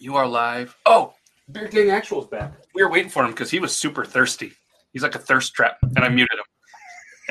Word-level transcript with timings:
You 0.00 0.16
are 0.16 0.26
live. 0.26 0.76
Oh, 0.86 1.14
Beard 1.50 1.70
Gang 1.70 1.90
Actual's 1.90 2.26
back. 2.26 2.52
We 2.74 2.82
were 2.82 2.90
waiting 2.90 3.10
for 3.10 3.24
him 3.24 3.30
because 3.32 3.50
he 3.50 3.58
was 3.58 3.74
super 3.76 4.04
thirsty. 4.04 4.52
He's 4.92 5.02
like 5.02 5.14
a 5.14 5.18
thirst 5.18 5.54
trap, 5.54 5.78
and 5.82 5.98
I 6.04 6.08
muted 6.08 6.38
him. 6.38 6.44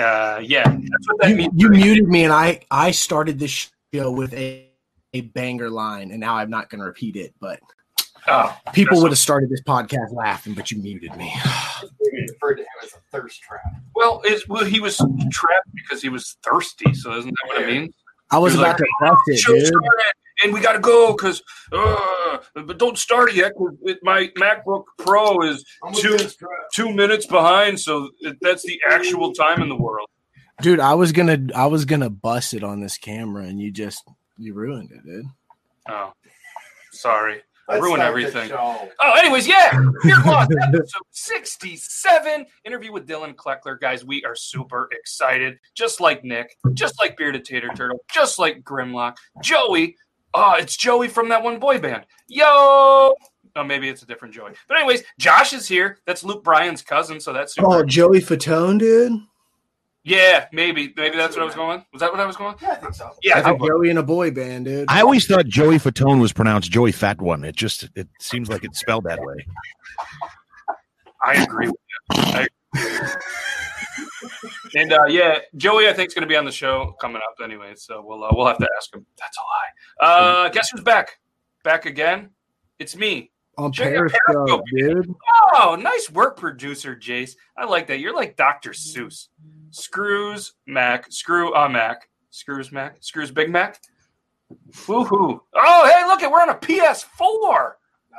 Uh, 0.05 0.39
yeah, 0.43 0.63
that's 0.63 1.07
what 1.07 1.21
that 1.21 1.29
You, 1.29 1.35
means. 1.35 1.53
you 1.55 1.69
muted 1.69 2.07
me, 2.07 2.23
and 2.23 2.33
I 2.33 2.61
I 2.69 2.91
started 2.91 3.39
this 3.39 3.71
show 3.93 4.11
with 4.11 4.33
a, 4.33 4.69
a 5.13 5.21
banger 5.21 5.69
line, 5.69 6.11
and 6.11 6.19
now 6.19 6.35
I'm 6.35 6.49
not 6.49 6.69
going 6.69 6.79
to 6.79 6.85
repeat 6.85 7.15
it. 7.15 7.33
But 7.39 7.59
Oh, 8.29 8.55
people 8.73 9.01
would 9.01 9.11
have 9.11 9.17
started 9.17 9.49
this 9.49 9.61
podcast 9.63 10.11
laughing, 10.13 10.53
but 10.53 10.69
you 10.71 10.81
muted 10.81 11.15
me. 11.15 11.33
We 12.01 12.27
referred 12.31 12.55
to 12.55 12.61
him 12.63 12.67
as 12.83 12.93
a 12.93 12.97
thirst 13.11 13.41
trap. 13.41 13.61
well, 13.95 14.21
is 14.25 14.47
well, 14.47 14.65
he 14.65 14.79
was 14.79 14.97
trapped 15.31 15.69
because 15.75 16.01
he 16.01 16.09
was 16.09 16.35
thirsty. 16.43 16.93
So 16.95 17.15
isn't 17.17 17.29
that 17.29 17.47
what 17.47 17.61
it 17.61 17.67
means? 17.67 17.93
I 18.31 18.39
was 18.39 18.53
was 18.53 18.59
about 18.61 18.69
like, 18.69 18.77
to 18.77 18.87
bust 19.01 19.21
it, 19.27 19.45
dude. 19.45 19.73
Started, 20.37 20.45
and 20.45 20.53
we 20.53 20.61
got 20.61 20.73
to 20.73 20.79
go 20.79 21.13
because, 21.13 21.41
uh, 21.71 22.37
but 22.53 22.77
don't 22.77 22.97
start 22.97 23.29
it 23.29 23.35
yet. 23.35 23.53
'cause 23.57 23.73
it- 23.83 23.99
My 24.03 24.27
MacBook 24.37 24.83
Pro 24.99 25.41
is 25.41 25.63
Two- 25.95 26.11
with 26.13 26.21
thirst 26.21 26.39
trap. 26.39 26.49
two 26.73 26.91
minutes 26.93 27.25
behind, 27.25 27.79
so 27.79 28.09
that's 28.41 28.63
the 28.63 28.79
actual 28.89 29.33
time 29.33 29.61
in 29.61 29.69
the 29.69 29.75
world. 29.75 30.07
Dude, 30.61 30.79
I 30.79 30.93
was 30.95 31.11
gonna 31.11 31.39
I 31.55 31.67
was 31.67 31.85
gonna 31.85 32.09
bust 32.09 32.53
it 32.53 32.63
on 32.63 32.79
this 32.81 32.97
camera, 32.97 33.43
and 33.43 33.59
you 33.61 33.71
just 33.71 34.03
you 34.37 34.53
ruined 34.53 34.91
it, 34.91 35.03
dude. 35.05 35.25
Oh, 35.89 36.13
sorry. 36.91 37.41
Let's 37.69 37.81
ruin 37.83 37.99
everything. 37.99 38.49
Oh, 38.53 38.89
anyways, 39.17 39.45
yeah. 39.45 39.71
Beard 40.01 40.25
Laws 40.25 40.47
episode 40.63 41.01
67. 41.11 42.45
Interview 42.63 42.93
with 42.93 43.05
Dylan 43.05 43.35
Kleckler. 43.35 43.77
Guys, 43.77 44.05
we 44.05 44.23
are 44.23 44.35
super 44.37 44.87
excited. 44.93 45.57
Just 45.75 45.99
like 45.99 46.23
Nick, 46.23 46.55
just 46.73 46.97
like 46.97 47.17
Bearded 47.17 47.43
Tater 47.43 47.67
Turtle, 47.75 47.99
just 48.09 48.39
like 48.39 48.61
Grimlock. 48.61 49.17
Joey. 49.43 49.97
Oh, 50.33 50.55
it's 50.57 50.75
Joey 50.75 51.07
from 51.07 51.29
that 51.29 51.43
one 51.43 51.59
boy 51.59 51.79
band. 51.79 52.05
Yo. 52.27 52.43
Oh, 53.55 53.63
maybe 53.65 53.89
it's 53.89 54.03
a 54.03 54.05
different 54.05 54.33
Joey. 54.33 54.51
But 54.67 54.77
anyways, 54.77 55.03
Josh 55.19 55.53
is 55.53 55.67
here. 55.67 55.99
That's 56.05 56.23
Luke 56.23 56.43
Bryan's 56.43 56.81
cousin, 56.81 57.19
so 57.19 57.33
that's 57.33 57.55
super. 57.55 57.67
Oh, 57.67 57.83
Joey 57.83 58.19
Fatone, 58.19 58.77
dude. 58.77 59.19
Yeah, 60.03 60.45
maybe. 60.53 60.93
Maybe 60.95 61.17
that's 61.17 61.35
what 61.35 61.41
I 61.41 61.45
was 61.45 61.55
going. 61.55 61.83
Was 61.91 62.01
that 62.01 62.11
what 62.11 62.21
I 62.21 62.25
was 62.25 62.37
going? 62.37 62.55
Yeah, 62.61 62.71
I 62.71 62.75
think 62.75 62.93
so. 62.93 63.09
Yeah, 63.23 63.39
I 63.39 63.41
think 63.41 63.61
Joey 63.61 63.89
in 63.89 63.97
a 63.97 64.03
boy 64.03 64.31
band, 64.31 64.65
dude. 64.65 64.85
I 64.89 65.01
always 65.01 65.25
thought 65.25 65.47
Joey 65.47 65.79
Fatone 65.79 66.21
was 66.21 66.31
pronounced 66.31 66.71
Joey 66.71 66.91
Fat 66.91 67.19
One. 67.19 67.43
It 67.43 67.55
just 67.55 67.89
it 67.95 68.07
seems 68.19 68.47
like 68.47 68.63
it's 68.63 68.79
spelled 68.79 69.03
that 69.05 69.19
way. 69.19 69.45
I 71.25 71.43
agree 71.43 71.67
with 71.67 71.75
you. 72.11 72.17
I 72.17 72.47
and 74.77 74.93
uh, 74.93 75.05
yeah, 75.07 75.39
Joey, 75.55 75.87
I 75.87 75.93
think 75.93 76.07
is 76.09 76.13
going 76.13 76.21
to 76.21 76.27
be 76.27 76.35
on 76.35 76.45
the 76.45 76.51
show 76.51 76.95
coming 77.01 77.21
up 77.27 77.35
anyway, 77.43 77.73
so 77.75 78.03
we'll 78.05 78.23
uh, 78.23 78.29
we'll 78.31 78.47
have 78.47 78.57
to 78.57 78.67
ask 78.77 78.93
him. 78.93 79.05
That's 79.17 79.37
a 79.37 79.41
lie. 80.05 80.09
Uh, 80.45 80.49
guess 80.49 80.69
who's 80.69 80.81
back? 80.81 81.19
Back 81.63 81.85
again? 81.85 82.29
It's 82.79 82.95
me. 82.95 83.31
on 83.57 83.71
Periscope, 83.71 84.19
Periscope. 84.27 84.63
dude. 84.73 85.15
Oh, 85.55 85.77
nice 85.79 86.09
work, 86.11 86.37
producer 86.37 86.95
Jace. 86.95 87.31
I 87.57 87.65
like 87.65 87.87
that. 87.87 87.99
You're 87.99 88.15
like 88.15 88.37
Dr. 88.37 88.71
Seuss. 88.71 89.27
Screws 89.71 90.53
Mac. 90.65 91.11
Screw 91.11 91.53
uh 91.55 91.67
Mac. 91.67 92.09
Screws 92.29 92.71
Mac. 92.71 92.97
Screws 93.01 93.31
Big 93.31 93.49
Mac. 93.49 93.81
Woohoo! 94.85 95.39
Oh, 95.55 95.91
hey, 95.91 96.05
look 96.07 96.21
it. 96.21 96.31
We're 96.31 96.41
on 96.41 96.49
a 96.49 96.55
PS4. 96.55 97.71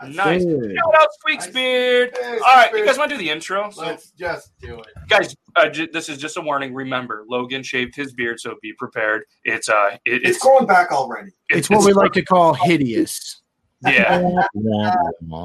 Nice. 0.06 0.44
Good. 0.44 0.74
Shout 0.76 0.94
out 0.94 1.08
Squeaks 1.18 1.44
Nice. 1.46 1.54
Beard. 1.54 2.16
All 2.22 2.38
right, 2.40 2.70
you 2.72 2.84
guys 2.86 2.98
want 2.98 3.10
to 3.10 3.16
do 3.16 3.22
the 3.22 3.30
intro? 3.30 3.70
So 3.70 3.82
Let's 3.82 4.10
just 4.12 4.52
do 4.60 4.78
it. 4.80 4.86
guys 5.08 5.34
uh, 5.56 5.68
j- 5.68 5.88
this 5.92 6.08
is 6.08 6.18
just 6.18 6.36
a 6.36 6.40
warning 6.40 6.72
remember 6.74 7.24
logan 7.28 7.62
shaved 7.62 7.96
his 7.96 8.12
beard 8.12 8.38
so 8.38 8.54
be 8.62 8.72
prepared 8.74 9.22
it's 9.44 9.68
uh 9.68 9.90
it, 10.04 10.22
It's 10.22 10.30
it's 10.36 10.42
going 10.42 10.66
back 10.66 10.92
already. 10.92 11.30
It's 11.48 11.68
what 11.68 11.84
we 11.84 11.92
like 11.92 12.12
to 12.12 12.22
call 12.22 12.54
hideous. 12.64 13.42
yeah 13.84 14.20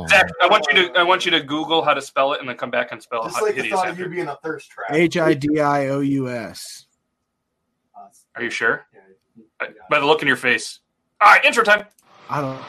Zach, 0.10 0.28
i 0.42 0.48
want 0.48 0.66
you 0.72 0.74
to 0.90 1.00
i 1.00 1.04
want 1.04 1.24
you 1.26 1.30
to 1.32 1.40
google 1.42 1.84
how 1.84 1.94
to 1.94 2.02
spell 2.02 2.34
it 2.34 2.40
and 2.40 2.50
then 2.50 2.58
come 2.58 2.72
back 2.72 2.92
and 2.92 3.02
spell 3.02 3.24
Just 3.24 3.36
how 3.38 3.44
like 3.44 3.56
the 3.56 3.62
hideous 3.62 3.76
thought 3.80 3.88
of 3.88 3.92
after. 3.94 4.04
you 4.04 4.10
being 4.10 4.28
a 4.28 4.38
thirst 4.44 4.70
trap. 4.72 4.88
H 4.92 5.18
I 5.18 5.34
D 5.36 5.60
I 5.60 5.88
O 5.90 6.00
U 6.02 6.30
S. 6.30 6.86
Are 8.36 8.42
you 8.44 8.50
sure 8.50 8.86
yeah, 8.94 9.00
you- 9.36 9.44
Uh, 9.62 9.66
you 9.70 9.76
got 9.80 9.90
by 9.90 10.00
the 10.00 10.06
look 10.06 10.22
in 10.22 10.28
your 10.28 10.38
face 10.38 10.80
all 11.22 11.32
right 11.32 11.44
intro 11.46 11.64
time 11.64 11.86
I 12.30 12.42
don't. 12.42 12.60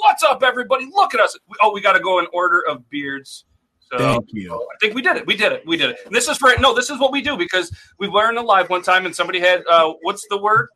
What's 0.00 0.22
up 0.22 0.42
everybody 0.42 0.86
look 0.86 1.14
at 1.14 1.20
us 1.20 1.36
oh 1.60 1.72
we 1.72 1.80
got 1.80 1.92
to 1.92 2.00
go 2.00 2.18
in 2.18 2.26
order 2.32 2.62
of 2.68 2.88
beards 2.90 3.44
so 3.90 3.98
Thank 3.98 4.32
you. 4.32 4.54
I 4.54 4.76
think 4.80 4.94
we 4.94 5.02
did 5.02 5.16
it. 5.16 5.26
We 5.26 5.36
did 5.36 5.52
it. 5.52 5.66
We 5.66 5.76
did 5.76 5.90
it. 5.90 5.96
And 6.06 6.14
this 6.14 6.28
is 6.28 6.38
for 6.38 6.52
no. 6.60 6.74
This 6.74 6.90
is 6.90 7.00
what 7.00 7.10
we 7.10 7.20
do 7.20 7.36
because 7.36 7.72
we 7.98 8.06
learned 8.06 8.38
a 8.38 8.40
live 8.40 8.70
one 8.70 8.82
time, 8.82 9.04
and 9.04 9.14
somebody 9.14 9.40
had 9.40 9.64
uh, 9.68 9.94
what's 10.02 10.26
the 10.28 10.38
word? 10.38 10.68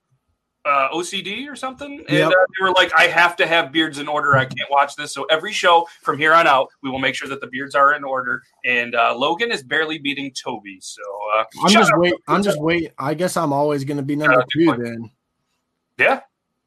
Uh, 0.64 0.88
OCD 0.94 1.46
or 1.46 1.54
something, 1.54 2.02
and 2.08 2.18
Yep. 2.18 2.26
uh, 2.26 2.30
they 2.30 2.64
were 2.64 2.72
like, 2.72 2.90
"I 2.98 3.06
have 3.06 3.36
to 3.36 3.46
have 3.46 3.70
beards 3.70 3.98
in 3.98 4.08
order. 4.08 4.34
I 4.34 4.46
can't 4.46 4.68
watch 4.70 4.96
this." 4.96 5.12
So 5.12 5.24
every 5.24 5.52
show 5.52 5.86
from 6.02 6.18
here 6.18 6.32
on 6.32 6.46
out, 6.46 6.70
we 6.82 6.90
will 6.90 6.98
make 6.98 7.14
sure 7.14 7.28
that 7.28 7.42
the 7.42 7.46
beards 7.48 7.74
are 7.74 7.92
in 7.92 8.02
order. 8.02 8.42
And 8.64 8.94
uh, 8.94 9.14
Logan 9.14 9.52
is 9.52 9.62
barely 9.62 9.98
beating 9.98 10.32
Toby. 10.32 10.78
So 10.80 11.02
uh, 11.36 11.44
I'm 11.62 11.70
just 11.70 11.92
wait. 11.96 12.14
I'm 12.26 12.42
just 12.42 12.60
wait. 12.60 12.92
I 12.98 13.12
guess 13.12 13.36
I'm 13.36 13.52
always 13.52 13.84
going 13.84 13.98
to 13.98 14.02
be 14.02 14.16
number 14.16 14.42
two 14.52 14.74
then. 14.76 15.10
Yeah. 15.98 16.20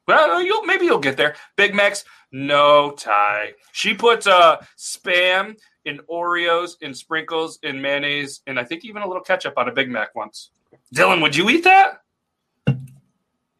Well, 0.06 0.42
you'll 0.42 0.62
maybe 0.62 0.86
you'll 0.86 0.98
get 0.98 1.18
there. 1.18 1.34
Big 1.56 1.74
Macs, 1.74 2.04
no 2.32 2.92
tie. 2.92 3.52
She 3.72 3.94
puts 3.94 4.26
uh, 4.26 4.56
spam 4.76 5.56
in 5.84 5.98
Oreos, 6.10 6.72
in 6.80 6.92
sprinkles, 6.94 7.58
in 7.62 7.80
mayonnaise, 7.80 8.40
and 8.46 8.58
I 8.58 8.64
think 8.64 8.84
even 8.84 9.02
a 9.02 9.06
little 9.06 9.22
ketchup 9.22 9.54
on 9.56 9.68
a 9.68 9.72
Big 9.72 9.88
Mac 9.90 10.14
once. 10.14 10.50
Dylan, 10.94 11.22
would 11.22 11.34
you 11.34 11.48
eat 11.50 11.64
that? 11.64 12.02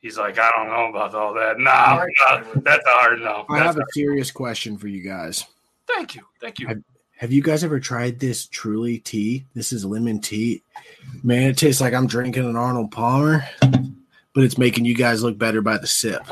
He's 0.00 0.16
like, 0.16 0.38
I 0.38 0.50
don't 0.56 0.68
know 0.68 0.86
about 0.86 1.14
all 1.14 1.34
that. 1.34 1.58
No, 1.58 2.04
no 2.54 2.60
that's 2.60 2.86
a 2.86 2.90
hard 2.90 3.20
no. 3.20 3.44
I 3.50 3.58
That's 3.58 3.76
have 3.76 3.78
a 3.78 3.92
serious 3.92 4.30
question 4.30 4.78
for 4.78 4.86
you 4.88 5.02
guys. 5.02 5.44
thank 5.86 6.14
you, 6.14 6.22
thank 6.40 6.58
you. 6.60 6.68
I- 6.68 6.76
Have 7.16 7.32
you 7.32 7.42
guys 7.42 7.64
ever 7.64 7.80
tried 7.80 8.20
this 8.20 8.46
Truly 8.46 8.98
tea? 8.98 9.44
This 9.54 9.72
is 9.72 9.84
lemon 9.84 10.20
tea. 10.20 10.62
Man, 11.24 11.50
it 11.50 11.56
tastes 11.58 11.80
like 11.80 11.94
I'm 11.94 12.06
drinking 12.06 12.44
an 12.44 12.54
Arnold 12.56 12.92
Palmer, 12.92 13.44
but 13.60 14.44
it's 14.44 14.56
making 14.58 14.84
you 14.84 14.94
guys 14.94 15.22
look 15.22 15.36
better 15.36 15.60
by 15.62 15.78
the 15.78 15.86
sip. 15.88 16.22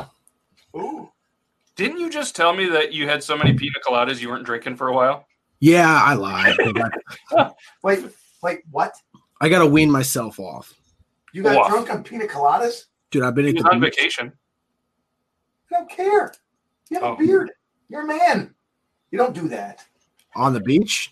Ooh, 0.75 1.11
Didn't 1.77 1.99
you 1.99 2.09
just 2.09 2.35
tell 2.35 2.53
me 2.53 2.67
that 2.69 2.91
you 2.91 3.07
had 3.07 3.23
so 3.23 3.37
many 3.37 3.53
pina 3.53 3.75
coladas 3.87 4.19
you 4.19 4.29
weren't 4.29 4.45
drinking 4.45 4.75
for 4.75 4.87
a 4.89 4.93
while? 4.93 5.25
Yeah, 5.59 6.01
I 6.03 6.13
lied. 6.15 6.55
Wait, 7.83 8.03
wait, 8.43 8.59
what? 8.69 8.93
I 9.41 9.47
got 9.49 9.59
to 9.59 9.67
wean 9.67 9.89
myself 9.89 10.39
off. 10.39 10.73
You 11.33 11.43
got 11.43 11.55
What? 11.55 11.69
drunk 11.69 11.91
on 11.91 12.03
pina 12.03 12.25
coladas? 12.25 12.85
Dude, 13.11 13.23
I've 13.23 13.35
been 13.35 13.45
He 13.45 13.49
at 13.51 13.55
was 13.55 13.63
the 13.63 13.69
on 13.71 13.79
beach. 13.79 13.95
vacation. 13.95 14.33
I 15.71 15.77
don't 15.79 15.89
care. 15.89 16.33
You 16.89 16.99
have 16.99 17.03
Oh. 17.03 17.13
a 17.13 17.17
beard. 17.17 17.51
You're 17.89 18.01
a 18.01 18.07
man. 18.07 18.53
You 19.11 19.17
don't 19.17 19.33
do 19.33 19.47
that. 19.49 19.85
on 20.35 20.53
the 20.53 20.59
beach 20.59 21.11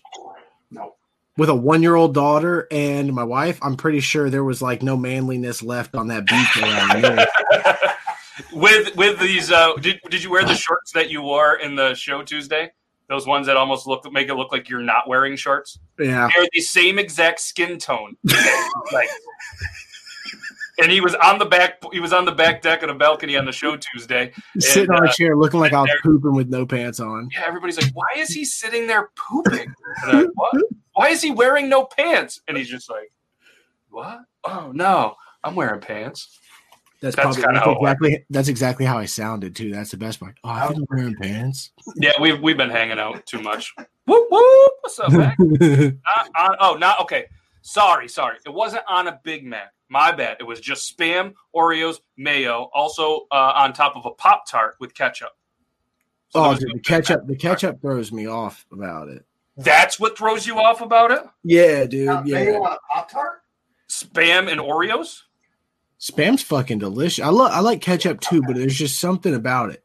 No. 0.70 0.94
with 1.36 1.48
a 1.48 1.54
one 1.54 1.82
year 1.82 1.96
old 1.96 2.14
daughter 2.14 2.68
and 2.70 3.12
my 3.12 3.24
wife. 3.24 3.58
I'm 3.62 3.76
pretty 3.76 3.98
sure 3.98 4.30
there 4.30 4.44
was 4.44 4.62
like 4.62 4.82
no 4.84 4.96
manliness 4.96 5.64
left 5.64 5.96
on 5.96 6.06
that 6.08 6.26
beach 6.26 6.56
around 6.62 7.02
me. 7.02 7.24
with 8.56 8.96
with 8.96 9.20
these 9.20 9.52
uh 9.52 9.74
did, 9.74 10.00
did 10.10 10.22
you 10.22 10.30
wear 10.30 10.44
the 10.44 10.54
shorts 10.54 10.92
that 10.92 11.10
you 11.10 11.22
wore 11.22 11.56
in 11.56 11.76
the 11.76 11.94
show 11.94 12.22
tuesday? 12.22 12.70
Those 13.08 13.26
ones 13.26 13.46
that 13.46 13.56
almost 13.56 13.86
look 13.86 14.10
make 14.10 14.28
it 14.28 14.34
look 14.34 14.50
like 14.50 14.68
you're 14.68 14.82
not 14.82 15.08
wearing 15.08 15.36
shorts? 15.36 15.78
Yeah. 15.98 16.28
they're 16.34 16.48
the 16.52 16.60
same 16.60 16.98
exact 16.98 17.40
skin 17.40 17.78
tone. 17.78 18.16
Like 18.92 19.08
and 20.78 20.92
he 20.92 21.00
was 21.00 21.14
on 21.16 21.38
the 21.38 21.44
back 21.44 21.82
he 21.92 21.98
was 21.98 22.12
on 22.12 22.24
the 22.24 22.32
back 22.32 22.62
deck 22.62 22.82
of 22.82 22.88
the 22.88 22.94
balcony 22.94 23.36
on 23.36 23.44
the 23.44 23.52
show 23.52 23.76
tuesday 23.76 24.32
Sitting 24.58 24.90
on 24.90 25.04
uh, 25.04 25.10
a 25.10 25.12
chair 25.12 25.36
looking 25.36 25.58
like 25.58 25.72
I 25.72 25.80
was 25.80 25.90
pooping 26.02 26.34
with 26.34 26.48
no 26.48 26.64
pants 26.66 27.00
on. 27.00 27.28
yeah 27.32 27.44
everybody's 27.46 27.78
like 27.78 27.90
why 27.94 28.06
is 28.16 28.28
he 28.28 28.44
sitting 28.44 28.86
there 28.86 29.10
pooping? 29.16 29.72
And 30.04 30.18
like, 30.20 30.28
what? 30.34 30.62
Why 30.92 31.08
is 31.08 31.20
he 31.20 31.30
wearing 31.30 31.68
no 31.68 31.84
pants? 31.84 32.40
And 32.46 32.56
he's 32.56 32.68
just 32.68 32.88
like 32.88 33.10
what? 33.88 34.20
Oh 34.44 34.70
no. 34.72 35.14
I'm 35.42 35.54
wearing 35.54 35.80
pants 35.80 36.38
That's, 37.06 37.16
That's 37.16 37.36
probably 37.36 37.54
that's 37.54 37.64
how 37.64 37.72
it 37.72 37.80
went. 37.80 37.92
exactly 37.92 38.26
that's 38.30 38.48
exactly 38.48 38.84
how 38.86 38.98
I 38.98 39.04
sounded 39.04 39.54
too. 39.54 39.70
That's 39.70 39.92
the 39.92 39.96
best 39.96 40.18
part. 40.18 40.36
Oh, 40.42 40.50
I've 40.50 40.74
been 40.74 40.86
wearing 40.90 41.14
pants. 41.14 41.70
yeah 41.96 42.10
we've, 42.20 42.40
we've 42.40 42.56
been 42.56 42.70
hanging 42.70 42.98
out 42.98 43.24
too 43.26 43.40
much 43.40 43.72
whoop 44.06 44.26
whoop 44.28 44.72
what's 44.80 44.98
up 44.98 45.12
man 45.12 45.36
Not 45.38 46.30
on, 46.36 46.56
oh, 46.60 46.74
not 46.74 47.00
okay. 47.02 47.26
Sorry, 47.62 48.08
sorry. 48.08 48.38
It 48.44 48.52
wasn't 48.52 48.82
on 48.88 49.06
a 49.06 49.20
Big 49.22 49.44
Mac. 49.44 49.72
My 49.88 50.10
bad. 50.10 50.38
It 50.40 50.44
was 50.44 50.60
just 50.60 50.96
spam, 50.96 51.34
Oreos, 51.54 52.00
mayo, 52.16 52.70
also 52.74 53.26
uh, 53.30 53.52
on 53.54 53.72
top 53.72 53.96
of 53.96 54.04
a 54.04 54.10
Pop 54.10 54.48
Tart 54.48 54.74
with 54.80 54.94
ketchup. 54.94 55.30
So 56.30 56.44
oh, 56.44 56.54
dude, 56.56 56.70
the 56.74 56.80
ketchup 56.80 57.20
Mac. 57.20 57.28
the 57.28 57.36
ketchup 57.36 57.80
throws 57.80 58.10
me 58.10 58.26
off 58.26 58.66
about 58.72 59.08
it. 59.08 59.24
That's 59.56 60.00
what 60.00 60.18
throws 60.18 60.46
you 60.46 60.58
off 60.58 60.80
about 60.80 61.12
it? 61.12 61.22
Yeah, 61.44 61.86
dude. 61.86 62.06
Now, 62.06 62.22
yeah. 62.24 62.34
mayo 62.34 62.62
on 62.64 62.72
a 62.72 62.78
Pop 62.92 63.10
Tart? 63.10 63.42
Spam 63.88 64.50
and 64.50 64.60
Oreos? 64.60 65.22
Spam's 65.98 66.42
fucking 66.42 66.78
delicious. 66.78 67.24
I 67.24 67.28
love 67.28 67.52
I 67.52 67.60
like 67.60 67.80
ketchup 67.80 68.20
too, 68.20 68.42
but 68.42 68.56
there's 68.56 68.76
just 68.76 68.98
something 68.98 69.34
about 69.34 69.70
it. 69.70 69.82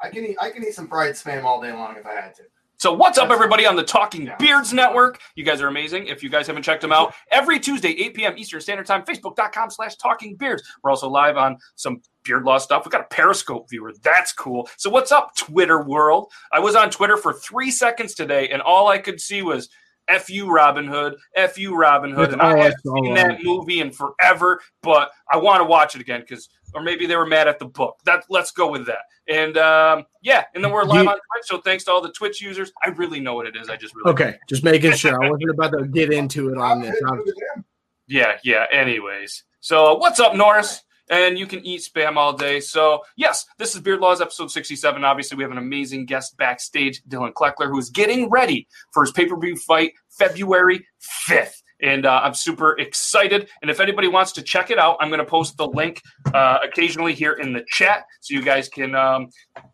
I 0.00 0.10
can 0.10 0.24
eat 0.24 0.36
I 0.40 0.50
can 0.50 0.62
eat 0.62 0.74
some 0.74 0.88
fried 0.88 1.14
spam 1.14 1.44
all 1.44 1.60
day 1.60 1.72
long 1.72 1.96
if 1.96 2.06
I 2.06 2.14
had 2.14 2.34
to. 2.36 2.42
So, 2.84 2.92
what's 2.92 3.16
up, 3.16 3.30
everybody, 3.30 3.64
on 3.64 3.76
the 3.76 3.82
Talking 3.82 4.30
Beards 4.38 4.72
Network? 4.74 5.18
You 5.36 5.44
guys 5.44 5.62
are 5.62 5.68
amazing. 5.68 6.08
If 6.08 6.22
you 6.22 6.28
guys 6.28 6.46
haven't 6.46 6.64
checked 6.64 6.82
them 6.82 6.92
out, 6.92 7.14
every 7.30 7.58
Tuesday, 7.58 7.90
8 7.92 8.14
p.m. 8.14 8.34
Eastern 8.36 8.60
Standard 8.60 8.84
Time, 8.84 9.04
facebook.com 9.04 9.70
slash 9.70 9.96
talking 9.96 10.36
beards. 10.36 10.62
We're 10.82 10.90
also 10.90 11.08
live 11.08 11.38
on 11.38 11.56
some 11.76 12.02
beard 12.24 12.44
law 12.44 12.58
stuff. 12.58 12.84
We 12.84 12.90
got 12.90 13.00
a 13.00 13.04
Periscope 13.04 13.70
viewer. 13.70 13.94
That's 14.02 14.34
cool. 14.34 14.68
So, 14.76 14.90
what's 14.90 15.12
up, 15.12 15.34
Twitter 15.34 15.82
world? 15.82 16.30
I 16.52 16.58
was 16.58 16.74
on 16.74 16.90
Twitter 16.90 17.16
for 17.16 17.32
three 17.32 17.70
seconds 17.70 18.12
today, 18.14 18.50
and 18.50 18.60
all 18.60 18.88
I 18.88 18.98
could 18.98 19.18
see 19.18 19.40
was 19.40 19.70
F 20.08 20.28
you, 20.30 20.50
Robin 20.50 20.86
Hood. 20.86 21.16
F 21.34 21.58
you, 21.58 21.76
Robin 21.76 22.10
Hood. 22.10 22.30
That's 22.30 22.32
And 22.34 22.42
I 22.42 22.56
haven't 22.58 22.80
seen 22.82 23.14
that 23.14 23.42
movie 23.42 23.80
in 23.80 23.90
forever, 23.90 24.60
but 24.82 25.10
I 25.30 25.36
want 25.36 25.60
to 25.60 25.64
watch 25.64 25.94
it 25.94 26.00
again 26.00 26.20
because, 26.20 26.48
or 26.74 26.82
maybe 26.82 27.06
they 27.06 27.16
were 27.16 27.26
mad 27.26 27.48
at 27.48 27.58
the 27.58 27.66
book. 27.66 27.98
That 28.04 28.24
let's 28.28 28.50
go 28.50 28.70
with 28.70 28.86
that. 28.86 29.00
And 29.28 29.56
um, 29.56 30.04
yeah, 30.22 30.44
and 30.54 30.62
then 30.62 30.70
we're 30.70 30.84
live 30.84 31.04
You- 31.04 31.08
on 31.10 31.14
Twitch. 31.16 31.44
So 31.46 31.58
thanks 31.60 31.84
to 31.84 31.92
all 31.92 32.00
the 32.02 32.12
Twitch 32.12 32.42
users. 32.42 32.72
I 32.84 32.90
really 32.90 33.20
know 33.20 33.34
what 33.34 33.46
it 33.46 33.56
is. 33.56 33.68
I 33.70 33.76
just 33.76 33.94
really 33.94 34.10
Okay, 34.12 34.38
just 34.48 34.62
making 34.64 34.92
sure. 34.92 35.22
I 35.24 35.30
wasn't 35.30 35.50
about 35.50 35.72
to 35.78 35.86
get 35.86 36.12
into 36.12 36.50
it 36.50 36.58
on 36.58 36.80
this. 36.82 37.00
I'm- 37.06 37.22
Yeah, 38.06 38.36
yeah. 38.44 38.66
Anyways, 38.70 39.44
so 39.60 39.94
uh, 39.94 39.96
what's 39.98 40.20
up, 40.20 40.34
Norris? 40.36 40.82
And 41.10 41.38
you 41.38 41.46
can 41.46 41.64
eat 41.66 41.82
spam 41.82 42.16
all 42.16 42.32
day. 42.32 42.60
So 42.60 43.02
yes, 43.16 43.44
this 43.58 43.74
is 43.74 43.80
Beard 43.80 44.00
Laws 44.00 44.20
episode 44.20 44.50
sixty-seven. 44.50 45.04
Obviously, 45.04 45.36
we 45.36 45.42
have 45.42 45.52
an 45.52 45.58
amazing 45.58 46.06
guest 46.06 46.36
backstage, 46.36 47.02
Dylan 47.04 47.32
Kleckler, 47.32 47.68
who 47.68 47.78
is 47.78 47.90
getting 47.90 48.30
ready 48.30 48.68
for 48.92 49.02
his 49.02 49.12
pay-per-view 49.12 49.56
fight 49.56 49.92
February 50.08 50.86
fifth. 51.00 51.63
And 51.84 52.06
uh, 52.06 52.20
I'm 52.24 52.32
super 52.34 52.78
excited. 52.78 53.48
And 53.60 53.70
if 53.70 53.78
anybody 53.78 54.08
wants 54.08 54.32
to 54.32 54.42
check 54.42 54.70
it 54.70 54.78
out, 54.78 54.96
I'm 55.00 55.10
going 55.10 55.20
to 55.20 55.26
post 55.26 55.58
the 55.58 55.68
link 55.68 56.00
uh, 56.32 56.58
occasionally 56.64 57.12
here 57.12 57.34
in 57.34 57.52
the 57.52 57.62
chat, 57.68 58.04
so 58.22 58.34
you 58.34 58.42
guys 58.42 58.70
can 58.70 58.94
um, 58.94 59.28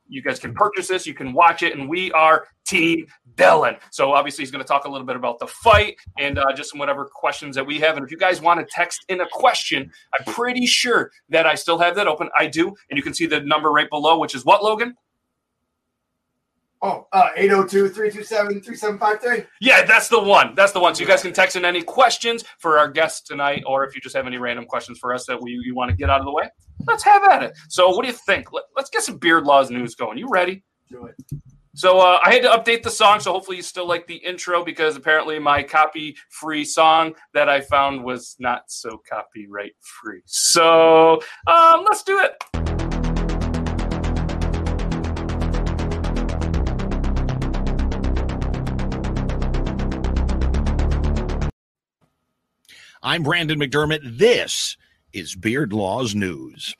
you 0.09 0.21
guys 0.21 0.41
can 0.41 0.53
purchase 0.53 0.89
this. 0.89 1.07
You 1.07 1.15
can 1.15 1.33
watch 1.33 1.63
it, 1.63 1.79
and 1.79 1.89
we 1.89 2.11
are 2.13 2.49
Team 2.67 3.07
Dylan. 3.37 3.79
So 3.93 4.13
obviously, 4.13 4.43
he's 4.43 4.51
going 4.51 4.65
to 4.65 4.69
talk 4.69 4.87
a 4.87 4.91
little 4.91 5.07
bit 5.07 5.15
about 5.15 5.39
the 5.39 5.47
fight 5.47 5.97
and 6.19 6.39
uh, 6.39 6.53
just 6.53 6.71
some 6.71 6.81
whatever 6.81 7.09
questions 7.15 7.55
that 7.55 7.65
we 7.65 7.79
have. 7.79 7.97
And 7.97 8.05
if 8.05 8.11
you 8.11 8.19
guys 8.19 8.41
want 8.41 8.59
to 8.59 8.67
text 8.69 9.05
in 9.09 9.21
a 9.21 9.27
question, 9.31 9.89
I'm 10.13 10.35
pretty 10.35 10.67
sure 10.67 11.13
that 11.29 11.47
I 11.47 11.55
still 11.55 11.79
have 11.79 11.95
that 11.95 12.09
open. 12.09 12.29
I 12.37 12.49
do, 12.49 12.75
and 12.91 12.97
you 12.97 13.05
can 13.05 13.15
see 13.15 13.27
the 13.27 13.41
number 13.41 13.71
right 13.71 13.89
below, 13.89 14.19
which 14.19 14.35
is 14.35 14.45
what 14.45 14.65
Logan. 14.65 14.97
Oh, 16.83 17.07
uh, 17.13 17.29
802-327-3753. 17.37 19.47
Yeah, 19.61 19.85
that's 19.85 20.09
the 20.09 20.19
one. 20.19 20.55
That's 20.55 20.73
the 20.73 20.81
one. 20.81 20.95
So 20.95 21.03
you 21.03 21.07
guys 21.07 21.21
can 21.21 21.35
text 21.35 21.57
in 21.57 21.67
any 21.67 21.83
questions 21.83 22.43
for 22.59 22.79
our 22.79 22.91
guests 22.91 23.21
tonight, 23.21 23.63
or 23.67 23.85
if 23.85 23.95
you 23.95 24.01
just 24.01 24.17
have 24.17 24.27
any 24.27 24.39
random 24.39 24.65
questions 24.65 24.99
for 24.99 25.13
us 25.13 25.27
that 25.27 25.39
we 25.41 25.61
you 25.63 25.75
want 25.75 25.91
to 25.91 25.97
get 25.97 26.09
out 26.09 26.21
of 26.21 26.27
the 26.27 26.33
way, 26.33 26.49
let's 26.87 27.03
have 27.03 27.23
at 27.25 27.43
it. 27.43 27.59
So 27.69 27.91
what 27.91 28.01
do 28.03 28.09
you 28.09 28.15
think? 28.15 28.51
Let, 28.53 28.65
us 28.79 28.89
get 28.89 29.03
some 29.03 29.19
beard 29.19 29.45
laws 29.45 29.71
news 29.71 29.95
going. 29.95 30.17
You 30.17 30.31
ready? 30.31 30.65
Do 30.89 31.05
it. 31.05 31.15
So 31.75 32.01
uh, 32.01 32.19
I 32.25 32.33
had 32.33 32.43
to 32.43 32.49
update 32.49 32.83
the 32.83 32.91
song, 32.91 33.21
so 33.21 33.33
hopefully 33.33 33.59
you 33.59 33.63
still 33.63 33.87
like 33.87 34.07
the 34.07 34.17
intro 34.17 34.65
because 34.65 34.97
apparently 34.97 35.39
my 35.39 35.63
copy-free 35.63 36.65
song 36.65 37.15
that 37.33 37.49
I 37.49 37.61
found 37.61 38.03
was 38.03 38.35
not 38.39 38.65
so 38.69 39.01
copyright-free. 39.09 40.23
So 40.27 41.21
um, 41.47 41.85
let's 41.85 42.03
do 42.03 42.21
it. 42.21 42.70
I'm 53.03 53.23
Brandon 53.23 53.59
McDermott. 53.59 54.19
This 54.19 54.77
is 55.15 55.35
Beard 55.35 55.73
Laws 55.73 56.15
News. 56.15 56.75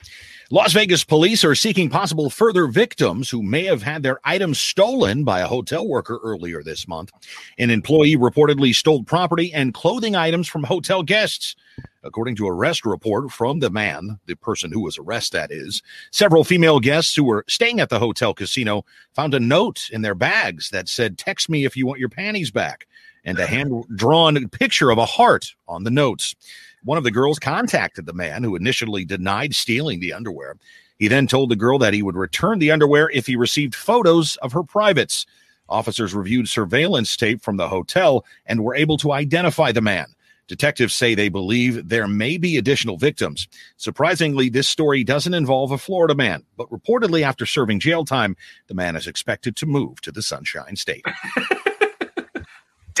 Las 0.51 0.71
Vegas 0.71 1.03
police 1.03 1.43
are 1.43 1.55
seeking 1.55 1.89
possible 1.89 2.29
further 2.29 2.67
victims 2.67 3.27
who 3.27 3.41
may 3.41 3.65
have 3.65 3.81
had 3.81 4.03
their 4.03 4.19
items 4.23 4.59
stolen 4.59 5.23
by 5.23 5.39
a 5.39 5.47
hotel 5.47 5.87
worker 5.87 6.19
earlier 6.23 6.61
this 6.61 6.87
month. 6.87 7.11
An 7.57 7.71
employee 7.71 8.17
reportedly 8.17 8.75
stole 8.75 9.03
property 9.03 9.51
and 9.51 9.73
clothing 9.73 10.15
items 10.15 10.47
from 10.47 10.63
hotel 10.63 11.01
guests. 11.01 11.55
According 12.03 12.35
to 12.35 12.47
arrest 12.47 12.85
report 12.85 13.31
from 13.31 13.59
the 13.59 13.71
man, 13.71 14.19
the 14.27 14.35
person 14.35 14.71
who 14.71 14.81
was 14.81 14.99
arrested, 14.99 15.37
that 15.37 15.51
is, 15.51 15.81
several 16.11 16.43
female 16.43 16.79
guests 16.79 17.15
who 17.15 17.23
were 17.23 17.45
staying 17.47 17.79
at 17.79 17.89
the 17.89 17.99
hotel 17.99 18.35
casino 18.35 18.85
found 19.15 19.33
a 19.33 19.39
note 19.39 19.89
in 19.91 20.03
their 20.03 20.15
bags 20.15 20.69
that 20.69 20.87
said, 20.87 21.17
Text 21.17 21.49
me 21.49 21.65
if 21.65 21.75
you 21.75 21.87
want 21.87 21.99
your 21.99 22.09
panties 22.09 22.51
back, 22.51 22.85
and 23.23 23.39
a 23.39 23.45
hand 23.45 23.83
drawn 23.95 24.47
picture 24.49 24.89
of 24.89 24.97
a 24.97 25.05
heart 25.05 25.53
on 25.67 25.83
the 25.83 25.91
notes. 25.91 26.35
One 26.83 26.97
of 26.97 27.03
the 27.03 27.11
girls 27.11 27.39
contacted 27.39 28.05
the 28.05 28.13
man 28.13 28.43
who 28.43 28.55
initially 28.55 29.05
denied 29.05 29.53
stealing 29.53 29.99
the 29.99 30.13
underwear. 30.13 30.57
He 30.97 31.07
then 31.07 31.27
told 31.27 31.49
the 31.49 31.55
girl 31.55 31.77
that 31.79 31.93
he 31.93 32.03
would 32.03 32.15
return 32.15 32.59
the 32.59 32.71
underwear 32.71 33.09
if 33.11 33.27
he 33.27 33.35
received 33.35 33.75
photos 33.75 34.35
of 34.37 34.53
her 34.53 34.63
privates. 34.63 35.25
Officers 35.69 36.13
reviewed 36.13 36.49
surveillance 36.49 37.15
tape 37.15 37.41
from 37.41 37.57
the 37.57 37.69
hotel 37.69 38.25
and 38.45 38.63
were 38.63 38.75
able 38.75 38.97
to 38.97 39.11
identify 39.11 39.71
the 39.71 39.81
man. 39.81 40.07
Detectives 40.47 40.93
say 40.93 41.15
they 41.15 41.29
believe 41.29 41.87
there 41.87 42.07
may 42.07 42.37
be 42.37 42.57
additional 42.57 42.97
victims. 42.97 43.47
Surprisingly, 43.77 44.49
this 44.49 44.67
story 44.67 45.03
doesn't 45.03 45.33
involve 45.33 45.71
a 45.71 45.77
Florida 45.77 46.13
man, 46.13 46.43
but 46.57 46.69
reportedly, 46.69 47.21
after 47.21 47.45
serving 47.45 47.79
jail 47.79 48.03
time, 48.03 48.35
the 48.67 48.73
man 48.73 48.97
is 48.97 49.07
expected 49.07 49.55
to 49.55 49.65
move 49.65 50.01
to 50.01 50.11
the 50.11 50.21
Sunshine 50.21 50.75
State. 50.75 51.05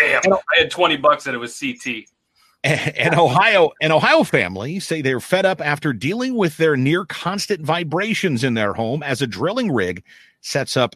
Damn, 0.01 0.33
I 0.33 0.39
had 0.57 0.71
20 0.71 0.97
bucks 0.97 1.27
and 1.27 1.35
it 1.35 1.39
was 1.39 1.59
CT. 1.59 2.05
An 2.63 3.17
Ohio, 3.17 3.71
an 3.81 3.91
Ohio 3.91 4.23
family 4.23 4.79
say 4.79 5.01
they're 5.01 5.19
fed 5.19 5.45
up 5.45 5.61
after 5.61 5.93
dealing 5.93 6.35
with 6.35 6.57
their 6.57 6.77
near 6.77 7.05
constant 7.05 7.61
vibrations 7.61 8.43
in 8.43 8.53
their 8.53 8.73
home 8.73 9.01
as 9.01 9.21
a 9.21 9.27
drilling 9.27 9.71
rig 9.71 10.03
sets 10.41 10.77
up 10.77 10.95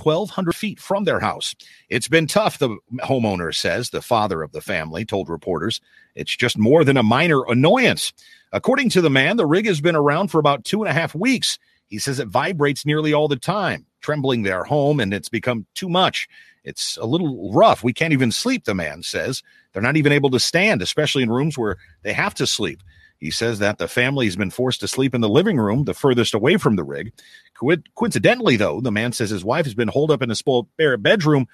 1,200 0.00 0.54
feet 0.54 0.78
from 0.78 1.04
their 1.04 1.18
house. 1.18 1.54
It's 1.88 2.06
been 2.06 2.28
tough, 2.28 2.58
the 2.58 2.76
homeowner 3.00 3.52
says. 3.54 3.90
The 3.90 4.02
father 4.02 4.42
of 4.42 4.52
the 4.52 4.60
family 4.60 5.04
told 5.04 5.28
reporters 5.28 5.80
it's 6.14 6.36
just 6.36 6.56
more 6.56 6.84
than 6.84 6.96
a 6.96 7.02
minor 7.02 7.42
annoyance. 7.48 8.12
According 8.52 8.90
to 8.90 9.00
the 9.00 9.10
man, 9.10 9.36
the 9.36 9.46
rig 9.46 9.66
has 9.66 9.80
been 9.80 9.96
around 9.96 10.28
for 10.28 10.38
about 10.38 10.64
two 10.64 10.82
and 10.82 10.88
a 10.88 10.94
half 10.94 11.14
weeks. 11.14 11.58
He 11.86 11.98
says 11.98 12.20
it 12.20 12.28
vibrates 12.28 12.86
nearly 12.86 13.12
all 13.12 13.26
the 13.26 13.36
time, 13.36 13.84
trembling 14.00 14.42
their 14.42 14.62
home, 14.62 15.00
and 15.00 15.12
it's 15.12 15.28
become 15.28 15.66
too 15.74 15.88
much. 15.88 16.28
It's 16.64 16.96
a 16.98 17.06
little 17.06 17.52
rough. 17.52 17.82
We 17.82 17.92
can't 17.92 18.12
even 18.12 18.32
sleep, 18.32 18.64
the 18.64 18.74
man 18.74 19.02
says. 19.02 19.42
They're 19.72 19.82
not 19.82 19.96
even 19.96 20.12
able 20.12 20.30
to 20.30 20.40
stand, 20.40 20.82
especially 20.82 21.22
in 21.22 21.30
rooms 21.30 21.56
where 21.56 21.76
they 22.02 22.12
have 22.12 22.34
to 22.34 22.46
sleep. 22.46 22.82
He 23.18 23.30
says 23.30 23.58
that 23.58 23.78
the 23.78 23.88
family 23.88 24.26
has 24.26 24.36
been 24.36 24.50
forced 24.50 24.80
to 24.80 24.88
sleep 24.88 25.14
in 25.14 25.20
the 25.20 25.28
living 25.28 25.58
room, 25.58 25.84
the 25.84 25.94
furthest 25.94 26.34
away 26.34 26.56
from 26.56 26.76
the 26.76 26.84
rig. 26.84 27.12
Co- 27.58 27.76
coincidentally, 27.94 28.56
though, 28.56 28.80
the 28.80 28.90
man 28.90 29.12
says 29.12 29.28
his 29.30 29.44
wife 29.44 29.66
has 29.66 29.74
been 29.74 29.88
holed 29.88 30.10
up 30.10 30.22
in 30.22 30.30
a 30.30 30.62
bare 30.78 30.96
bedroom 30.96 31.46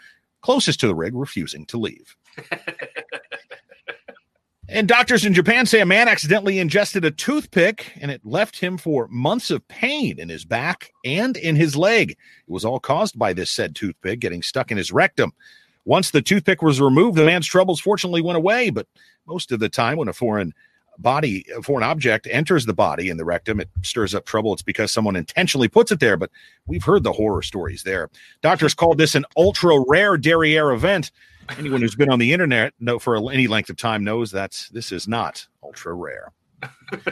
closest 0.42 0.78
to 0.80 0.86
the 0.86 0.94
rig, 0.94 1.14
refusing 1.14 1.66
to 1.66 1.76
leave. 1.76 2.16
And 4.68 4.88
doctors 4.88 5.24
in 5.24 5.32
Japan 5.32 5.64
say 5.64 5.80
a 5.80 5.86
man 5.86 6.08
accidentally 6.08 6.58
ingested 6.58 7.04
a 7.04 7.12
toothpick 7.12 7.92
and 8.00 8.10
it 8.10 8.20
left 8.24 8.58
him 8.58 8.76
for 8.76 9.06
months 9.08 9.52
of 9.52 9.66
pain 9.68 10.18
in 10.18 10.28
his 10.28 10.44
back 10.44 10.92
and 11.04 11.36
in 11.36 11.54
his 11.54 11.76
leg. 11.76 12.10
It 12.10 12.16
was 12.48 12.64
all 12.64 12.80
caused 12.80 13.16
by 13.16 13.32
this 13.32 13.50
said 13.50 13.76
toothpick 13.76 14.18
getting 14.18 14.42
stuck 14.42 14.72
in 14.72 14.76
his 14.76 14.90
rectum. 14.90 15.32
Once 15.84 16.10
the 16.10 16.20
toothpick 16.20 16.62
was 16.62 16.80
removed, 16.80 17.16
the 17.16 17.24
man's 17.24 17.46
troubles 17.46 17.80
fortunately 17.80 18.20
went 18.20 18.36
away. 18.36 18.70
But 18.70 18.88
most 19.28 19.52
of 19.52 19.60
the 19.60 19.68
time, 19.68 19.98
when 19.98 20.08
a 20.08 20.12
foreign 20.12 20.52
body, 20.98 21.46
a 21.56 21.62
foreign 21.62 21.84
object 21.84 22.26
enters 22.28 22.66
the 22.66 22.74
body 22.74 23.08
in 23.08 23.18
the 23.18 23.24
rectum, 23.24 23.60
it 23.60 23.70
stirs 23.82 24.16
up 24.16 24.24
trouble. 24.26 24.52
It's 24.52 24.62
because 24.62 24.90
someone 24.90 25.14
intentionally 25.14 25.68
puts 25.68 25.92
it 25.92 26.00
there. 26.00 26.16
But 26.16 26.32
we've 26.66 26.82
heard 26.82 27.04
the 27.04 27.12
horror 27.12 27.42
stories 27.42 27.84
there. 27.84 28.10
Doctors 28.42 28.74
called 28.74 28.98
this 28.98 29.14
an 29.14 29.26
ultra 29.36 29.80
rare 29.86 30.16
derriere 30.16 30.72
event. 30.72 31.12
Anyone 31.58 31.80
who's 31.80 31.94
been 31.94 32.10
on 32.10 32.18
the 32.18 32.32
internet 32.32 32.74
know 32.80 32.98
for 32.98 33.16
any 33.30 33.46
length 33.46 33.70
of 33.70 33.76
time 33.76 34.04
knows 34.04 34.30
that 34.32 34.66
this 34.72 34.92
is 34.92 35.06
not 35.08 35.46
ultra 35.62 35.94
rare. 35.94 36.32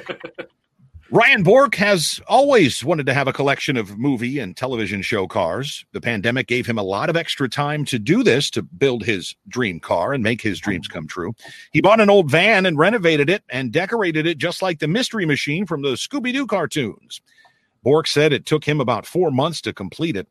Ryan 1.11 1.43
Bork 1.43 1.75
has 1.77 2.21
always 2.27 2.83
wanted 2.83 3.07
to 3.07 3.15
have 3.15 3.29
a 3.29 3.33
collection 3.33 3.77
of 3.77 3.99
movie 3.99 4.41
and 4.41 4.57
television 4.57 5.01
show 5.03 5.29
cars. 5.29 5.85
The 5.93 6.01
pandemic 6.01 6.49
gave 6.49 6.67
him 6.67 6.79
a 6.79 6.83
lot 6.83 7.09
of 7.09 7.17
extra 7.17 7.49
time 7.49 7.85
to 7.85 7.99
do 7.99 8.23
this, 8.25 8.51
to 8.51 8.63
build 8.63 9.05
his 9.05 9.37
dream 9.47 9.79
car 9.81 10.13
and 10.13 10.25
make 10.25 10.41
his 10.41 10.59
dreams 10.59 10.89
come 10.89 11.07
true. 11.07 11.35
He 11.73 11.81
bought 11.81 12.01
an 12.01 12.11
old 12.11 12.31
van 12.31 12.67
and 12.67 12.79
renovated 12.79 13.31
it 13.31 13.45
and 13.51 13.71
decorated 13.71 14.27
it 14.27 14.39
just 14.39 14.63
like 14.63 14.81
the 14.81 14.89
Mystery 14.89 15.27
Machine 15.27 15.67
from 15.67 15.83
the 15.83 15.91
Scooby 15.91 16.33
Doo 16.33 16.47
cartoons. 16.47 17.21
Bork 17.85 18.07
said 18.07 18.33
it 18.33 18.47
took 18.47 18.65
him 18.65 18.81
about 18.81 19.07
four 19.07 19.31
months 19.31 19.61
to 19.61 19.73
complete 19.73 20.17
it. 20.17 20.27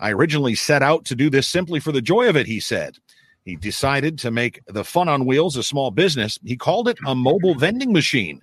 I 0.00 0.10
originally 0.10 0.54
set 0.54 0.82
out 0.82 1.04
to 1.04 1.14
do 1.14 1.28
this 1.28 1.46
simply 1.46 1.80
for 1.80 1.92
the 1.92 2.02
joy 2.02 2.28
of 2.28 2.36
it, 2.36 2.46
he 2.46 2.60
said. 2.60 2.96
He 3.48 3.56
decided 3.56 4.18
to 4.18 4.30
make 4.30 4.60
the 4.66 4.84
Fun 4.84 5.08
on 5.08 5.24
Wheels 5.24 5.56
a 5.56 5.62
small 5.62 5.90
business. 5.90 6.38
He 6.44 6.54
called 6.54 6.86
it 6.86 6.98
a 7.06 7.14
mobile 7.14 7.54
vending 7.54 7.94
machine, 7.94 8.42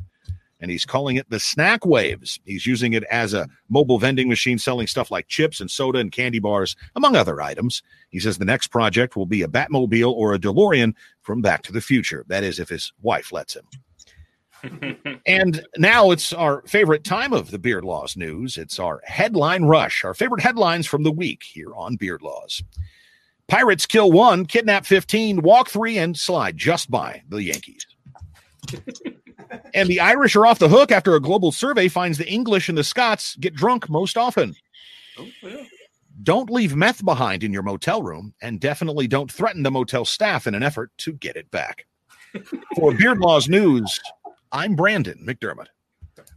and 0.59 0.71
he's 0.71 0.83
calling 0.83 1.15
it 1.15 1.29
the 1.29 1.39
Snack 1.39 1.85
Waves. 1.85 2.39
He's 2.43 2.65
using 2.65 2.93
it 2.93 3.03
as 3.03 3.35
a 3.35 3.47
mobile 3.69 3.99
vending 3.99 4.27
machine 4.27 4.57
selling 4.57 4.87
stuff 4.87 5.11
like 5.11 5.27
chips 5.27 5.61
and 5.61 5.69
soda 5.69 5.99
and 5.99 6.11
candy 6.11 6.39
bars, 6.39 6.75
among 6.95 7.15
other 7.15 7.39
items. 7.39 7.83
He 8.09 8.19
says 8.19 8.39
the 8.39 8.45
next 8.45 8.69
project 8.69 9.15
will 9.15 9.27
be 9.27 9.43
a 9.43 9.47
Batmobile 9.47 10.11
or 10.11 10.33
a 10.33 10.39
DeLorean 10.39 10.95
from 11.21 11.39
Back 11.39 11.61
to 11.65 11.71
the 11.71 11.81
Future. 11.81 12.25
That 12.27 12.43
is, 12.43 12.59
if 12.59 12.69
his 12.69 12.91
wife 13.03 13.31
lets 13.31 13.55
him. 13.55 13.67
And 15.27 15.65
now 15.77 16.09
it's 16.09 16.33
our 16.33 16.63
favorite 16.67 17.03
time 17.03 17.31
of 17.31 17.51
the 17.51 17.59
Beard 17.59 17.83
Laws 17.83 18.17
news. 18.17 18.57
It's 18.57 18.79
our 18.79 19.01
headline 19.05 19.65
rush, 19.65 20.03
our 20.03 20.15
favorite 20.15 20.41
headlines 20.41 20.87
from 20.87 21.03
the 21.03 21.11
week 21.11 21.43
here 21.43 21.73
on 21.75 21.95
Beard 21.95 22.23
Laws. 22.23 22.63
Pirates 23.47 23.85
kill 23.85 24.11
one, 24.11 24.45
kidnap 24.45 24.85
15, 24.85 25.41
walk 25.41 25.69
three, 25.69 25.97
and 25.97 26.17
slide 26.17 26.57
just 26.57 26.89
by 26.89 27.21
the 27.29 27.43
Yankees. 27.43 27.85
and 29.73 29.87
the 29.87 29.99
Irish 29.99 30.35
are 30.35 30.45
off 30.45 30.59
the 30.59 30.69
hook 30.69 30.91
after 30.91 31.15
a 31.15 31.21
global 31.21 31.51
survey 31.51 31.87
finds 31.87 32.17
the 32.17 32.27
English 32.27 32.69
and 32.69 32.77
the 32.77 32.83
Scots 32.83 33.35
get 33.35 33.53
drunk 33.53 33.89
most 33.89 34.17
often. 34.17 34.55
Oh, 35.19 35.27
yeah. 35.43 35.63
Don't 36.23 36.49
leave 36.49 36.75
meth 36.75 37.03
behind 37.03 37.43
in 37.43 37.51
your 37.51 37.61
motel 37.61 38.01
room, 38.01 38.33
and 38.41 38.59
definitely 38.59 39.05
don't 39.05 39.31
threaten 39.31 39.63
the 39.63 39.71
motel 39.71 40.05
staff 40.05 40.47
in 40.47 40.55
an 40.55 40.63
effort 40.63 40.91
to 40.97 41.13
get 41.13 41.35
it 41.35 41.51
back. 41.51 41.85
For 42.75 42.93
Beard 42.93 43.19
Laws 43.19 43.49
News, 43.49 43.99
I'm 44.51 44.75
Brandon 44.75 45.23
McDermott. 45.27 45.67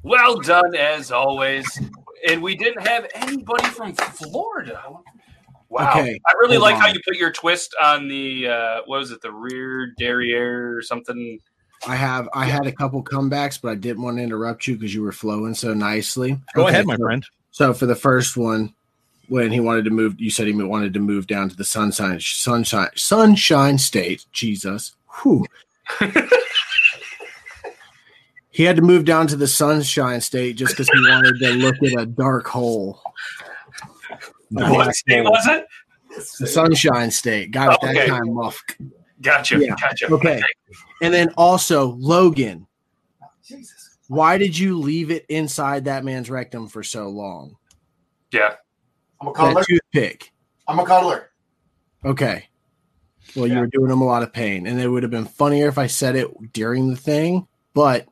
Well 0.03 0.41
done 0.41 0.75
as 0.75 1.11
always. 1.11 1.67
And 2.29 2.43
we 2.43 2.57
didn't 2.57 2.87
have 2.87 3.09
anybody 3.15 3.65
from 3.69 3.95
Florida. 3.95 4.83
Wow. 5.71 5.91
Okay, 5.91 6.19
I 6.27 6.33
really 6.41 6.57
hold 6.57 6.63
like 6.63 6.75
on. 6.77 6.81
how 6.81 6.87
you 6.89 7.01
put 7.07 7.17
your 7.17 7.31
twist 7.33 7.75
on 7.83 8.09
the 8.09 8.49
uh 8.49 8.77
what 8.87 9.01
was 9.01 9.11
it, 9.11 9.21
the 9.21 9.31
rear 9.33 9.93
derriere 9.99 10.77
or 10.77 10.83
something. 10.83 11.39
I 11.87 11.95
have 11.95 12.29
I 12.33 12.47
had 12.47 12.67
a 12.67 12.73
couple 12.73 13.03
comebacks, 13.05 13.61
but 13.61 13.71
I 13.73 13.75
didn't 13.75 14.03
want 14.03 14.17
to 14.17 14.23
interrupt 14.23 14.67
you 14.67 14.75
because 14.77 14.95
you 14.95 15.03
were 15.03 15.13
flowing 15.13 15.55
so 15.55 15.75
nicely. 15.75 16.41
Go 16.55 16.63
Okay, 16.63 16.71
ahead, 16.71 16.87
my 16.87 16.97
so- 16.97 17.03
friend. 17.05 17.25
So 17.51 17.75
for 17.75 17.87
the 17.87 17.95
first 17.97 18.37
one, 18.37 18.73
when 19.29 19.51
he 19.53 19.61
wanted 19.61 19.85
to 19.85 19.91
move, 19.91 20.21
you 20.21 20.31
said 20.31 20.47
he 20.47 20.53
wanted 20.55 20.95
to 20.95 21.01
move 21.01 21.27
down 21.27 21.49
to 21.51 21.57
the 21.57 21.65
sunshine, 21.65 22.19
sunshine, 22.21 22.89
sunshine 22.95 23.77
state. 23.79 24.25
Jesus, 24.33 24.95
Whew. 25.23 25.45
he 28.51 28.65
had 28.65 28.77
to 28.77 28.83
move 28.83 29.05
down 29.05 29.27
to 29.29 29.37
the 29.37 29.47
sunshine 29.49 30.21
state 30.21 30.57
just 30.57 30.73
because 30.73 30.89
he 30.89 31.01
wanted 31.11 31.39
to 31.41 31.51
look 31.55 31.77
at 31.83 32.01
a 32.01 32.07
dark 32.07 32.47
hole. 32.47 33.01
The 34.51 34.65
What 34.65 34.85
black 34.85 34.95
state 34.95 35.23
was 35.23 35.47
it? 35.47 35.67
The 36.39 36.47
sunshine 36.47 37.11
state. 37.11 37.51
Got 37.51 37.75
it 37.75 37.81
that 37.83 37.97
Okay. 37.97 38.07
time, 38.07 38.35
muff. 38.35 38.63
Gotcha. 39.21 39.59
Yeah. 39.59 39.75
Gotcha. 39.81 40.11
Okay. 40.13 40.41
And 41.03 41.13
then 41.13 41.31
also 41.37 41.97
Logan. 41.99 42.67
Jesus. 43.45 43.99
Why 44.09 44.39
did 44.39 44.57
you 44.57 44.79
leave 44.79 45.11
it 45.11 45.27
inside 45.29 45.85
that 45.85 46.05
man's 46.05 46.31
rectum 46.31 46.69
for 46.69 46.83
so 46.83 47.09
long? 47.09 47.57
Yeah. 48.33 48.55
I'm 49.21 49.29
a 49.29 49.33
cuddler. 49.33 49.55
That 49.55 49.67
toothpick. 49.67 50.33
I'm 50.67 50.79
a 50.79 50.87
cuddler. 50.87 51.31
Okay. 52.05 52.49
Well, 53.37 53.47
you 53.47 53.59
were 53.59 53.67
doing 53.67 53.91
him 53.91 54.01
a 54.01 54.07
lot 54.07 54.23
of 54.23 54.33
pain, 54.33 54.67
and 54.67 54.81
it 54.81 54.89
would 54.89 55.03
have 55.03 55.11
been 55.11 55.27
funnier 55.27 55.69
if 55.69 55.77
I 55.77 55.87
said 55.89 56.17
it 56.17 56.29
during 56.53 56.89
the 56.89 56.97
thing. 56.97 57.47
But 57.75 58.07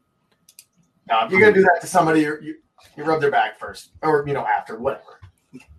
Now, 1.09 1.25
if 1.25 1.31
you're 1.33 1.41
gonna 1.41 1.55
do 1.55 1.63
that 1.63 1.79
to 1.81 1.87
somebody, 1.87 2.21
you 2.21 2.57
you 2.97 3.05
rub 3.05 3.21
their 3.21 3.31
back 3.31 3.59
first, 3.59 3.91
or 4.03 4.25
you 4.27 4.35
know 4.35 4.45
after, 4.47 4.79
whatever. 4.79 5.21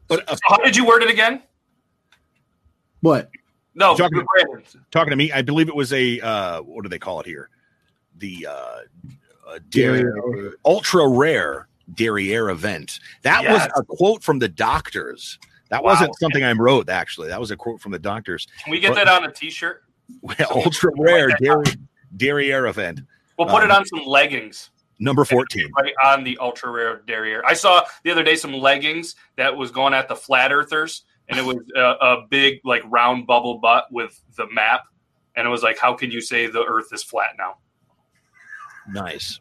But 0.07 0.29
uh, 0.29 0.35
So 0.35 0.41
how 0.47 0.57
did 0.57 0.75
you 0.75 0.85
word 0.85 1.03
it 1.03 1.09
again? 1.09 1.41
what? 3.01 3.29
No, 3.75 3.95
Talking- 3.95 4.25
Brandon. 4.25 4.63
talking 4.89 5.11
to 5.11 5.15
me, 5.15 5.31
I 5.31 5.41
believe 5.43 5.67
it 5.67 5.75
was 5.75 5.93
a 5.93 6.19
uh, 6.21 6.61
what 6.61 6.81
do 6.83 6.89
they 6.89 6.97
call 6.99 7.19
it 7.19 7.27
here? 7.27 7.49
The 8.17 8.47
uh, 8.49 8.53
uh, 9.47 9.59
Derriere. 9.69 10.13
der- 10.33 10.53
ultra 10.65 11.07
rare 11.07 11.67
derriere 11.93 12.49
event. 12.49 12.99
That 13.21 13.43
Yes. 13.43 13.69
was 13.69 13.81
a 13.81 13.85
quote 13.85 14.23
from 14.23 14.39
the 14.39 14.47
doctors. 14.49 15.37
That 15.69 15.83
Wow. 15.83 15.91
wasn't 15.91 16.15
something 16.19 16.43
I 16.43 16.53
wrote 16.53 16.89
actually. 16.89 17.27
That 17.27 17.39
was 17.39 17.51
a 17.51 17.55
quote 17.57 17.79
from 17.79 17.91
the 17.91 17.99
doctors. 17.99 18.47
Can 18.63 18.71
we 18.71 18.79
get 18.79 18.95
that 18.95 19.07
on 19.07 19.25
a 19.25 19.31
t-shirt? 19.31 19.83
ultra 20.51 20.91
rare 20.97 21.29
derriere, 21.39 21.63
derriere 22.15 22.67
event 22.67 23.01
We'll 23.37 23.47
put 23.47 23.61
Um, 23.63 23.69
it 23.69 23.71
on 23.71 23.85
some 23.85 24.03
leggings. 24.05 24.71
Number 24.99 25.25
fourteen. 25.25 25.69
Right 25.77 25.93
on 26.03 26.23
the 26.23 26.37
ultra 26.39 26.71
rare 26.71 27.01
derriere. 27.07 27.43
I 27.45 27.53
saw 27.53 27.83
the 28.03 28.11
other 28.11 28.23
day 28.23 28.35
some 28.35 28.53
leggings 28.53 29.15
that 29.35 29.55
was 29.55 29.71
going 29.71 29.93
at 29.93 30.07
the 30.07 30.15
flat 30.15 30.51
earthers, 30.51 31.03
and 31.27 31.39
it 31.39 31.45
was 31.45 31.57
a, 31.75 31.81
a 31.81 32.27
big 32.29 32.59
like 32.63 32.83
round 32.85 33.27
bubble 33.27 33.59
butt 33.59 33.85
with 33.91 34.21
the 34.35 34.47
map, 34.51 34.83
and 35.35 35.47
it 35.47 35.49
was 35.49 35.63
like, 35.63 35.77
how 35.77 35.93
can 35.93 36.11
you 36.11 36.21
say 36.21 36.47
the 36.47 36.63
Earth 36.63 36.87
is 36.91 37.03
flat 37.03 37.31
now? 37.37 37.55
Nice. 38.89 39.39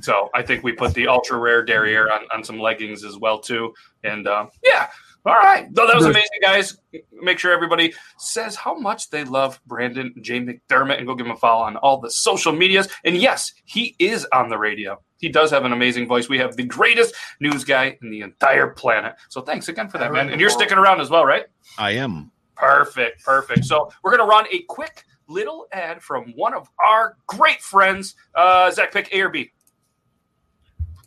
So 0.00 0.30
I 0.34 0.42
think 0.42 0.64
we 0.64 0.72
put 0.72 0.94
the 0.94 1.06
ultra 1.06 1.38
rare 1.38 1.64
derriere 1.64 2.10
on, 2.10 2.26
on 2.32 2.42
some 2.42 2.58
leggings 2.58 3.04
as 3.04 3.18
well 3.18 3.38
too, 3.38 3.74
and 4.04 4.26
uh, 4.26 4.46
yeah. 4.64 4.88
All 5.26 5.34
right, 5.34 5.66
no, 5.72 5.88
that 5.88 5.96
was 5.96 6.04
amazing, 6.04 6.38
guys. 6.40 6.78
Make 7.20 7.40
sure 7.40 7.52
everybody 7.52 7.92
says 8.16 8.54
how 8.54 8.78
much 8.78 9.10
they 9.10 9.24
love 9.24 9.60
Brandon 9.66 10.14
J. 10.20 10.38
McDermott 10.40 10.98
and 10.98 11.06
go 11.06 11.16
give 11.16 11.26
him 11.26 11.32
a 11.32 11.36
follow 11.36 11.64
on 11.64 11.76
all 11.78 11.98
the 11.98 12.12
social 12.12 12.52
medias. 12.52 12.86
And 13.04 13.16
yes, 13.16 13.52
he 13.64 13.96
is 13.98 14.24
on 14.32 14.50
the 14.50 14.56
radio. 14.56 15.00
He 15.18 15.28
does 15.28 15.50
have 15.50 15.64
an 15.64 15.72
amazing 15.72 16.06
voice. 16.06 16.28
We 16.28 16.38
have 16.38 16.54
the 16.54 16.62
greatest 16.62 17.12
news 17.40 17.64
guy 17.64 17.98
in 18.02 18.10
the 18.10 18.20
entire 18.20 18.68
planet. 18.68 19.16
So 19.28 19.40
thanks 19.40 19.68
again 19.68 19.88
for 19.88 19.98
that, 19.98 20.12
man. 20.12 20.28
And 20.28 20.40
you're 20.40 20.48
sticking 20.48 20.78
around 20.78 21.00
as 21.00 21.10
well, 21.10 21.24
right? 21.24 21.46
I 21.76 21.92
am. 21.92 22.30
Perfect, 22.54 23.24
perfect. 23.24 23.64
So 23.64 23.90
we're 24.04 24.16
gonna 24.16 24.28
run 24.28 24.46
a 24.52 24.60
quick 24.68 25.04
little 25.28 25.66
ad 25.72 26.02
from 26.04 26.34
one 26.36 26.54
of 26.54 26.68
our 26.78 27.16
great 27.26 27.60
friends. 27.60 28.14
Uh, 28.32 28.70
Zach, 28.70 28.92
pick 28.92 29.12
A 29.12 29.22
or 29.22 29.28
B. 29.30 29.50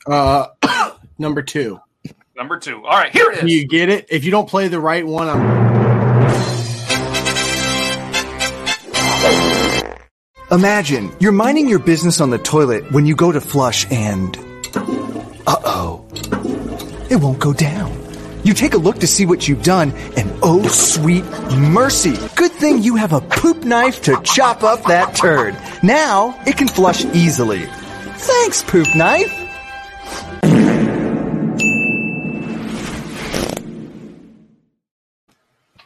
Uh, 0.05 0.47
number 1.17 1.41
two. 1.41 1.79
Number 2.39 2.57
two. 2.57 2.77
All 2.85 2.97
right, 2.97 3.11
here 3.11 3.29
it 3.31 3.39
is. 3.39 3.41
Do 3.41 3.47
you 3.53 3.67
get 3.67 3.89
it? 3.89 4.07
If 4.09 4.23
you 4.23 4.31
don't 4.31 4.47
play 4.47 4.69
the 4.69 4.79
right 4.79 5.05
one, 5.05 5.27
I'm. 5.27 5.59
Imagine 10.49 11.11
you're 11.19 11.33
minding 11.33 11.67
your 11.67 11.79
business 11.79 12.21
on 12.21 12.29
the 12.29 12.37
toilet 12.37 12.93
when 12.93 13.05
you 13.05 13.13
go 13.13 13.33
to 13.33 13.41
flush 13.41 13.91
and. 13.91 14.37
Uh 15.45 15.57
oh. 15.65 16.07
It 17.11 17.17
won't 17.17 17.39
go 17.39 17.51
down. 17.51 17.91
You 18.45 18.53
take 18.53 18.73
a 18.73 18.77
look 18.77 18.99
to 18.99 19.07
see 19.07 19.25
what 19.25 19.45
you've 19.49 19.63
done, 19.63 19.91
and 20.15 20.31
oh, 20.41 20.65
sweet 20.69 21.25
mercy. 21.57 22.15
Good 22.37 22.53
thing 22.53 22.81
you 22.81 22.95
have 22.95 23.11
a 23.11 23.19
poop 23.19 23.65
knife 23.65 24.01
to 24.03 24.17
chop 24.23 24.63
up 24.63 24.83
that 24.85 25.13
turd. 25.13 25.57
Now 25.83 26.41
it 26.47 26.55
can 26.55 26.69
flush 26.69 27.03
easily. 27.03 27.65
Thanks, 27.65 28.63
poop 28.63 28.87
knife. 28.95 29.38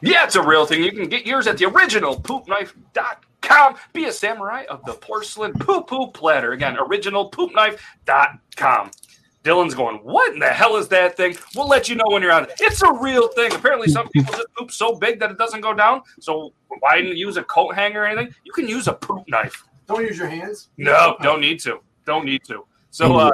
Yeah, 0.03 0.25
it's 0.25 0.35
a 0.35 0.43
real 0.43 0.65
thing. 0.65 0.83
You 0.83 0.91
can 0.91 1.07
get 1.07 1.25
yours 1.25 1.47
at 1.47 1.57
the 1.57 1.63
original 1.65 2.19
poopknife.com. 2.19 3.75
Be 3.93 4.03
a 4.05 4.11
samurai 4.11 4.65
of 4.69 4.83
the 4.83 4.91
porcelain 4.93 5.53
poo 5.53 5.81
poo 5.81 6.11
platter. 6.11 6.51
Again, 6.51 6.75
originalpoopknife.com. 6.75 8.91
Dylan's 9.45 9.73
going, 9.73 9.95
What 9.97 10.33
in 10.33 10.39
the 10.39 10.49
hell 10.49 10.75
is 10.75 10.89
that 10.89 11.15
thing? 11.15 11.37
We'll 11.55 11.69
let 11.69 11.87
you 11.87 11.95
know 11.95 12.03
when 12.07 12.21
you're 12.21 12.33
on 12.33 12.43
it. 12.43 12.51
It's 12.59 12.81
a 12.81 12.91
real 12.91 13.29
thing. 13.29 13.53
Apparently, 13.53 13.87
some 13.87 14.09
people 14.09 14.33
just 14.33 14.47
poop 14.57 14.71
so 14.71 14.95
big 14.95 15.21
that 15.21 15.31
it 15.31 15.37
doesn't 15.37 15.61
go 15.61 15.73
down. 15.73 16.01
So, 16.19 16.51
why 16.79 16.97
didn't 16.97 17.15
you 17.17 17.27
use 17.27 17.37
a 17.37 17.43
coat 17.43 17.75
hanger 17.75 18.03
or 18.03 18.05
anything? 18.05 18.35
You 18.43 18.51
can 18.51 18.67
use 18.67 18.89
a 18.89 18.93
poop 18.93 19.23
knife. 19.29 19.63
Don't 19.87 20.01
use 20.01 20.17
your 20.17 20.27
hands. 20.27 20.67
No, 20.77 21.15
don't 21.21 21.39
need 21.39 21.61
to. 21.61 21.79
Don't 22.05 22.25
need 22.25 22.43
to. 22.47 22.65
So, 22.91 23.15
uh, 23.17 23.31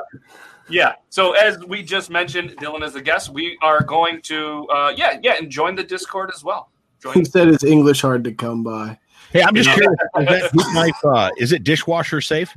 yeah. 0.70 0.94
So 1.10 1.34
as 1.34 1.64
we 1.66 1.84
just 1.84 2.10
mentioned, 2.10 2.52
Dylan 2.58 2.84
is 2.84 2.94
the 2.94 3.02
guest. 3.02 3.30
We 3.30 3.58
are 3.62 3.84
going 3.84 4.22
to, 4.24 4.68
uh, 4.68 4.94
yeah, 4.96 5.20
yeah, 5.22 5.36
and 5.38 5.50
join 5.50 5.76
the 5.76 5.84
Discord 5.84 6.32
as 6.34 6.44
well. 6.44 6.70
Join. 7.02 7.14
He 7.14 7.26
said 7.26 7.48
it's 7.48 7.64
English 7.64 8.02
hard 8.02 8.24
to 8.26 8.34
come 8.34 8.64
by. 8.64 8.98
Hey, 9.32 9.44
I'm 9.44 9.56
just 9.56 9.70
curious. 9.70 9.94
Is 10.20 10.26
that 10.26 10.52
poop 10.52 10.74
knife? 10.74 11.06
Uh, 11.06 11.30
is 11.38 11.52
it 11.52 11.64
dishwasher 11.64 12.22
safe? 12.22 12.54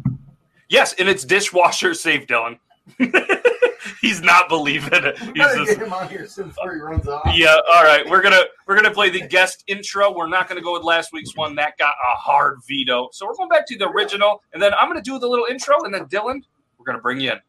yes, 0.69 0.95
and 0.99 1.09
it's 1.09 1.25
dishwasher 1.25 1.95
safe, 1.95 2.26
Dylan. 2.26 2.59
He's 4.00 4.21
not 4.21 4.49
believing 4.49 4.90
it. 4.92 5.19
He's 5.19 5.33
just, 5.35 5.66
get 5.66 5.78
him 5.78 5.92
on 5.92 6.09
here 6.09 6.26
soon 6.26 6.49
before 6.49 6.75
he 6.75 6.81
runs 6.81 7.07
off. 7.07 7.33
yeah. 7.35 7.57
All 7.75 7.85
right, 7.85 8.09
we're 8.09 8.23
gonna 8.23 8.42
we're 8.66 8.75
gonna 8.75 8.92
play 8.92 9.11
the 9.11 9.26
guest 9.26 9.64
intro. 9.66 10.12
We're 10.12 10.28
not 10.28 10.49
gonna 10.49 10.61
go 10.61 10.73
with 10.73 10.83
last 10.83 11.12
week's 11.12 11.37
one 11.37 11.54
that 11.57 11.78
got 11.78 11.95
a 11.95 12.16
hard 12.16 12.59
veto. 12.69 13.09
So 13.12 13.26
we're 13.26 13.35
going 13.35 13.49
back 13.49 13.66
to 13.69 13.78
the 13.78 13.88
original, 13.88 14.42
and 14.52 14.62
then 14.62 14.73
I'm 14.75 14.88
gonna 14.88 15.02
do 15.02 15.19
the 15.19 15.28
little 15.28 15.47
intro, 15.49 15.76
and 15.85 15.95
then 15.95 16.07
Dylan, 16.07 16.42
we're 16.78 16.85
gonna 16.85 17.00
bring 17.00 17.21
you 17.21 17.33
in. 17.33 17.40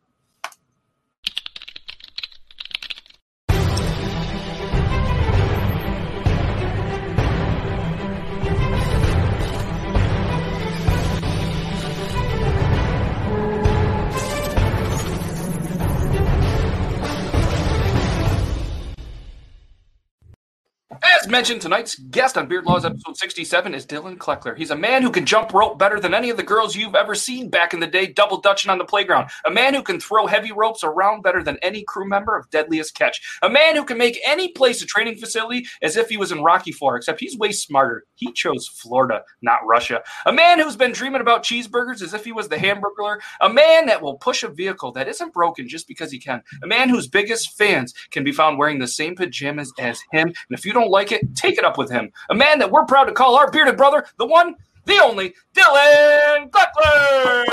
As 21.24 21.30
mentioned, 21.30 21.62
tonight's 21.62 21.96
guest 21.96 22.38
on 22.38 22.48
Beard 22.48 22.66
Laws 22.66 22.84
episode 22.84 23.16
67 23.16 23.74
is 23.74 23.86
Dylan 23.86 24.18
Kleckler. 24.18 24.58
He's 24.58 24.72
a 24.72 24.76
man 24.76 25.02
who 25.02 25.10
can 25.10 25.26
jump 25.26 25.54
rope 25.54 25.80
better 25.80 25.98
than 25.98 26.14
any 26.14 26.30
of 26.30 26.36
the 26.36 26.44
girls 26.44 26.76
you've 26.76 26.96
ever 26.96 27.16
seen 27.16 27.50
back 27.50 27.74
in 27.74 27.80
the 27.80 27.88
day, 27.88 28.08
double 28.08 28.42
dutching 28.42 28.70
on 28.70 28.78
the 28.78 28.84
playground. 28.84 29.30
A 29.46 29.50
man 29.50 29.74
who 29.74 29.82
can 29.82 30.02
throw 30.02 30.28
heavy 30.28 30.52
ropes 30.52 30.84
around 30.84 31.22
better 31.22 31.42
than 31.42 31.58
any 31.62 31.86
crew 31.86 32.06
member 32.06 32.36
of 32.36 32.50
Deadliest 32.50 32.94
Catch. 32.96 33.22
A 33.42 33.50
man 33.50 33.78
who 33.78 33.86
can 33.86 33.98
make 33.98 34.20
any 34.28 34.50
place 34.50 34.82
a 34.82 34.86
training 34.86 35.16
facility 35.16 35.66
as 35.82 35.96
if 35.96 36.10
he 36.10 36.18
was 36.18 36.34
in 36.34 36.44
Rocky 36.44 36.74
Four, 36.74 36.98
except 36.98 37.22
he's 37.22 37.38
way 37.38 37.54
smarter. 37.54 38.04
He 38.16 38.34
chose 38.34 38.68
Florida, 38.68 39.22
not 39.42 39.66
Russia. 39.66 40.04
A 40.26 40.34
man 40.34 40.60
who's 40.60 40.76
been 40.76 40.92
dreaming 40.92 41.22
about 41.22 41.46
cheeseburgers 41.46 42.02
as 42.02 42.14
if 42.14 42.26
he 42.26 42.34
was 42.34 42.50
the 42.50 42.60
hamburger. 42.60 43.22
A 43.40 43.48
man 43.48 43.86
that 43.86 44.02
will 44.02 44.18
push 44.18 44.44
a 44.44 44.50
vehicle 44.50 44.92
that 44.92 45.08
isn't 45.08 45.34
broken 45.34 45.70
just 45.70 45.88
because 45.88 46.12
he 46.12 46.20
can. 46.20 46.44
A 46.64 46.68
man 46.68 46.90
whose 46.90 47.08
biggest 47.08 47.58
fans 47.58 47.94
can 48.12 48.26
be 48.26 48.34
found 48.34 48.58
wearing 48.58 48.80
the 48.80 48.88
same 48.90 49.16
pajamas 49.16 49.72
as 49.80 50.02
him. 50.12 50.28
And 50.28 50.58
if 50.58 50.66
you 50.66 50.74
don't 50.74 50.92
like 50.92 51.13
it, 51.14 51.36
take 51.36 51.58
it 51.58 51.64
up 51.64 51.78
with 51.78 51.90
him. 51.90 52.12
A 52.30 52.36
man 52.36 52.60
that 52.60 52.70
we're 52.70 52.86
proud 52.86 53.06
to 53.06 53.14
call 53.14 53.36
our 53.36 53.50
bearded 53.50 53.78
brother, 53.78 54.06
the 54.18 54.26
one, 54.26 54.56
the 54.86 55.00
only, 55.02 55.34
Dylan 55.56 56.50
Kleckler. 56.50 57.46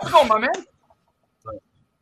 How's 0.00 0.12
going, 0.12 0.28
my 0.28 0.38
man? 0.38 0.52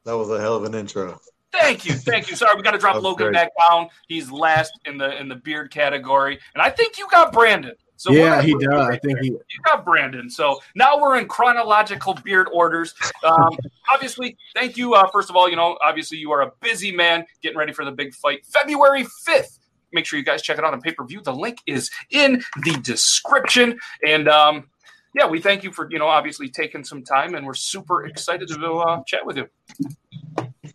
That 0.04 0.16
was 0.16 0.30
a 0.30 0.40
hell 0.40 0.56
of 0.56 0.64
an 0.64 0.74
intro. 0.74 1.20
Thank 1.52 1.84
you, 1.84 1.94
thank 1.94 2.30
you. 2.30 2.36
Sorry, 2.36 2.54
we 2.56 2.62
got 2.62 2.72
to 2.72 2.78
drop 2.78 3.02
Logan 3.02 3.28
great. 3.28 3.34
back 3.34 3.50
down. 3.68 3.88
He's 4.08 4.30
last 4.30 4.72
in 4.84 4.98
the 4.98 5.18
in 5.20 5.28
the 5.28 5.36
beard 5.36 5.70
category, 5.70 6.38
and 6.54 6.62
I 6.62 6.70
think 6.70 6.96
you 6.98 7.08
got 7.10 7.32
Brandon. 7.32 7.74
So 8.00 8.12
yeah, 8.12 8.40
he 8.40 8.54
put 8.54 8.62
you 8.62 8.70
does. 8.70 8.86
I 8.86 8.96
think 8.96 9.16
there. 9.16 9.22
he. 9.24 9.28
You 9.28 9.62
got 9.62 9.84
Brandon. 9.84 10.30
So 10.30 10.62
now 10.74 10.98
we're 10.98 11.18
in 11.18 11.28
chronological 11.28 12.14
beard 12.24 12.48
orders. 12.50 12.94
Um, 13.22 13.50
obviously, 13.92 14.38
thank 14.54 14.78
you. 14.78 14.94
Uh, 14.94 15.06
first 15.12 15.28
of 15.28 15.36
all, 15.36 15.50
you 15.50 15.56
know, 15.56 15.76
obviously 15.82 16.16
you 16.16 16.32
are 16.32 16.40
a 16.40 16.50
busy 16.62 16.92
man 16.92 17.26
getting 17.42 17.58
ready 17.58 17.74
for 17.74 17.84
the 17.84 17.90
big 17.90 18.14
fight, 18.14 18.46
February 18.46 19.04
fifth. 19.26 19.58
Make 19.92 20.06
sure 20.06 20.18
you 20.18 20.24
guys 20.24 20.40
check 20.40 20.56
it 20.56 20.64
out 20.64 20.72
on 20.72 20.80
pay 20.80 20.92
per 20.92 21.04
view. 21.04 21.20
The 21.20 21.34
link 21.34 21.58
is 21.66 21.90
in 22.10 22.42
the 22.64 22.72
description. 22.82 23.78
And 24.06 24.30
um, 24.30 24.70
yeah, 25.14 25.26
we 25.26 25.38
thank 25.38 25.62
you 25.62 25.70
for 25.70 25.86
you 25.90 25.98
know 25.98 26.06
obviously 26.06 26.48
taking 26.48 26.82
some 26.82 27.04
time, 27.04 27.34
and 27.34 27.44
we're 27.44 27.52
super 27.52 28.06
excited 28.06 28.48
to 28.48 28.76
uh, 28.76 29.02
chat 29.06 29.26
with 29.26 29.36
you. 29.36 29.46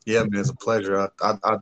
Yeah, 0.06 0.26
man, 0.26 0.42
it's 0.42 0.52
a 0.52 0.56
pleasure. 0.56 1.00
I 1.00 1.08
I 1.24 1.38
I, 1.44 1.58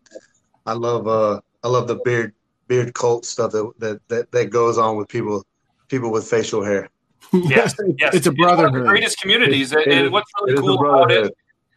I 0.66 0.74
love 0.74 1.08
uh 1.08 1.40
I 1.64 1.70
love 1.70 1.88
the 1.88 2.02
beard 2.04 2.34
beard 2.68 2.94
cult 2.94 3.24
stuff 3.24 3.54
that 3.54 3.72
that 3.80 4.02
that, 4.10 4.32
that 4.34 4.50
goes 4.50 4.78
on 4.78 4.98
with 4.98 5.08
people 5.08 5.46
people 5.94 6.12
with 6.12 6.26
facial 6.28 6.64
hair. 6.64 6.90
Yes, 7.32 7.76
yes, 8.00 8.14
it's 8.16 8.26
a 8.28 8.32
one 8.32 8.50
of 8.50 8.58
the 8.58 8.64
brotherhood. 8.64 8.88
greatest 8.88 9.20
communities, 9.22 9.72
It 9.72 9.88
and 9.88 10.06
is- 10.08 10.12
what's 10.12 10.30
really 10.42 10.54
is 10.56 10.60
cool 10.60 10.80
about 10.80 11.12
it. 11.12 11.34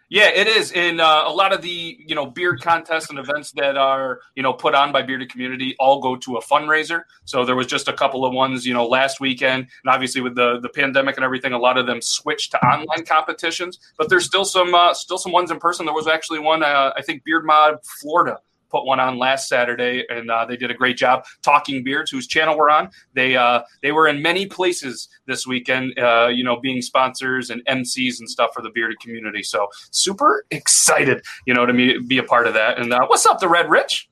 Yeah, 0.09 0.29
it 0.29 0.47
is. 0.47 0.71
In 0.71 1.01
uh, 1.01 1.25
a 1.27 1.33
lot 1.33 1.53
of 1.53 1.63
the 1.63 1.99
you 1.99 2.15
know 2.15 2.27
beard 2.27 2.63
contests 2.63 3.11
and 3.11 3.19
events 3.19 3.51
that 3.53 3.77
are 3.77 4.21
you 4.37 4.43
know 4.43 4.53
put 4.53 4.73
on 4.75 4.93
by 4.93 5.03
bearded 5.03 5.31
community 5.33 5.75
all 5.81 6.01
go 6.01 6.15
to 6.17 6.37
a 6.37 6.43
fundraiser. 6.43 7.03
So 7.25 7.45
there 7.45 7.57
was 7.57 7.67
just 7.67 7.89
a 7.89 7.93
couple 7.93 8.25
of 8.25 8.33
ones 8.33 8.65
you 8.65 8.73
know 8.73 8.87
last 8.87 9.19
weekend, 9.21 9.67
and 9.85 9.93
obviously 9.95 10.21
with 10.21 10.35
the 10.37 10.61
the 10.61 10.69
pandemic 10.69 11.17
and 11.17 11.25
everything, 11.25 11.53
a 11.55 11.59
lot 11.59 11.77
of 11.77 11.87
them 11.87 12.01
switched 12.01 12.53
to 12.53 12.59
online 12.65 13.05
competitions. 13.05 13.79
But 13.99 14.09
there's 14.09 14.25
still 14.25 14.45
some 14.45 14.75
uh, 14.75 14.95
still 14.95 15.19
some 15.19 15.33
ones 15.33 15.51
in 15.51 15.59
person. 15.59 15.85
There 15.87 15.95
was 15.95 16.07
actually 16.07 16.39
one 16.39 16.63
uh, 16.63 16.93
I 16.97 17.03
think 17.03 17.25
Beard 17.25 17.45
Mod 17.45 17.79
Florida 18.01 18.39
put 18.71 18.85
one 18.85 19.01
on 19.01 19.19
last 19.19 19.49
Saturday, 19.49 20.05
and 20.09 20.31
uh, 20.31 20.45
they 20.45 20.57
did 20.57 20.71
a 20.71 20.75
great 20.75 20.97
job. 20.97 21.25
Talking 21.43 21.83
Beards, 21.85 22.11
whose 22.11 22.27
channel 22.27 22.57
we're 22.57 22.71
on, 22.71 22.91
they 23.15 23.37
uh, 23.37 23.63
they 23.83 23.93
were 23.93 24.09
in 24.09 24.23
many 24.23 24.47
places 24.47 25.09
this 25.27 25.47
weekend. 25.47 25.99
Uh, 25.99 26.29
you 26.33 26.45
know, 26.45 26.59
being 26.59 26.83
sponsors 26.83 27.51
and 27.51 27.65
MCs 27.67 28.21
and 28.21 28.29
stuff 28.29 28.51
for 28.55 28.63
the 28.63 28.71
bearded 28.71 29.01
community. 29.01 29.43
So 29.43 29.69
super 29.91 30.45
excited, 30.51 31.25
you 31.47 31.55
know, 31.55 31.67
to 31.67 31.73
me 31.73 31.99
be 31.99 32.19
a 32.19 32.23
part 32.23 32.47
of 32.47 32.55
that. 32.55 32.79
And 32.79 32.93
uh, 32.93 33.07
what's 33.07 33.27
up, 33.27 33.41
the 33.41 33.49
Red 33.49 33.71
Rich? 33.71 34.09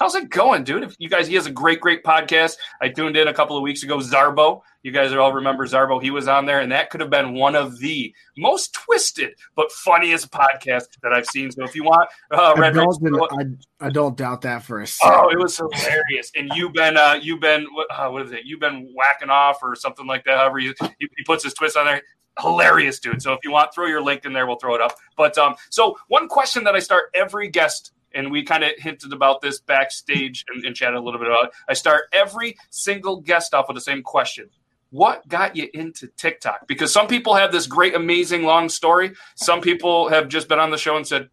How's 0.00 0.14
it 0.14 0.30
going, 0.30 0.64
dude? 0.64 0.82
If 0.82 0.96
you 0.98 1.10
guys, 1.10 1.28
he 1.28 1.34
has 1.34 1.44
a 1.44 1.50
great, 1.50 1.78
great 1.78 2.02
podcast. 2.02 2.56
I 2.80 2.88
tuned 2.88 3.18
in 3.18 3.28
a 3.28 3.34
couple 3.34 3.54
of 3.58 3.62
weeks 3.62 3.82
ago. 3.82 3.98
Zarbo, 3.98 4.62
you 4.82 4.92
guys 4.92 5.12
all 5.12 5.34
remember 5.34 5.66
Zarbo. 5.66 6.02
He 6.02 6.10
was 6.10 6.26
on 6.26 6.46
there, 6.46 6.60
and 6.60 6.72
that 6.72 6.88
could 6.88 7.02
have 7.02 7.10
been 7.10 7.34
one 7.34 7.54
of 7.54 7.78
the 7.80 8.14
most 8.38 8.72
twisted 8.72 9.34
but 9.56 9.70
funniest 9.70 10.30
podcasts 10.30 10.98
that 11.02 11.12
I've 11.12 11.26
seen. 11.26 11.50
So 11.50 11.64
if 11.64 11.74
you 11.74 11.84
want 11.84 12.08
uh, 12.30 12.54
I 12.56 12.58
Red 12.58 12.76
Rich, 12.76 12.86
don't, 13.02 13.60
I, 13.78 13.86
I 13.86 13.90
don't 13.90 14.16
doubt 14.16 14.40
that 14.40 14.62
for 14.62 14.80
a 14.80 14.86
second. 14.86 15.20
Oh, 15.22 15.28
it 15.28 15.38
was 15.38 15.58
hilarious. 15.58 16.32
And 16.34 16.50
you've 16.54 16.72
been, 16.72 16.96
uh, 16.96 17.18
you've 17.20 17.40
been, 17.40 17.66
uh, 17.90 18.08
what 18.08 18.22
is 18.22 18.32
it? 18.32 18.46
You've 18.46 18.60
been 18.60 18.90
whacking 18.96 19.28
off 19.28 19.58
or 19.62 19.76
something 19.76 20.06
like 20.06 20.24
that. 20.24 20.38
However, 20.38 20.60
he, 20.60 20.72
he 20.98 21.08
he 21.14 21.24
puts 21.26 21.44
his 21.44 21.52
twist 21.52 21.76
on 21.76 21.84
there. 21.84 22.00
Hilarious, 22.40 23.00
dude. 23.00 23.20
So 23.20 23.34
if 23.34 23.40
you 23.44 23.50
want, 23.50 23.74
throw 23.74 23.84
your 23.84 24.00
link 24.00 24.24
in 24.24 24.32
there. 24.32 24.46
We'll 24.46 24.56
throw 24.56 24.74
it 24.74 24.80
up. 24.80 24.96
But 25.18 25.36
um, 25.36 25.56
so 25.68 25.98
one 26.08 26.26
question 26.26 26.64
that 26.64 26.74
I 26.74 26.78
start 26.78 27.10
every 27.12 27.48
guest, 27.48 27.92
and 28.14 28.30
we 28.30 28.42
kind 28.42 28.64
of 28.64 28.72
hinted 28.78 29.12
about 29.12 29.40
this 29.40 29.60
backstage 29.60 30.44
and, 30.48 30.64
and 30.64 30.74
chatted 30.74 30.96
a 30.96 31.00
little 31.00 31.20
bit 31.20 31.28
about. 31.28 31.46
It. 31.46 31.50
I 31.68 31.74
start 31.74 32.04
every 32.12 32.56
single 32.70 33.20
guest 33.20 33.54
off 33.54 33.66
with 33.68 33.76
the 33.76 33.80
same 33.80 34.02
question. 34.02 34.48
What 34.90 35.26
got 35.28 35.56
you 35.56 35.68
into 35.72 36.08
TikTok? 36.08 36.66
Because 36.66 36.92
some 36.92 37.06
people 37.06 37.34
have 37.34 37.52
this 37.52 37.66
great, 37.66 37.94
amazing, 37.94 38.42
long 38.42 38.68
story. 38.68 39.12
Some 39.36 39.60
people 39.60 40.08
have 40.08 40.28
just 40.28 40.48
been 40.48 40.58
on 40.58 40.70
the 40.70 40.78
show 40.78 40.96
and 40.96 41.06
said, 41.06 41.28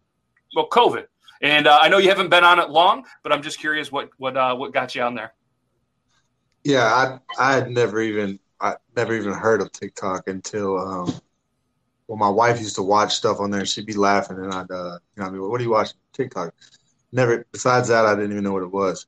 "Well, 0.54 0.68
COVID." 0.68 1.06
And 1.40 1.66
uh, 1.66 1.78
I 1.80 1.88
know 1.88 1.98
you 1.98 2.08
haven't 2.08 2.30
been 2.30 2.44
on 2.44 2.58
it 2.58 2.70
long, 2.70 3.04
but 3.22 3.32
I'm 3.32 3.42
just 3.42 3.58
curious 3.58 3.90
what 3.90 4.10
what 4.16 4.36
uh, 4.36 4.54
what 4.54 4.72
got 4.72 4.94
you 4.94 5.02
on 5.02 5.14
there. 5.14 5.34
Yeah, 6.62 6.84
I 6.84 7.18
I 7.38 7.54
had 7.54 7.70
never 7.70 8.00
even 8.00 8.38
I 8.60 8.76
never 8.96 9.14
even 9.14 9.32
heard 9.32 9.60
of 9.60 9.72
TikTok 9.72 10.28
until 10.28 10.78
um 10.78 11.20
well 12.08 12.18
my 12.18 12.28
wife 12.30 12.60
used 12.60 12.76
to 12.76 12.82
watch 12.82 13.14
stuff 13.16 13.40
on 13.40 13.50
there 13.50 13.60
and 13.60 13.68
she'd 13.68 13.86
be 13.86 13.94
laughing 13.94 14.38
and 14.38 14.52
I'd 14.52 14.70
uh 14.70 14.98
you 15.16 15.22
know 15.22 15.26
I 15.28 15.30
mean 15.30 15.42
what 15.42 15.60
are 15.60 15.64
you 15.64 15.70
watching 15.70 15.98
TikTok? 16.14 16.54
Never 17.12 17.46
besides 17.52 17.88
that 17.88 18.06
I 18.06 18.14
didn't 18.14 18.32
even 18.32 18.44
know 18.44 18.52
what 18.52 18.62
it 18.64 18.72
was. 18.72 19.06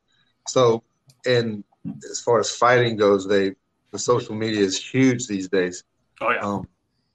So 0.49 0.85
and 1.27 1.65
as 2.11 2.21
far 2.21 2.41
as 2.41 2.51
fighting 2.51 2.97
goes, 2.97 3.27
they 3.27 3.55
the 3.93 3.99
social 3.99 4.35
media 4.35 4.61
is 4.63 4.79
huge 4.83 5.27
these 5.27 5.49
days. 5.49 5.85
Oh 6.21 6.31
yeah, 6.31 6.41
Um 6.43 6.69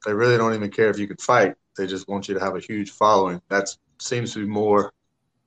they 0.05 0.13
really 0.13 0.37
don't 0.37 0.53
even 0.53 0.71
care 0.71 0.89
if 0.89 0.99
you 0.99 1.07
can 1.07 1.17
fight. 1.17 1.55
They 1.77 1.87
just 1.87 2.07
want 2.07 2.27
you 2.27 2.35
to 2.35 2.39
have 2.39 2.55
a 2.55 2.59
huge 2.59 2.91
following. 2.91 3.41
That 3.49 3.69
seems 3.99 4.33
to 4.33 4.39
be 4.39 4.47
more 4.47 4.93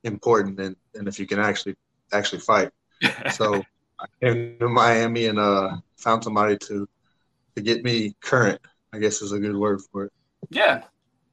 important 0.05 0.57
than, 0.57 0.77
than 0.94 1.09
if 1.09 1.18
you 1.18 1.27
can 1.27 1.38
actually 1.38 1.77
actually 2.12 2.40
fight. 2.40 2.70
So 3.29 3.66
I 4.01 4.07
came 4.22 4.59
to 4.61 4.68
Miami 4.68 5.27
and 5.27 5.38
uh, 5.38 5.77
found 5.96 6.24
somebody 6.24 6.57
to 6.68 6.88
to 7.57 7.62
get 7.62 7.85
me 7.85 8.14
current. 8.20 8.61
I 8.92 8.98
guess 8.98 9.22
is 9.22 9.33
a 9.33 9.38
good 9.40 9.57
word 9.57 9.81
for 9.92 10.07
it. 10.07 10.12
Yeah, 10.51 10.83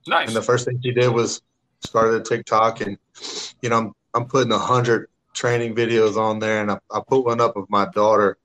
nice. 0.07 0.27
And 0.27 0.35
the 0.35 0.41
first 0.41 0.65
thing 0.65 0.79
she 0.83 0.91
did 0.91 1.09
was 1.09 1.41
started 1.81 2.21
a 2.21 2.23
TikTok, 2.23 2.81
and 2.81 2.97
you 3.61 3.69
know 3.69 3.77
I'm 3.77 3.93
I'm 4.13 4.25
putting 4.25 4.51
a 4.51 4.59
hundred 4.59 5.09
training 5.33 5.75
videos 5.75 6.17
on 6.17 6.39
there, 6.39 6.61
and 6.61 6.71
I, 6.71 6.79
I 6.91 7.01
put 7.05 7.25
one 7.25 7.41
up 7.41 7.55
of 7.57 7.69
my 7.69 7.87
daughter 7.93 8.37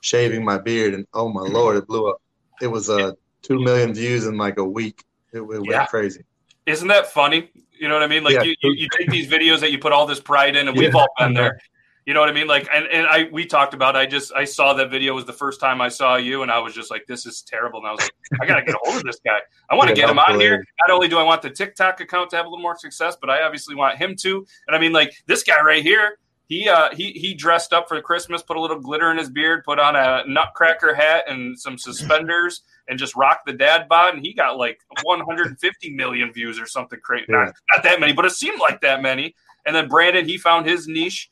shaving 0.00 0.44
my 0.44 0.58
beard, 0.58 0.94
and 0.94 1.06
oh 1.14 1.28
my 1.28 1.40
lord, 1.40 1.76
it 1.76 1.86
blew 1.86 2.08
up. 2.10 2.20
It 2.60 2.66
was 2.66 2.90
uh 2.90 3.12
two 3.42 3.58
million 3.60 3.94
views 3.94 4.26
in 4.26 4.36
like 4.36 4.58
a 4.58 4.64
week. 4.64 5.02
It, 5.32 5.38
it 5.38 5.42
went 5.42 5.70
Yeah. 5.70 5.86
crazy. 5.86 6.24
Isn't 6.66 6.88
that 6.88 7.08
funny? 7.08 7.50
You 7.72 7.88
know 7.88 7.94
what 7.94 8.02
I 8.02 8.06
mean? 8.06 8.24
Like 8.24 8.34
Yeah. 8.34 8.42
you, 8.44 8.54
you, 8.62 8.72
you 8.72 8.88
take 8.96 9.10
these 9.10 9.30
videos 9.30 9.60
that 9.60 9.72
you 9.72 9.78
put 9.78 9.92
all 9.92 10.06
this 10.06 10.20
pride 10.20 10.56
in, 10.56 10.68
and 10.68 10.76
we've 10.76 10.94
all 10.94 11.12
been 11.18 11.34
there. 11.34 11.58
You 12.06 12.12
know 12.12 12.20
what 12.20 12.28
I 12.28 12.32
mean? 12.32 12.46
Like, 12.46 12.68
and, 12.72 12.86
and 12.88 13.06
I 13.06 13.28
we 13.32 13.46
talked 13.46 13.72
about. 13.72 13.96
I 13.96 14.04
just 14.04 14.32
I 14.34 14.44
saw 14.44 14.74
that 14.74 14.90
video 14.90 15.14
was 15.14 15.24
the 15.24 15.32
first 15.32 15.58
time 15.58 15.80
I 15.80 15.88
saw 15.88 16.16
you, 16.16 16.42
and 16.42 16.50
I 16.50 16.58
was 16.58 16.74
just 16.74 16.90
like, 16.90 17.06
this 17.06 17.24
is 17.24 17.40
terrible. 17.42 17.78
And 17.78 17.88
I 17.88 17.92
was 17.92 18.00
like, 18.00 18.40
I 18.42 18.46
gotta 18.46 18.62
get 18.62 18.74
a 18.74 18.78
hold 18.82 18.96
of 18.98 19.04
this 19.04 19.20
guy. 19.24 19.38
I 19.70 19.74
want 19.74 19.88
to 19.88 19.96
Yeah, 19.96 20.02
get 20.02 20.10
him 20.10 20.18
on 20.18 20.38
here. 20.38 20.62
Not 20.86 20.94
only 20.94 21.08
do 21.08 21.16
I 21.18 21.22
want 21.22 21.40
the 21.40 21.48
TikTok 21.48 22.00
account 22.00 22.28
to 22.30 22.36
have 22.36 22.44
a 22.44 22.48
little 22.48 22.62
more 22.62 22.76
success, 22.76 23.16
but 23.18 23.30
I 23.30 23.42
obviously 23.42 23.74
want 23.74 23.96
him 23.96 24.16
to. 24.16 24.46
And 24.66 24.76
I 24.76 24.78
mean, 24.78 24.92
like 24.92 25.14
this 25.26 25.42
guy 25.42 25.60
right 25.62 25.82
here. 25.82 26.18
He 26.46 26.68
uh 26.68 26.94
he 26.94 27.12
he 27.12 27.32
dressed 27.32 27.72
up 27.72 27.88
for 27.88 27.98
Christmas, 28.02 28.42
put 28.42 28.58
a 28.58 28.60
little 28.60 28.78
glitter 28.78 29.10
in 29.10 29.16
his 29.16 29.30
beard, 29.30 29.64
put 29.64 29.78
on 29.78 29.96
a 29.96 30.24
nutcracker 30.26 30.94
hat 30.94 31.24
and 31.26 31.58
some 31.58 31.78
suspenders, 31.78 32.60
and 32.86 32.98
just 32.98 33.16
rocked 33.16 33.46
the 33.46 33.54
dad 33.54 33.88
bod. 33.88 34.14
And 34.14 34.22
he 34.22 34.34
got 34.34 34.58
like 34.58 34.78
150 35.04 35.94
million 35.94 36.34
views 36.34 36.60
or 36.60 36.66
something 36.66 37.00
crazy. 37.00 37.24
Yeah. 37.30 37.46
Not, 37.46 37.54
not 37.74 37.82
that 37.84 37.98
many, 37.98 38.12
but 38.12 38.26
it 38.26 38.32
seemed 38.32 38.60
like 38.60 38.82
that 38.82 39.00
many. 39.00 39.34
And 39.64 39.74
then 39.74 39.88
Brandon, 39.88 40.26
he 40.26 40.36
found 40.36 40.66
his 40.66 40.86
niche. 40.86 41.30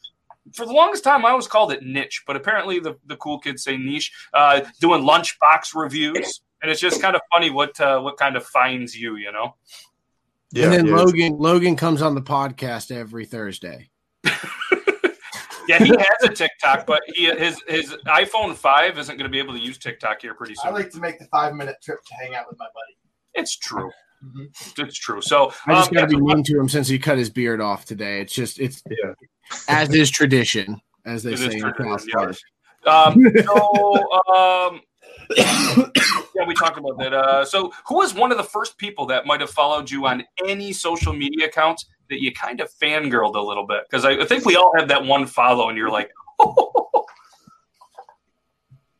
For 0.54 0.66
the 0.66 0.72
longest 0.72 1.04
time, 1.04 1.24
I 1.24 1.30
always 1.30 1.46
called 1.46 1.72
it 1.72 1.82
niche, 1.82 2.24
but 2.26 2.36
apparently 2.36 2.80
the, 2.80 2.96
the 3.06 3.16
cool 3.16 3.38
kids 3.38 3.62
say 3.62 3.76
niche. 3.76 4.12
Uh, 4.34 4.62
doing 4.80 5.02
lunchbox 5.02 5.74
reviews, 5.74 6.42
and 6.62 6.70
it's 6.70 6.80
just 6.80 7.00
kind 7.00 7.14
of 7.14 7.22
funny 7.32 7.50
what 7.50 7.78
uh, 7.80 8.00
what 8.00 8.16
kind 8.16 8.36
of 8.36 8.44
finds 8.44 8.96
you, 8.96 9.16
you 9.16 9.30
know. 9.32 9.54
Yeah, 10.50 10.64
and 10.64 10.72
then 10.72 10.86
yeah. 10.86 10.96
Logan 10.96 11.38
Logan 11.38 11.76
comes 11.76 12.02
on 12.02 12.14
the 12.14 12.22
podcast 12.22 12.90
every 12.90 13.24
Thursday. 13.24 13.90
Yeah, 15.68 15.78
he 15.78 15.90
has 15.90 16.22
a 16.24 16.28
TikTok, 16.28 16.86
but 16.86 17.02
he 17.14 17.26
his 17.26 17.62
his 17.68 17.94
iPhone 18.06 18.54
five 18.54 18.98
isn't 18.98 19.16
going 19.16 19.30
to 19.30 19.32
be 19.32 19.38
able 19.38 19.54
to 19.54 19.60
use 19.60 19.78
TikTok 19.78 20.22
here 20.22 20.34
pretty 20.34 20.54
soon. 20.54 20.68
I 20.68 20.70
like 20.70 20.90
to 20.90 21.00
make 21.00 21.18
the 21.18 21.26
five 21.26 21.54
minute 21.54 21.76
trip 21.82 21.98
to 22.04 22.14
hang 22.14 22.34
out 22.34 22.46
with 22.48 22.58
my 22.58 22.66
buddy. 22.66 22.96
It's 23.34 23.56
true. 23.56 23.90
Mhm. 24.24 24.78
It's 24.78 24.98
true. 24.98 25.20
So 25.20 25.52
I 25.66 25.74
just 25.74 25.90
um, 25.90 25.94
got 25.94 26.08
to 26.08 26.16
be 26.16 26.20
mean 26.20 26.44
to 26.44 26.58
him 26.58 26.68
since 26.68 26.88
he 26.88 26.98
cut 26.98 27.18
his 27.18 27.30
beard 27.30 27.60
off 27.60 27.84
today. 27.84 28.20
It's 28.20 28.32
just 28.32 28.60
it's 28.60 28.82
Yeah. 28.88 29.14
As 29.68 29.94
is 29.94 30.10
tradition, 30.10 30.80
as 31.04 31.22
they 31.22 31.32
It 31.32 31.38
say 31.38 31.52
in 31.56 31.60
tradition, 31.60 31.98
South 32.12 32.38
Um, 32.86 33.24
so, 33.44 34.12
um, 34.34 34.80
yeah, 35.36 36.46
we 36.46 36.54
talked 36.54 36.78
about 36.78 36.98
that. 36.98 37.12
Uh, 37.12 37.44
so, 37.44 37.72
who 37.86 37.96
was 37.96 38.14
one 38.14 38.30
of 38.32 38.38
the 38.38 38.44
first 38.44 38.78
people 38.78 39.06
that 39.06 39.26
might 39.26 39.40
have 39.40 39.50
followed 39.50 39.90
you 39.90 40.06
on 40.06 40.24
any 40.46 40.72
social 40.72 41.12
media 41.12 41.46
accounts 41.46 41.86
that 42.10 42.22
you 42.22 42.32
kind 42.32 42.60
of 42.60 42.70
fangirled 42.72 43.34
a 43.34 43.40
little 43.40 43.66
bit? 43.66 43.84
Because 43.88 44.04
I, 44.04 44.12
I 44.12 44.24
think 44.24 44.44
we 44.44 44.56
all 44.56 44.72
have 44.76 44.88
that 44.88 45.04
one 45.04 45.26
follow, 45.26 45.68
and 45.68 45.78
you're 45.78 45.90
like, 45.90 46.10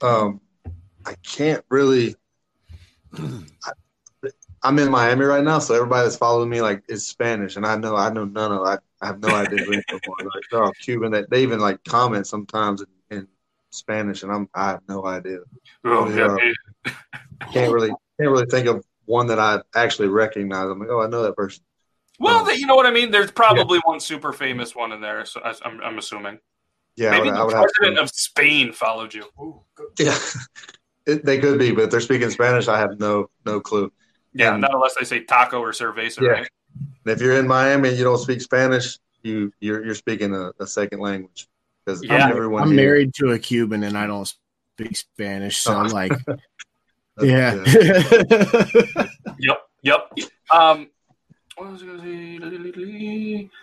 um, 0.01 0.41
I 1.05 1.15
can't 1.23 1.65
really. 1.69 2.17
I, 3.15 3.73
I'm 4.63 4.79
in 4.79 4.91
Miami 4.91 5.25
right 5.25 5.43
now, 5.43 5.59
so 5.59 5.75
everybody 5.75 6.05
that's 6.05 6.17
following 6.17 6.49
me 6.49 6.63
like 6.63 6.83
is 6.89 7.07
Spanish, 7.07 7.57
and 7.57 7.67
I 7.67 7.77
know 7.77 7.97
I 7.97 8.13
know 8.13 8.25
none 8.25 8.53
of 8.53 8.63
I, 8.63 8.79
I 9.01 9.07
have 9.07 9.21
no 9.21 9.35
idea 9.35 9.65
who 9.65 9.73
any 9.73 9.83
of 9.93 10.01
them. 10.03 10.15
Like 10.19 10.45
they're 10.51 10.63
all 10.63 10.73
Cuban. 10.73 11.13
That 11.13 11.31
they 11.31 11.43
even 11.43 11.59
like 11.59 11.83
comment 11.85 12.27
sometimes 12.27 12.83
in, 13.11 13.19
in 13.19 13.29
Spanish, 13.71 14.23
and 14.23 14.31
I'm 14.31 14.49
I 14.55 14.69
have 14.69 14.81
no 14.89 15.05
idea. 15.05 15.39
oh, 15.85 16.09
yeah, 16.09 16.37
uh, 16.87 16.91
Can't 17.53 17.73
really 17.73 17.89
can't 17.89 18.31
really 18.31 18.47
think 18.47 18.69
of 18.69 18.85
one 19.07 19.27
that 19.29 19.39
I 19.39 19.61
actually 19.75 20.09
recognize. 20.09 20.71
I'm 20.71 20.79
like, 20.79 20.89
oh, 20.91 21.03
I 21.03 21.09
know 21.09 21.23
that 21.23 21.37
person. 21.37 21.65
Well, 22.21 22.41
um, 22.41 22.47
the, 22.47 22.59
you 22.59 22.67
know 22.67 22.77
what 22.77 22.87
I 22.87 22.93
mean. 22.93 23.11
There's 23.11 23.33
probably 23.33 23.81
one 23.85 23.99
super 23.99 24.33
famous 24.33 24.77
one 24.77 24.93
in 24.93 25.01
there. 25.01 25.25
So 25.25 25.41
I, 25.45 25.55
I'm, 25.65 25.81
I'm 25.81 25.99
assuming. 25.99 26.39
Yeah, 26.97 27.09
I 27.09 27.19
Maybe 27.19 27.31
would, 27.31 27.35
I 27.35 27.39
the 27.39 27.47
would 27.47 27.53
president 27.53 27.97
to, 27.97 28.03
of 28.03 28.11
Spain 28.11 28.73
followed 28.73 29.13
you. 29.15 29.25
Ooh, 29.41 29.63
yeah. 29.99 30.19
It, 31.05 31.25
they 31.25 31.41
could 31.41 31.59
be, 31.59 31.73
but 31.73 31.83
if 31.83 31.91
they're 31.91 32.01
speaking 32.01 32.31
Spanish, 32.31 32.69
I 32.69 32.79
have 32.79 33.01
no 33.01 33.29
no 33.45 33.61
clue. 33.61 33.91
Yeah, 34.35 34.53
And- 34.53 34.61
not 34.63 34.75
unless 34.75 34.95
they 34.99 35.05
say 35.05 35.25
taco 35.25 35.61
or 35.61 35.73
cerveza, 35.73 36.21
Yeah. 36.23 36.29
right? 36.29 36.49
If 37.05 37.21
you're 37.21 37.37
in 37.39 37.47
Miami 37.47 37.91
and 37.91 37.99
you 37.99 38.05
don't 38.05 38.19
speak 38.19 38.41
Spanish, 38.41 38.99
you 39.23 39.53
you're 39.61 39.85
you're 39.85 39.95
speaking 39.95 40.35
a, 40.35 40.53
a 40.61 40.67
second 40.67 41.01
language 41.01 41.49
because 41.85 42.03
Yeah. 42.03 42.29
everyone 42.31 42.63
I'm 42.63 42.69
here- 42.69 42.77
married 42.77 43.15
to 43.15 43.31
a 43.33 43.39
Cuban 43.39 43.83
and 43.85 43.97
I 43.99 44.07
don't 44.07 44.33
speak 44.77 44.97
Spanish, 44.97 45.59
so 45.59 45.75
I'm 45.75 45.89
like, 45.91 46.13
uh, 46.29 46.37
yeah. 47.21 47.63
Yep, 49.39 49.59
yep. 49.83 50.09
Um, 50.51 50.89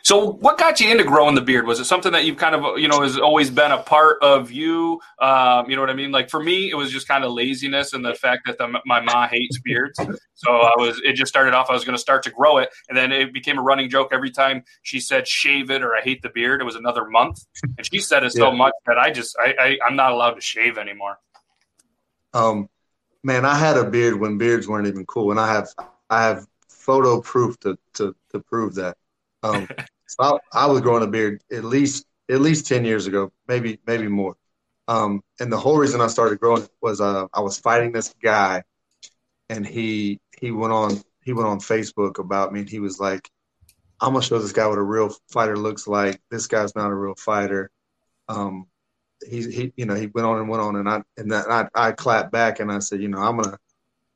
So, 0.04 0.32
what 0.34 0.58
got 0.58 0.80
you 0.80 0.91
into 0.91 1.04
growing 1.04 1.36
the 1.36 1.41
beard? 1.41 1.65
Was 1.65 1.80
it 1.80 1.86
something 1.86 2.12
that 2.12 2.23
you've 2.25 2.38
kind 2.38 2.56
of, 2.56 2.78
you 2.78 2.88
know, 2.88 3.02
has 3.02 3.17
always 3.17 3.49
been 3.49 3.71
a 3.71 3.82
part 3.82 4.21
of 4.21 4.52
you? 4.52 5.02
Um, 5.19 5.69
you 5.69 5.75
know 5.75 5.82
what 5.82 5.89
I 5.89 5.93
mean? 5.93 6.12
Like 6.12 6.30
for 6.30 6.41
me, 6.41 6.69
it 6.69 6.75
was 6.75 6.91
just 6.91 7.08
kind 7.08 7.23
of 7.23 7.32
laziness 7.32 7.93
and 7.93 8.06
the 8.06 8.13
fact 8.13 8.43
that 8.45 8.58
the, 8.58 8.80
my 8.86 9.02
mom 9.02 9.30
hates 9.30 9.60
beards. 9.60 9.99
So 10.36 10.52
I 10.52 10.73
was, 10.78 11.02
it 11.04 11.13
just 11.13 11.30
started 11.30 11.54
off. 11.54 11.69
I 11.69 11.73
was 11.73 11.84
going 11.84 11.95
to 11.95 12.02
start 12.02 12.23
to 12.23 12.32
grow 12.32 12.60
it, 12.60 12.69
and 12.88 12.97
then 12.97 13.12
it 13.12 13.34
became 13.34 13.58
a 13.58 13.62
running 13.62 13.89
joke 13.89 14.10
every 14.12 14.32
time 14.32 14.63
she 14.84 14.99
said 14.99 15.28
"shave 15.28 15.69
it" 15.71 15.82
or 15.82 15.95
"I 15.95 16.02
hate 16.02 16.21
the 16.21 16.30
beard." 16.30 16.62
It 16.62 16.65
was 16.65 16.75
another 16.75 17.06
month, 17.10 17.45
and 17.78 17.86
she 17.91 17.99
said 17.99 18.23
it 18.23 18.32
so 18.32 18.52
Yeah. 18.52 18.58
much 18.58 18.73
that 18.86 18.97
I 18.97 19.12
just, 19.12 19.36
I, 19.39 19.56
I, 19.60 19.78
I'm 19.86 19.95
not 19.95 20.12
allowed 20.12 20.36
to 20.36 20.41
shave 20.41 20.78
anymore. 20.78 21.17
Um, 22.34 22.69
man, 23.23 23.45
I 23.45 23.56
had 23.56 23.78
a 23.78 23.84
beard 23.84 24.19
when 24.19 24.38
beards 24.38 24.67
weren't 24.67 24.88
even 24.88 25.06
cool, 25.08 25.32
and 25.32 25.39
I 25.39 25.52
have 25.52 25.69
I 26.10 26.23
have 26.23 26.47
photo 26.89 27.21
proof 27.21 27.60
to 27.60 27.78
to 27.93 28.15
to 28.32 28.39
prove 28.39 28.73
that. 28.75 28.97
Um, 29.43 29.67
so 30.08 30.17
I, 30.54 30.63
I 30.63 30.65
was 30.65 30.82
growing 30.82 31.04
a 31.04 31.08
beard 31.08 31.43
at 31.52 31.63
least 31.63 32.04
at 32.32 32.41
least 32.41 32.65
ten 32.65 32.84
years 32.84 33.06
ago, 33.06 33.32
maybe 33.47 33.80
maybe 33.86 34.08
more. 34.08 34.36
Um, 34.88 35.21
and 35.39 35.52
the 35.52 35.58
whole 35.58 35.78
reason 35.78 36.02
I 36.02 36.08
started 36.08 36.39
growing 36.39 36.63
it 36.63 36.71
was 36.82 36.99
uh, 36.99 37.28
I 37.32 37.41
was 37.41 37.60
fighting 37.60 37.91
this 37.91 38.15
guy, 38.23 38.63
and 39.49 39.67
he 39.67 40.19
he 40.41 40.49
went 40.49 40.73
on 40.73 40.99
he 41.21 41.32
went 41.32 41.47
on 41.47 41.60
Facebook 41.60 42.17
about 42.17 42.52
me, 42.52 42.62
and 42.62 42.69
he 42.69 42.80
was 42.80 42.99
like, 42.99 43.30
"I'm 44.02 44.13
gonna 44.13 44.25
show 44.25 44.39
this 44.39 44.52
guy 44.52 44.65
what 44.65 44.80
a 44.80 44.82
real 44.82 45.13
fighter 45.30 45.58
looks 45.58 45.88
like. 45.88 46.19
This 46.32 46.47
guy's 46.47 46.75
not 46.75 46.89
a 46.89 46.95
real 46.95 47.15
fighter." 47.15 47.69
Um, 48.28 48.65
he 49.28 49.43
he 49.52 49.73
you 49.78 49.86
know 49.86 49.93
he 49.93 50.08
went 50.08 50.25
on 50.25 50.39
and 50.39 50.49
went 50.49 50.63
on 50.63 50.75
and 50.75 50.89
I 50.89 51.04
and 51.17 51.32
that 51.34 51.52
I 51.52 51.67
I 51.75 51.91
clapped 51.91 52.32
back 52.32 52.60
and 52.60 52.71
I 52.71 52.80
said 52.80 52.99
you 53.02 53.10
know 53.10 53.19
I'm 53.19 53.38
gonna 53.38 53.60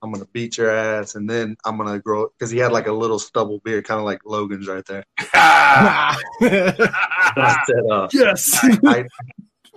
I'm 0.03 0.11
gonna 0.11 0.27
beat 0.33 0.57
your 0.57 0.69
ass 0.69 1.15
and 1.15 1.29
then 1.29 1.55
I'm 1.65 1.77
gonna 1.77 1.97
grow 1.99 2.27
because 2.37 2.51
he 2.51 2.57
had 2.59 2.71
like 2.73 2.87
a 2.87 2.91
little 2.91 3.17
stubble 3.19 3.59
beard 3.63 3.85
kind 3.85 3.99
of 3.99 4.05
like 4.05 4.19
Logan's 4.25 4.67
right 4.67 4.85
there. 4.85 5.05
I 6.41 7.63
said 7.65 7.91
uh, 7.91 8.07
yes. 8.11 8.59
I 8.85 9.05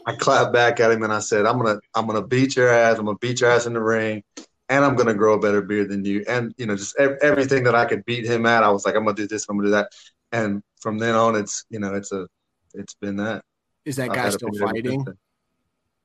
I 0.06 0.14
clapped 0.16 0.52
back 0.52 0.80
at 0.80 0.90
him 0.90 1.02
and 1.02 1.12
I 1.12 1.20
said 1.20 1.46
I'm 1.46 1.56
gonna 1.58 1.78
I'm 1.94 2.06
gonna 2.06 2.26
beat 2.26 2.56
your 2.56 2.68
ass 2.68 2.98
I'm 2.98 3.04
gonna 3.06 3.18
beat 3.18 3.40
your 3.40 3.50
ass 3.50 3.66
in 3.66 3.72
the 3.74 3.82
ring 3.82 4.22
and 4.68 4.84
I'm 4.84 4.96
gonna 4.96 5.14
grow 5.14 5.34
a 5.34 5.38
better 5.40 5.62
beard 5.62 5.90
than 5.90 6.04
you 6.04 6.24
and 6.28 6.52
you 6.58 6.66
know 6.66 6.76
just 6.76 6.96
ev- 6.98 7.18
everything 7.22 7.64
that 7.64 7.74
I 7.74 7.84
could 7.84 8.04
beat 8.04 8.24
him 8.26 8.46
at 8.46 8.64
I 8.64 8.70
was 8.70 8.84
like 8.84 8.94
I'm 8.96 9.04
gonna 9.04 9.16
do 9.16 9.26
this 9.28 9.46
I'm 9.48 9.56
gonna 9.56 9.68
do 9.68 9.72
that 9.72 9.92
and 10.32 10.62
from 10.80 10.98
then 10.98 11.14
on 11.14 11.36
it's 11.36 11.64
you 11.70 11.78
know 11.78 11.94
it's 11.94 12.12
a 12.12 12.26
it's 12.74 12.94
been 12.94 13.16
that. 13.16 13.42
Is 13.84 13.96
that 13.96 14.10
I've 14.10 14.16
guy 14.16 14.30
still 14.30 14.52
fighting? 14.58 15.06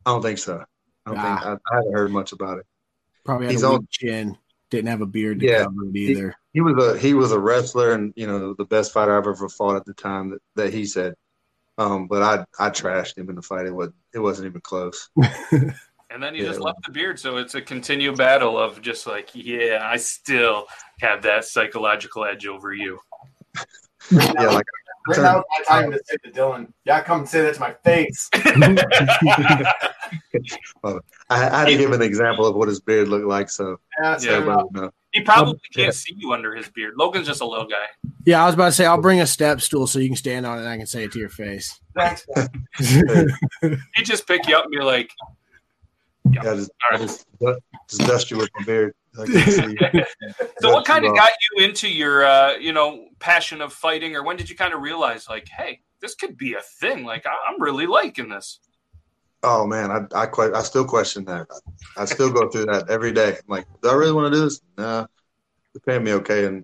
I 0.05 0.12
don't 0.12 0.21
think 0.21 0.38
so. 0.38 0.63
I 1.05 1.10
don't 1.10 1.19
Ah. 1.19 1.38
think 1.39 1.45
I, 1.45 1.73
I 1.73 1.75
haven't 1.77 1.93
heard 1.93 2.12
much 2.12 2.31
about 2.31 2.60
it. 2.60 2.65
Probably 3.25 3.47
had 3.47 3.51
He's 3.53 3.63
a 3.63 3.67
on- 3.69 3.88
chin. 3.91 4.38
Didn't 4.69 4.88
have 4.89 5.01
a 5.01 5.05
beard 5.05 5.41
to 5.41 5.45
Yeah. 5.45 5.63
cover 5.63 5.86
it 5.89 5.95
either. 5.97 6.36
He 6.53 6.62
was 6.62 6.81
a 6.84 6.97
he 6.97 7.13
was 7.13 7.31
a 7.34 7.39
wrestler 7.39 7.91
and 7.91 8.13
you 8.15 8.25
know 8.25 8.53
the 8.53 8.63
best 8.65 8.93
fighter 8.93 9.17
I've 9.17 9.27
ever 9.27 9.49
fought 9.49 9.75
at 9.75 9.86
the 9.86 9.93
time 9.93 10.29
that, 10.29 10.39
that 10.55 10.73
he 10.73 10.86
said. 10.86 11.13
Um, 11.77 12.07
but 12.07 12.21
I 12.23 12.45
I 12.67 12.69
trashed 12.69 13.17
him 13.17 13.29
in 13.29 13.36
the 13.36 13.41
fight. 13.41 13.65
It 13.65 13.73
was 13.75 13.89
it 14.13 14.19
wasn't 14.19 14.47
even 14.47 14.62
close. 14.62 15.10
And 16.13 16.21
then 16.21 16.36
you 16.36 16.41
Yeah. 16.43 16.49
just 16.49 16.60
left 16.60 16.79
the 16.86 16.91
beard, 16.91 17.17
so 17.17 17.38
it's 17.38 17.55
a 17.55 17.62
continued 17.62 18.17
battle 18.17 18.60
of 18.60 18.81
just 18.81 19.07
like, 19.07 19.29
yeah, 19.34 19.79
I 19.81 19.95
still 19.95 20.65
have 20.99 21.21
that 21.21 21.45
psychological 21.45 22.25
edge 22.25 22.45
over 22.47 22.73
you. 22.73 22.99
Yeah, 24.12 24.31
like 24.47 24.65
Right 25.08 25.18
now 25.20 25.40
is 25.40 25.44
my 25.70 25.82
time 25.82 25.92
to 25.92 26.00
say 26.06 26.18
to 26.24 26.32
Dylan, 26.32 26.72
yeah, 26.86 27.02
come 27.02 27.20
and 27.22 27.30
say 27.30 27.42
that 27.42 27.56
to 27.56 27.60
my 27.60 27.74
face. 27.84 28.30
I, 30.84 31.00
I 31.30 31.38
had 31.60 31.66
to 31.66 31.78
give 31.78 31.92
an 31.92 32.02
example 32.02 32.46
of 32.46 32.56
what 32.56 32.68
his 32.68 32.80
beard 32.80 33.08
looked 33.08 33.26
like, 33.26 33.50
so 33.50 33.80
Yeah, 34.02 34.12
Yeah. 34.12 34.18
so, 34.18 34.34
everybody 34.34 34.80
uh, 34.88 34.90
he 35.12 35.22
probably 35.22 35.54
um, 35.54 35.60
Yeah. 35.76 35.84
can't 35.86 35.96
see 35.96 36.14
you 36.18 36.34
under 36.34 36.56
his 36.56 36.70
beard. 36.70 36.94
Logan's 36.98 37.28
just 37.28 37.42
a 37.42 37.46
little 37.46 37.66
guy. 37.66 37.86
Yeah, 38.26 38.44
I 38.44 38.46
was 38.46 38.54
about 38.56 38.68
to 38.68 38.72
say 38.74 38.86
I'll 38.86 39.02
bring 39.02 39.20
a 39.22 39.28
step 39.28 39.60
stool 39.62 39.88
so 39.88 40.00
you 40.00 40.08
can 40.10 40.16
stand 40.16 40.46
on 40.46 40.58
it 40.58 40.62
and 40.62 40.70
I 40.70 40.78
can 40.78 40.86
say 40.88 41.04
it 41.06 41.12
to 41.14 41.20
your 41.20 41.30
face. 41.30 41.80
thanks. 41.96 42.26
He'd 43.62 44.06
just 44.06 44.28
pick 44.28 44.48
you 44.48 44.56
up 44.56 44.66
and 44.66 44.72
be 44.72 44.80
like, 44.82 45.10
Yeah, 46.32 46.44
just, 46.44 46.72
All 46.92 46.98
right. 46.98 47.02
just, 47.02 47.26
just 47.90 48.02
dust 48.02 48.32
you 48.32 48.38
with 48.38 48.50
my 48.60 48.66
beard. 48.66 48.94
I 49.19 49.26
can 49.26 49.52
see. 49.52 49.78
So, 50.62 50.71
what 50.74 50.86
kind 50.86 51.06
of 51.06 51.15
got 51.15 51.32
you 51.58 51.65
into 51.65 51.89
your, 51.89 52.24
uh, 52.24 52.54
you 52.54 52.71
know, 52.71 53.08
passion 53.19 53.62
of 53.62 53.74
fighting, 53.74 54.15
or 54.15 54.24
when 54.24 54.38
did 54.38 54.47
you 54.50 54.56
kind 54.56 54.74
of 54.76 54.82
realize, 54.82 55.28
like, 55.28 55.47
hey, 55.50 55.82
this 56.02 56.13
could 56.13 56.38
be 56.38 56.54
a 56.54 56.62
thing? 56.62 57.04
Like, 57.04 57.26
I- 57.26 57.52
I'm 57.52 57.60
really 57.62 57.88
liking 57.88 58.30
this. 58.30 58.60
Oh 59.43 59.65
man, 59.65 59.89
I 59.89 60.06
I, 60.15 60.28
que- 60.28 60.54
I 60.54 60.62
still 60.62 60.86
question 60.86 61.26
that. 61.26 61.47
I, 61.97 62.04
I 62.04 62.06
still 62.06 62.32
go 62.32 62.47
through 62.50 62.67
that 62.67 62.89
every 62.91 63.12
day. 63.12 63.30
I'm 63.30 63.47
like, 63.47 63.65
do 63.82 63.89
I 63.89 63.93
really 63.95 64.12
want 64.12 64.32
to 64.32 64.38
do 64.39 64.43
this? 64.45 64.62
Nah, 64.78 65.08
they're 65.74 65.82
paying 65.84 66.04
me 66.04 66.13
okay, 66.13 66.45
and 66.45 66.63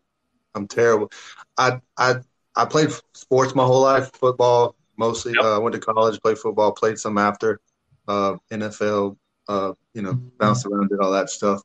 I'm 0.53 0.67
terrible. 0.67 1.11
I 1.57 1.79
I 1.97 2.17
I 2.55 2.65
played 2.65 2.91
sports 3.15 3.55
my 3.55 3.63
whole 3.65 3.81
life, 3.81 4.11
football 4.13 4.75
mostly. 4.95 5.33
Yep. 5.35 5.43
Uh, 5.43 5.55
I 5.55 5.57
went 5.57 5.73
to 5.73 5.79
college, 5.81 6.21
played 6.21 6.37
football, 6.37 6.71
played 6.71 6.99
some 6.99 7.17
after, 7.17 7.59
uh, 8.07 8.35
NFL. 8.51 9.17
Uh, 9.47 9.73
you 9.93 10.01
know, 10.01 10.13
bounced 10.13 10.65
around, 10.65 10.89
did 10.89 10.99
all 10.99 11.11
that 11.11 11.29
stuff. 11.29 11.61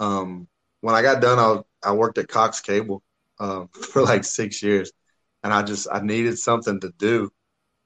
Um, 0.00 0.48
when 0.82 0.96
I 0.96 1.02
got 1.02 1.22
done, 1.22 1.40
I 1.40 1.90
I 1.90 1.92
worked 1.94 2.18
at 2.18 2.28
Cox 2.28 2.62
Cable 2.62 3.02
um, 3.40 3.68
for 3.92 4.02
like 4.02 4.24
six 4.24 4.62
years, 4.62 4.92
and 5.44 5.54
I 5.54 5.62
just 5.64 5.88
I 5.92 6.00
needed 6.02 6.38
something 6.40 6.80
to 6.82 6.92
do 6.98 7.30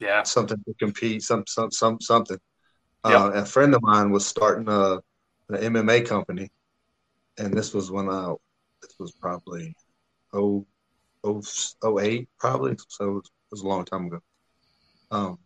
Yeah. 0.01 0.25
something 0.25 0.59
to 0.67 0.75
compete, 0.81 1.23
some 1.23 1.45
some 1.49 1.71
some 1.73 2.01
something. 2.01 2.39
Yep. 3.07 3.23
Uh, 3.23 3.33
a 3.35 3.47
friend 3.47 3.75
of 3.75 3.83
mine 3.83 4.11
was 4.13 4.27
starting 4.27 4.69
a 4.69 5.01
an 5.51 5.57
MMA 5.63 6.03
company, 6.03 6.51
and 7.39 7.55
this 7.55 7.75
was 7.75 7.91
when 7.91 8.09
I 8.11 8.35
this 8.83 8.95
was 9.01 9.13
probably 9.13 9.75
oh 10.35 10.67
oh 11.25 11.43
oh 11.83 12.01
eight 12.01 12.29
probably, 12.39 12.77
so 12.89 13.05
it 13.07 13.15
was, 13.15 13.27
it 13.27 13.33
was 13.53 13.63
a 13.63 13.69
long 13.69 13.85
time 13.87 14.07
ago. 14.07 14.21
Um, 15.11 15.39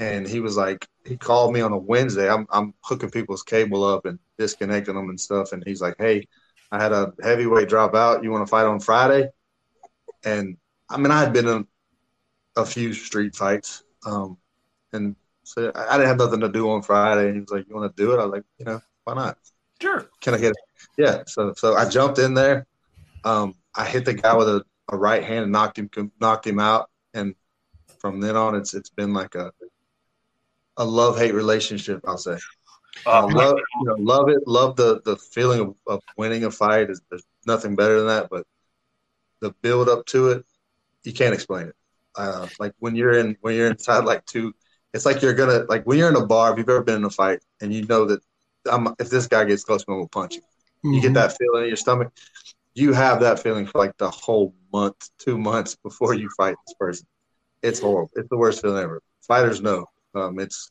and 0.00 0.26
he 0.28 0.40
was 0.40 0.56
like, 0.56 0.86
he 1.04 1.16
called 1.16 1.52
me 1.52 1.60
on 1.60 1.72
a 1.72 1.78
Wednesday. 1.78 2.28
I'm 2.30 2.46
I'm 2.50 2.74
hooking 2.82 3.10
people's 3.10 3.42
cable 3.42 3.84
up 3.84 4.06
and 4.06 4.18
disconnecting 4.38 4.94
them 4.94 5.08
and 5.08 5.20
stuff, 5.20 5.52
and 5.52 5.62
he's 5.66 5.80
like, 5.80 5.96
hey, 5.98 6.26
I 6.70 6.82
had 6.82 6.92
a 6.92 7.12
heavyweight 7.22 7.68
drop 7.68 7.94
out. 7.94 8.22
You 8.22 8.30
want 8.30 8.46
to 8.46 8.50
fight 8.50 8.66
on 8.66 8.80
Friday? 8.80 9.30
And 10.24 10.56
I 10.90 10.98
mean, 10.98 11.10
I 11.10 11.20
had 11.20 11.32
been 11.32 11.48
in 11.48 11.66
a 12.56 12.64
few 12.64 12.92
street 12.92 13.34
fights. 13.34 13.82
Um, 14.04 14.38
and 14.92 15.16
so 15.44 15.72
I 15.74 15.96
didn't 15.96 16.08
have 16.08 16.18
nothing 16.18 16.40
to 16.40 16.48
do 16.48 16.70
on 16.70 16.82
Friday. 16.82 17.26
And 17.26 17.34
he 17.34 17.40
was 17.40 17.50
like, 17.50 17.68
"You 17.68 17.74
want 17.74 17.96
to 17.96 18.02
do 18.02 18.12
it?" 18.12 18.20
I 18.20 18.24
was 18.24 18.32
like, 18.32 18.44
"You 18.58 18.66
know, 18.66 18.80
why 19.04 19.14
not? 19.14 19.38
Sure. 19.80 20.08
Can 20.20 20.34
I 20.34 20.38
get 20.38 20.50
it?" 20.50 20.56
Yeah. 20.96 21.22
So 21.26 21.54
so 21.56 21.74
I 21.74 21.88
jumped 21.88 22.18
in 22.18 22.34
there. 22.34 22.66
Um, 23.24 23.54
I 23.74 23.84
hit 23.84 24.04
the 24.04 24.14
guy 24.14 24.34
with 24.36 24.48
a, 24.48 24.64
a 24.90 24.96
right 24.96 25.24
hand 25.24 25.44
and 25.44 25.52
knocked 25.52 25.78
him 25.78 25.90
knocked 26.20 26.46
him 26.46 26.60
out. 26.60 26.90
And 27.14 27.34
from 27.98 28.20
then 28.20 28.36
on, 28.36 28.54
it's 28.54 28.74
it's 28.74 28.90
been 28.90 29.12
like 29.12 29.34
a 29.34 29.52
a 30.78 30.84
love 30.84 31.18
hate 31.18 31.34
relationship. 31.34 32.00
I'll 32.06 32.16
say. 32.16 32.38
Uh, 33.06 33.26
love 33.26 33.58
you 33.80 33.86
know, 33.86 33.96
love 33.98 34.28
it. 34.28 34.46
Love 34.46 34.76
the 34.76 35.00
the 35.04 35.16
feeling 35.16 35.60
of, 35.60 35.74
of 35.86 36.00
winning 36.16 36.44
a 36.44 36.50
fight. 36.50 36.88
Is 36.90 37.02
there's 37.10 37.24
nothing 37.46 37.76
better 37.76 37.98
than 37.98 38.08
that. 38.08 38.28
But 38.30 38.46
the 39.40 39.50
build 39.62 39.88
up 39.88 40.06
to 40.06 40.30
it, 40.30 40.44
you 41.04 41.12
can't 41.12 41.34
explain 41.34 41.68
it. 41.68 41.74
Uh, 42.16 42.48
like 42.58 42.72
when 42.78 42.96
you're 42.96 43.12
in 43.18 43.36
when 43.40 43.54
you're 43.54 43.70
inside 43.70 44.04
like 44.04 44.24
two, 44.24 44.52
it's 44.94 45.06
like 45.06 45.22
you're 45.22 45.34
gonna 45.34 45.64
like 45.68 45.84
when 45.84 45.98
you're 45.98 46.08
in 46.08 46.16
a 46.16 46.26
bar. 46.26 46.52
If 46.52 46.58
you've 46.58 46.68
ever 46.68 46.82
been 46.82 46.96
in 46.96 47.04
a 47.04 47.10
fight 47.10 47.40
and 47.60 47.72
you 47.72 47.84
know 47.86 48.06
that 48.06 48.20
I'm, 48.70 48.94
if 48.98 49.10
this 49.10 49.26
guy 49.26 49.44
gets 49.44 49.64
close, 49.64 49.84
I'm 49.86 49.94
gonna 49.94 50.08
punch 50.08 50.36
him. 50.36 50.42
You 50.84 51.00
get 51.00 51.14
that 51.14 51.36
feeling 51.36 51.62
in 51.62 51.68
your 51.68 51.76
stomach. 51.76 52.12
You 52.74 52.92
have 52.92 53.20
that 53.20 53.40
feeling 53.40 53.66
for 53.66 53.78
like 53.78 53.96
the 53.98 54.10
whole 54.10 54.54
month, 54.72 55.10
two 55.18 55.36
months 55.36 55.76
before 55.76 56.14
you 56.14 56.28
fight 56.36 56.54
this 56.66 56.74
person. 56.78 57.06
It's 57.62 57.80
horrible. 57.80 58.10
It's 58.14 58.28
the 58.28 58.36
worst 58.36 58.62
feeling 58.62 58.82
ever. 58.82 59.02
Fighters 59.26 59.60
know. 59.60 59.86
Um, 60.14 60.38
it's 60.38 60.70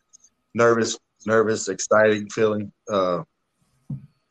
nervous, 0.53 0.97
nervous, 1.25 1.67
exciting 1.67 2.29
feeling, 2.29 2.71
uh, 2.91 3.23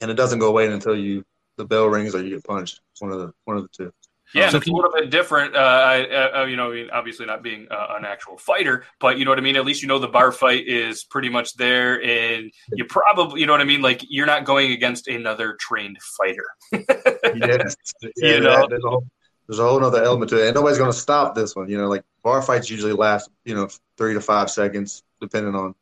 and 0.00 0.10
it 0.10 0.14
doesn't 0.14 0.38
go 0.38 0.48
away 0.48 0.66
until 0.66 0.96
you 0.96 1.24
the 1.56 1.64
bell 1.64 1.86
rings 1.86 2.14
or 2.14 2.22
you 2.22 2.30
get 2.30 2.44
punched. 2.44 2.80
One 2.98 3.12
of 3.12 3.18
the 3.18 3.32
one 3.44 3.56
of 3.56 3.62
the 3.62 3.68
two. 3.68 3.92
Yeah, 4.34 4.50
So 4.50 4.56
it's 4.56 4.66
a 4.66 4.70
can 4.70 4.74
little 4.74 4.90
bit 4.92 5.10
different. 5.10 5.54
Uh, 5.54 5.58
I, 5.58 6.40
uh, 6.40 6.44
you 6.46 6.56
know, 6.56 6.72
I 6.72 6.74
mean, 6.74 6.90
obviously 6.90 7.26
not 7.26 7.44
being 7.44 7.68
uh, 7.70 7.94
an 7.96 8.04
actual 8.04 8.36
fighter, 8.36 8.84
but 8.98 9.18
you 9.18 9.24
know 9.24 9.30
what 9.30 9.38
I 9.38 9.42
mean. 9.42 9.54
At 9.56 9.64
least 9.64 9.82
you 9.82 9.88
know 9.88 10.00
the 10.00 10.08
bar 10.08 10.32
fight 10.32 10.66
is 10.66 11.04
pretty 11.04 11.28
much 11.28 11.54
there, 11.54 12.02
and 12.02 12.50
you 12.72 12.84
probably, 12.86 13.40
you 13.40 13.46
know 13.46 13.52
what 13.52 13.60
I 13.60 13.64
mean. 13.64 13.82
Like 13.82 14.02
you're 14.08 14.26
not 14.26 14.44
going 14.44 14.72
against 14.72 15.06
another 15.06 15.56
trained 15.60 15.98
fighter. 16.02 16.46
Yes, 17.36 17.76
You 18.16 18.40
know? 18.40 18.66
there's 18.68 18.82
a 18.84 18.88
whole, 18.88 19.06
there's 19.46 19.58
a 19.58 19.64
whole 19.66 19.82
other 19.84 20.02
element 20.02 20.30
to 20.30 20.42
it, 20.42 20.46
and 20.48 20.54
nobody's 20.54 20.78
gonna 20.78 20.92
stop 20.92 21.34
this 21.34 21.54
one. 21.56 21.68
You 21.68 21.78
know, 21.78 21.88
like 21.88 22.04
bar 22.22 22.42
fights 22.42 22.68
usually 22.70 22.92
last, 22.92 23.30
you 23.44 23.54
know, 23.54 23.68
three 23.96 24.14
to 24.14 24.20
five 24.20 24.50
seconds, 24.50 25.02
depending 25.20 25.54
on 25.54 25.74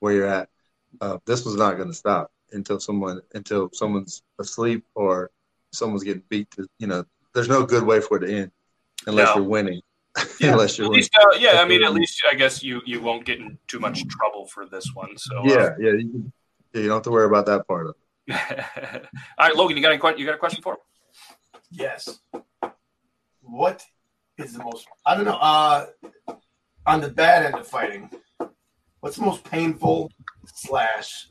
where 0.00 0.12
you're 0.14 0.26
at. 0.26 0.48
Uh, 1.00 1.18
this 1.26 1.44
was 1.44 1.56
not 1.56 1.78
gonna 1.78 1.92
stop 1.94 2.30
until 2.52 2.78
someone 2.80 3.20
until 3.34 3.70
someone's 3.72 4.22
asleep 4.38 4.84
or 4.94 5.30
someone's 5.72 6.04
getting 6.04 6.22
beat. 6.28 6.50
To 6.52 6.66
you 6.78 6.86
know, 6.86 7.04
there's 7.34 7.48
no 7.48 7.64
good 7.64 7.84
way 7.84 8.00
for 8.00 8.16
it 8.18 8.26
to 8.26 8.34
end 8.34 8.50
unless 9.06 9.28
No. 9.28 9.36
you're 9.36 9.44
winning. 9.48 9.80
Yeah, 10.40 10.52
unless 10.52 10.76
you're 10.76 10.86
At 10.86 10.90
winning. 10.90 10.98
least, 10.98 11.16
uh, 11.16 11.36
yeah, 11.38 11.60
I 11.62 11.64
mean, 11.64 11.82
at 11.84 11.94
least 11.94 12.20
I 12.30 12.34
guess 12.34 12.62
you 12.62 12.82
you 12.84 13.00
won't 13.00 13.24
get 13.24 13.38
in 13.38 13.56
too 13.68 13.78
much 13.80 14.06
trouble 14.08 14.46
for 14.46 14.66
this 14.66 14.90
one. 14.94 15.16
So 15.16 15.38
uh, 15.38 15.42
Yeah, 15.44 15.68
yeah. 15.78 15.92
You, 15.92 16.32
yeah, 16.74 16.80
you 16.82 16.88
don't 16.88 16.96
have 16.96 17.02
to 17.04 17.10
worry 17.10 17.26
about 17.26 17.46
that 17.46 17.66
part 17.66 17.86
of 17.86 17.94
it. 18.26 18.34
All 19.38 19.46
right, 19.46 19.56
Logan, 19.56 19.76
you 19.76 19.82
got 19.82 19.92
any 19.92 20.00
que- 20.00 20.18
you 20.18 20.26
got 20.26 20.34
a 20.34 20.38
question 20.38 20.62
for 20.62 20.74
him? 20.74 20.78
Yes. 21.70 22.20
What 23.52 23.84
is 24.38 24.54
the 24.54 24.64
most? 24.64 24.86
I 25.04 25.14
don't 25.14 25.26
know. 25.26 25.36
Uh, 25.36 25.86
on 26.86 27.02
the 27.02 27.10
bad 27.10 27.44
end 27.44 27.54
of 27.54 27.66
fighting, 27.66 28.08
what's 29.00 29.16
the 29.16 29.26
most 29.26 29.44
painful 29.44 30.10
slash 30.46 31.28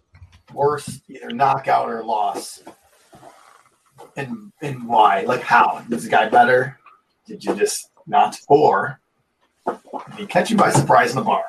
worst, 0.54 1.02
either 1.10 1.32
knockout 1.32 1.90
or 1.90 2.04
loss, 2.04 2.62
and 4.16 4.52
and 4.62 4.88
why? 4.88 5.22
Like 5.22 5.42
how? 5.42 5.84
Is 5.90 6.04
the 6.04 6.12
guy 6.12 6.30
better? 6.30 6.78
Did 7.26 7.44
you 7.44 7.56
just 7.56 7.90
not? 8.06 8.38
Or 8.48 9.02
did 9.66 9.80
he 10.20 10.26
catch 10.28 10.52
you 10.52 10.58
by 10.58 10.70
surprise 10.70 11.10
in 11.10 11.16
the 11.16 11.24
bar? 11.24 11.44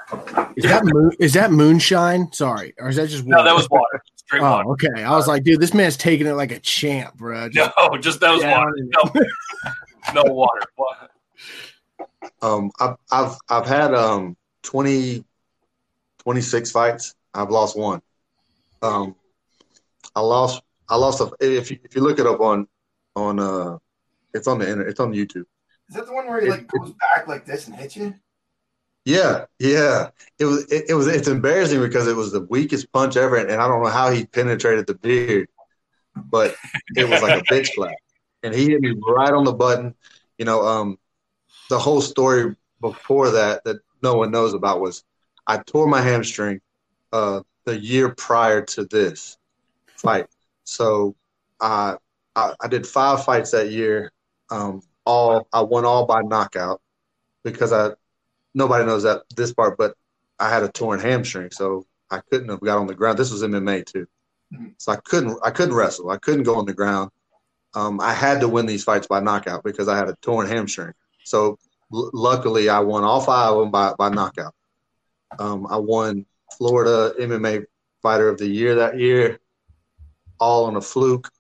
Is 0.57 0.65
that 0.65 0.87
moon, 0.87 1.13
is 1.21 1.35
that 1.35 1.53
moonshine? 1.53 2.33
Sorry, 2.33 2.73
or 2.79 2.89
is 2.89 2.97
that 2.97 3.09
just 3.09 3.27
No, 3.27 3.45
that 3.45 3.55
was 3.55 3.69
water, 3.69 4.03
straight 4.17 4.41
water. 4.41 4.65
Oh, 4.67 4.73
okay. 4.73 5.03
I 5.03 5.15
was 5.15 5.29
like, 5.29 5.45
dude, 5.45 5.61
this 5.61 5.75
man's 5.75 5.99
taking 5.99 6.27
it 6.27 6.33
like 6.33 6.51
a 6.51 6.61
champ, 6.61 7.15
bro. 7.17 7.51
Just 7.51 7.73
No, 7.77 7.99
just 7.99 8.21
that 8.21 8.31
was 8.31 8.43
water. 8.43 8.73
No, 8.79 9.13
no 10.15 10.23
water. 10.25 10.63
Wa- 10.77 11.09
Um, 12.41 12.71
I've 12.81 12.97
I've 13.11 13.37
I've 13.49 13.67
had 13.67 13.95
um 13.95 14.37
20, 14.63 15.25
26 16.19 16.71
fights. 16.71 17.15
I've 17.35 17.51
lost 17.51 17.77
one. 17.77 18.03
Um, 18.83 19.15
I 20.15 20.21
lost 20.21 20.63
I 20.89 20.97
lost 20.97 21.21
a, 21.21 21.31
if 21.41 21.71
you 21.71 21.79
if 21.85 21.95
you 21.95 22.03
look 22.03 22.19
it 22.19 22.27
up 22.27 22.41
on 22.41 22.67
on 23.17 23.39
uh 23.39 23.79
it's 24.35 24.49
on 24.49 24.59
the 24.59 24.67
internet 24.69 24.89
it's 24.89 25.01
on 25.01 25.13
YouTube. 25.13 25.45
Is 25.89 25.97
that 25.97 26.07
the 26.07 26.13
one 26.13 26.27
where 26.29 26.41
he 26.41 26.49
like 26.51 26.67
goes 26.69 26.93
back 26.93 27.29
like 27.29 27.45
this 27.45 27.67
and 27.67 27.77
hits 27.77 27.97
you? 27.97 28.15
Yeah, 29.05 29.47
yeah. 29.59 30.11
It 30.39 30.45
was 30.45 30.71
it, 30.73 30.85
it 30.91 30.95
was 30.95 31.07
it's 31.09 31.29
embarrassing 31.29 31.81
because 31.81 32.07
it 32.09 32.17
was 32.17 32.33
the 32.33 32.43
weakest 32.43 32.91
punch 32.93 33.17
ever, 33.17 33.37
and 33.37 33.51
I 33.61 33.67
don't 33.69 33.83
know 33.83 33.89
how 33.91 34.11
he 34.11 34.27
penetrated 34.27 34.87
the 34.87 34.95
beard, 34.95 35.49
but 36.17 36.55
it 36.97 37.09
was 37.09 37.21
like 37.23 37.35
a 37.35 37.41
bitch 37.43 37.69
slap, 37.75 37.95
and 38.43 38.55
he 38.55 38.71
hit 38.71 38.81
me 38.81 38.95
right 39.07 39.33
on 39.33 39.45
the 39.45 39.53
button. 39.53 39.95
You 40.39 40.45
know, 40.45 40.63
um, 40.67 40.99
the 41.69 41.79
whole 41.79 42.01
story 42.01 42.55
before 42.81 43.31
that 43.33 43.65
that 43.65 43.79
no 44.03 44.15
one 44.17 44.31
knows 44.31 44.55
about 44.55 44.81
was 44.81 45.05
I 45.47 45.59
tore 45.59 45.87
my 45.87 46.01
hamstring 46.01 46.61
uh, 47.13 47.43
the 47.65 47.79
year 47.79 48.15
prior 48.15 48.63
to 48.63 48.85
this 48.87 49.39
fight, 49.97 50.27
so 50.65 51.15
I 51.61 51.97
I, 52.37 52.55
I 52.61 52.69
did 52.69 52.87
five 52.87 53.25
fights 53.25 53.51
that 53.53 53.71
year. 53.71 54.13
Um, 54.51 54.83
all 55.05 55.49
I 55.53 55.63
won 55.63 55.85
all 55.85 56.07
by 56.07 56.23
knockout 56.23 56.81
because 57.45 57.73
I 57.73 57.91
nobody 58.55 58.85
knows 58.87 59.03
that 59.05 59.23
this 59.37 59.53
part, 59.53 59.77
but 59.79 59.95
I 60.39 60.49
had 60.51 60.63
a 60.63 60.69
torn 60.69 61.01
hamstring, 61.01 61.51
so 61.51 61.87
I 62.11 62.21
couldn't 62.31 62.49
have 62.51 62.61
got 62.61 62.79
on 62.79 62.87
the 62.87 62.95
ground. 62.95 63.19
This 63.19 63.31
was 63.33 63.43
MMA 63.43 63.83
too, 63.83 64.07
Mhm. 64.53 64.75
so 64.79 64.93
I 64.93 64.97
couldn't 64.97 65.39
I 65.45 65.51
couldn't 65.51 65.75
wrestle. 65.75 66.11
I 66.11 66.19
couldn't 66.19 66.45
go 66.45 66.57
on 66.57 66.67
the 66.67 66.75
ground. 66.75 67.11
Um, 67.75 68.01
I 68.01 68.13
had 68.13 68.41
to 68.41 68.49
win 68.49 68.67
these 68.67 68.85
fights 68.85 69.07
by 69.07 69.21
knockout 69.21 69.65
because 69.65 69.89
I 69.89 69.97
had 69.97 70.09
a 70.09 70.17
torn 70.23 70.47
hamstring. 70.47 70.93
So 71.25 71.59
l- 71.93 72.11
luckily, 72.13 72.69
I 72.69 72.81
won 72.81 73.05
all 73.05 73.21
five 73.21 73.53
of 73.53 73.61
them 73.61 73.71
by 73.71 73.95
by 73.99 74.09
knockout. 74.11 74.55
Um, 75.39 75.67
I 75.69 75.77
won 75.79 76.27
Florida 76.59 77.15
MMA 77.19 77.65
Fighter 78.03 78.29
of 78.29 78.39
the 78.39 78.47
Year 78.47 78.75
that 78.77 78.99
year, 78.99 79.41
all 80.39 80.67
on 80.67 80.77
a 80.77 80.81
fluke. 80.81 81.31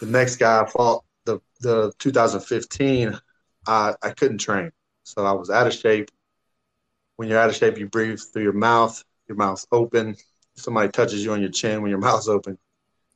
The 0.00 0.06
next 0.06 0.36
guy 0.36 0.62
I 0.62 0.66
fought 0.66 1.04
the 1.24 1.40
the 1.60 1.92
2015, 1.98 3.18
I 3.66 3.94
I 4.02 4.10
couldn't 4.10 4.38
train. 4.38 4.70
So 5.02 5.26
I 5.26 5.32
was 5.32 5.50
out 5.50 5.66
of 5.66 5.74
shape. 5.74 6.10
When 7.16 7.28
you're 7.28 7.38
out 7.38 7.50
of 7.50 7.56
shape, 7.56 7.78
you 7.78 7.86
breathe 7.86 8.18
through 8.18 8.42
your 8.42 8.52
mouth. 8.52 9.02
Your 9.28 9.36
mouth's 9.36 9.66
open. 9.70 10.16
Somebody 10.56 10.88
touches 10.90 11.24
you 11.24 11.32
on 11.32 11.40
your 11.40 11.50
chin 11.50 11.82
when 11.82 11.90
your 11.90 11.98
mouth's 11.98 12.28
open, 12.28 12.56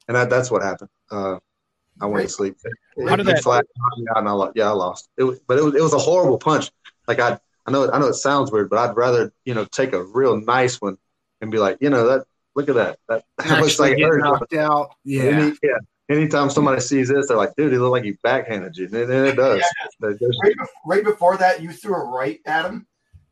and 0.09 0.17
that, 0.17 0.29
that's 0.29 0.51
what 0.51 0.63
happened. 0.63 0.91
Uh, 1.11 1.39
I 2.01 2.07
went 2.07 2.29
to 2.29 2.33
sleep. 2.33 2.57
How 3.09 3.17
did 3.17 3.29
It 3.29 3.35
that- 3.37 3.43
flat 3.43 3.65
and 4.17 4.29
I. 4.29 4.49
Yeah, 4.55 4.69
I 4.69 4.73
lost. 4.73 5.09
It 5.17 5.25
was, 5.25 5.41
but 5.47 5.59
it 5.59 5.63
was 5.65 5.75
it 5.75 5.83
was 5.83 5.95
a 5.95 5.99
horrible 5.99 6.39
punch. 6.39 6.71
Like 7.07 7.21
I 7.21 7.39
I 7.67 7.71
know 7.71 7.91
I 7.91 7.99
know 7.99 8.07
it 8.07 8.15
sounds 8.15 8.51
weird, 8.53 8.71
but 8.71 8.79
I'd 8.79 8.97
rather 8.97 9.33
you 9.45 9.55
know 9.55 9.65
take 9.65 9.93
a 9.93 10.03
real 10.03 10.37
nice 10.41 10.81
one 10.81 10.99
and 11.41 11.51
be 11.51 11.59
like, 11.59 11.79
you 11.81 11.91
know 11.91 12.07
that 12.09 12.27
look 12.55 12.69
at 12.69 12.75
that 12.77 12.99
that, 13.09 13.25
that 13.39 13.61
looks 13.61 13.79
like 13.79 13.99
it 13.99 14.03
hurt. 14.03 14.21
knocked 14.21 14.53
out. 14.55 14.95
Yeah. 15.05 15.23
Any, 15.25 15.57
yeah. 15.63 15.79
Anytime 16.11 16.49
somebody 16.49 16.81
sees 16.81 17.09
this, 17.09 17.29
they're 17.29 17.37
like, 17.37 17.55
dude, 17.55 17.71
he 17.71 17.77
looked 17.79 17.93
like 17.93 18.05
he 18.05 18.13
backhanded 18.23 18.75
you. 18.79 18.87
And 18.87 18.95
it, 18.95 19.11
and 19.11 19.27
it 19.27 19.37
does. 19.37 19.63
There's- 20.01 20.19
Right, 20.43 20.55
bef- 20.57 20.67
right 20.87 21.05
before 21.05 21.37
that, 21.37 21.61
you 21.61 21.71
threw 21.71 21.95
a 21.97 22.03
right 22.03 22.41
at 22.47 22.65
him. 22.65 22.87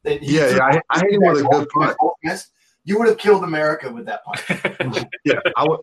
Yeah, 0.05 0.18
yeah, 0.20 0.59
I, 0.62 0.81
I 0.90 1.00
hit 1.00 1.14
him 1.14 1.22
with 1.22 1.40
a 1.40 1.44
good 1.44 1.68
punch. 1.74 1.96
You 2.85 2.98
would 2.98 3.09
have 3.09 3.16
killed 3.16 3.44
America 3.44 3.90
with 3.90 4.05
that 4.05 4.22
punch. 4.24 5.07
Yeah, 5.24 5.40
I 5.57 5.66
would- 5.66 5.81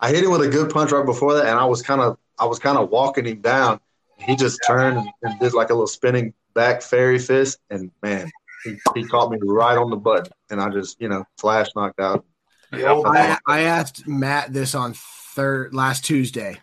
I 0.00 0.10
hit 0.10 0.24
him 0.24 0.30
with 0.30 0.42
a 0.42 0.48
good 0.48 0.70
punch 0.70 0.92
right 0.92 1.04
before 1.04 1.34
that, 1.34 1.46
and 1.46 1.58
I 1.58 1.64
was 1.64 1.82
kind 1.82 2.00
of 2.00 2.16
I 2.38 2.46
was 2.46 2.58
kind 2.58 2.78
of 2.78 2.88
walking 2.90 3.26
him 3.26 3.40
down. 3.40 3.80
He 4.18 4.34
just 4.36 4.60
turned 4.66 4.98
and, 4.98 5.08
and 5.22 5.38
did 5.40 5.52
like 5.54 5.70
a 5.70 5.74
little 5.74 5.86
spinning 5.86 6.32
back 6.54 6.82
fairy 6.82 7.18
fist, 7.18 7.58
and 7.70 7.90
man, 8.02 8.30
he, 8.64 8.76
he 8.94 9.04
caught 9.04 9.30
me 9.30 9.38
right 9.42 9.76
on 9.76 9.90
the 9.90 9.96
button, 9.96 10.32
and 10.50 10.60
I 10.60 10.70
just 10.70 11.00
you 11.00 11.08
know 11.08 11.24
flash 11.38 11.68
knocked 11.76 12.00
out. 12.00 12.24
The 12.72 12.86
I, 12.86 13.38
I 13.46 13.60
asked 13.62 14.06
Matt 14.06 14.52
this 14.52 14.74
on 14.74 14.94
third 14.94 15.74
last 15.74 16.04
Tuesday. 16.04 16.58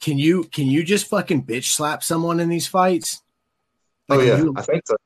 Can 0.00 0.18
you 0.18 0.44
can 0.44 0.66
you 0.66 0.84
just 0.84 1.06
fucking 1.08 1.44
bitch 1.44 1.72
slap 1.72 2.02
someone 2.04 2.38
in 2.40 2.48
these 2.48 2.66
fights? 2.66 3.22
Oh 4.08 4.20
yeah, 4.20 4.36
you- 4.36 4.54
I 4.56 4.62
think 4.62 4.82
so. 4.86 4.96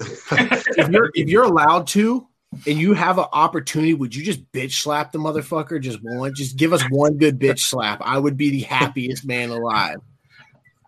if 0.00 0.88
you're 0.88 1.10
if 1.14 1.28
you're 1.28 1.44
allowed 1.44 1.86
to 1.88 2.26
and 2.66 2.78
you 2.78 2.94
have 2.94 3.18
an 3.18 3.26
opportunity, 3.32 3.94
would 3.94 4.14
you 4.14 4.24
just 4.24 4.50
bitch 4.52 4.82
slap 4.82 5.12
the 5.12 5.18
motherfucker? 5.18 5.80
Just 5.80 6.00
one, 6.02 6.34
just 6.34 6.56
give 6.56 6.72
us 6.72 6.82
one 6.90 7.16
good 7.16 7.38
bitch 7.38 7.60
slap. 7.60 8.00
I 8.02 8.18
would 8.18 8.36
be 8.36 8.50
the 8.50 8.60
happiest 8.60 9.24
man 9.24 9.50
alive. 9.50 9.98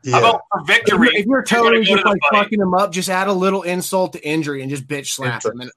Yeah, 0.05 0.13
How 0.15 0.19
about 0.19 0.41
for 0.51 0.61
If 0.63 0.67
victory? 0.67 0.99
you're, 1.13 1.17
if 1.17 1.27
you're 1.27 1.35
wanna 1.37 1.47
totally 1.47 1.85
just 1.85 2.03
to 2.03 2.09
like 2.09 2.21
fight. 2.31 2.45
fucking 2.45 2.61
him 2.61 2.75
up, 2.75 2.91
just 2.91 3.09
add 3.09 3.29
a 3.29 3.33
little 3.33 3.63
insult 3.63 4.15
to 4.15 4.29
injury 4.29 4.61
and 4.61 4.69
just 4.69 4.89
bitch 4.89 5.07
slap 5.07 5.45
him, 5.45 5.61
and 5.61 5.71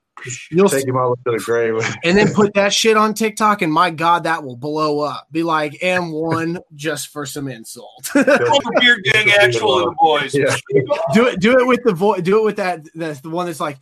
you'll 0.50 0.68
take 0.68 0.88
him 0.88 0.98
all 0.98 1.16
to 1.16 1.32
the 1.32 1.38
grave. 1.38 1.76
and 2.04 2.18
then 2.18 2.34
put 2.34 2.56
that 2.56 2.74
shit 2.74 2.98
on 2.98 3.14
TikTok, 3.14 3.62
and 3.62 3.72
my 3.72 3.92
God, 3.92 4.24
that 4.24 4.44
will 4.44 4.56
blow 4.58 5.02
up. 5.02 5.28
Be 5.32 5.44
like, 5.44 5.74
M1 5.74 6.60
just 6.74 7.10
for 7.10 7.28
some 7.28 7.48
insult. 7.48 8.10
Call 8.12 8.24
the 8.24 8.78
beard 8.82 9.04
gang 9.04 9.30
actual 9.40 9.94
boys. 10.00 10.34
Yeah. 10.34 10.56
do 11.14 11.28
it, 11.28 11.40
do 11.40 11.60
it 11.60 11.68
with 11.68 11.84
the 11.84 11.94
voice. 11.94 12.24
Do 12.24 12.40
it 12.40 12.44
with 12.44 12.56
that. 12.56 12.88
That's 12.96 13.22
the 13.22 13.30
one 13.30 13.46
that's 13.46 13.60
like, 13.60 13.78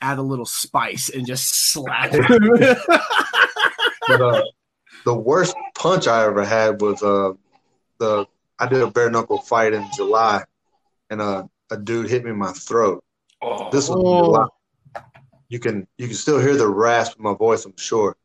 add 0.00 0.18
a 0.18 0.22
little 0.22 0.46
spice 0.46 1.08
and 1.08 1.26
just 1.26 1.72
slap. 1.72 2.10
it. 2.12 2.78
But 4.08 4.20
uh, 4.20 4.42
the 5.04 5.14
worst 5.14 5.54
punch 5.74 6.06
I 6.06 6.24
ever 6.24 6.44
had 6.44 6.80
was 6.80 7.02
uh, 7.02 7.32
the 7.98 8.26
I 8.58 8.66
did 8.68 8.82
a 8.82 8.90
bare 8.90 9.10
knuckle 9.10 9.38
fight 9.38 9.72
in 9.72 9.86
July, 9.96 10.44
and 11.10 11.20
uh, 11.20 11.44
a 11.70 11.76
dude 11.76 12.08
hit 12.08 12.24
me 12.24 12.30
in 12.30 12.38
my 12.38 12.52
throat. 12.52 13.04
Oh, 13.42 13.68
This 13.70 13.88
was 13.88 13.98
in. 13.98 14.04
July. 14.04 14.46
You 15.48 15.58
can 15.60 15.86
you 15.98 16.06
can 16.06 16.16
still 16.16 16.40
hear 16.40 16.56
the 16.56 16.68
rasp 16.68 17.16
in 17.18 17.22
my 17.24 17.34
voice. 17.34 17.64
I'm 17.64 17.76
sure. 17.76 18.16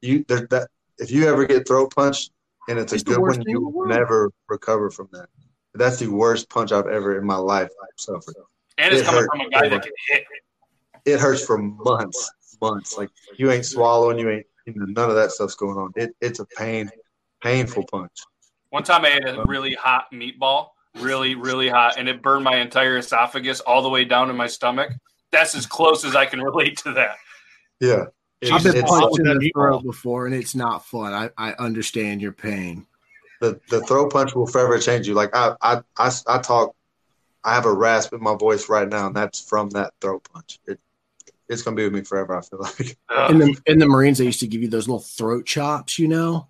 You 0.00 0.24
there 0.28 0.46
that 0.50 0.68
if 0.98 1.10
you 1.10 1.28
ever 1.28 1.46
get 1.46 1.66
throat 1.66 1.94
punched 1.94 2.30
and 2.68 2.78
it's, 2.78 2.92
It's 2.92 3.02
a 3.02 3.04
good 3.06 3.20
one, 3.20 3.42
you 3.46 3.60
will 3.60 3.86
never 3.86 4.30
recover 4.48 4.90
from 4.90 5.08
that. 5.12 5.28
That's 5.74 5.98
the 5.98 6.08
worst 6.08 6.50
punch 6.50 6.72
I've 6.72 6.86
ever 6.86 7.18
in 7.18 7.26
my 7.26 7.36
life 7.36 7.70
suffered. 7.96 8.34
and 8.76 8.92
it's 8.92 9.02
it 9.02 9.06
coming 9.06 9.20
hurt. 9.22 9.30
from 9.30 9.40
a 9.40 9.50
guy 9.50 9.68
that 9.68 9.82
can 9.82 9.92
hit. 10.08 10.24
It 11.04 11.20
hurts 11.20 11.44
for 11.44 11.58
months, 11.58 12.30
months. 12.60 12.96
Like 12.96 13.10
you 13.36 13.50
ain't 13.50 13.66
swallowing, 13.66 14.18
you 14.18 14.30
ain't 14.30 14.46
you 14.66 14.74
know, 14.74 14.86
none 14.86 15.10
of 15.10 15.16
that 15.16 15.30
stuff's 15.32 15.54
going 15.54 15.78
on. 15.78 15.92
It 15.96 16.14
it's 16.20 16.40
a 16.40 16.44
pain, 16.44 16.90
painful 17.42 17.84
punch. 17.90 18.12
One 18.70 18.82
time 18.82 19.04
I 19.04 19.12
ate 19.16 19.26
a 19.26 19.44
really 19.46 19.74
hot 19.74 20.06
meatball, 20.12 20.68
really, 20.96 21.34
really 21.34 21.68
hot, 21.68 21.96
and 21.96 22.08
it 22.08 22.22
burned 22.22 22.44
my 22.44 22.56
entire 22.56 22.98
esophagus 22.98 23.60
all 23.60 23.82
the 23.82 23.88
way 23.88 24.04
down 24.04 24.28
to 24.28 24.34
my 24.34 24.46
stomach. 24.46 24.92
That's 25.32 25.54
as 25.54 25.66
close 25.66 26.04
as 26.04 26.14
I 26.14 26.26
can 26.26 26.40
relate 26.40 26.76
to 26.78 26.92
that. 26.94 27.16
Yeah. 27.80 28.06
It's, 28.40 28.52
I've 28.52 28.62
been 28.62 28.76
it's- 28.76 28.90
punched 28.90 29.18
in 29.18 29.38
the 29.38 29.50
throat 29.54 29.82
before, 29.82 30.26
and 30.26 30.34
it's 30.34 30.54
not 30.54 30.84
fun. 30.86 31.12
I, 31.12 31.30
I 31.36 31.54
understand 31.54 32.20
your 32.20 32.32
pain. 32.32 32.86
the 33.40 33.60
the 33.68 33.80
throat 33.82 34.12
punch 34.12 34.34
will 34.34 34.46
forever 34.46 34.78
change 34.78 35.08
you. 35.08 35.14
Like 35.14 35.34
I, 35.34 35.54
I, 35.60 35.80
I, 35.96 36.10
I 36.26 36.38
talk, 36.38 36.74
I 37.42 37.54
have 37.54 37.66
a 37.66 37.72
rasp 37.72 38.12
in 38.12 38.22
my 38.22 38.36
voice 38.36 38.68
right 38.68 38.88
now, 38.88 39.06
and 39.06 39.16
that's 39.16 39.40
from 39.40 39.70
that 39.70 39.94
throw 40.00 40.20
punch. 40.20 40.60
It, 40.66 40.78
it's 41.48 41.62
gonna 41.62 41.76
be 41.76 41.84
with 41.84 41.94
me 41.94 42.02
forever. 42.02 42.36
I 42.36 42.42
feel 42.42 42.60
like. 42.60 42.98
In 43.30 43.38
the 43.38 43.56
in 43.66 43.78
the 43.78 43.86
Marines, 43.86 44.18
they 44.18 44.24
used 44.24 44.40
to 44.40 44.46
give 44.46 44.62
you 44.62 44.68
those 44.68 44.88
little 44.88 45.00
throat 45.00 45.46
chops, 45.46 45.98
you 45.98 46.08
know, 46.08 46.48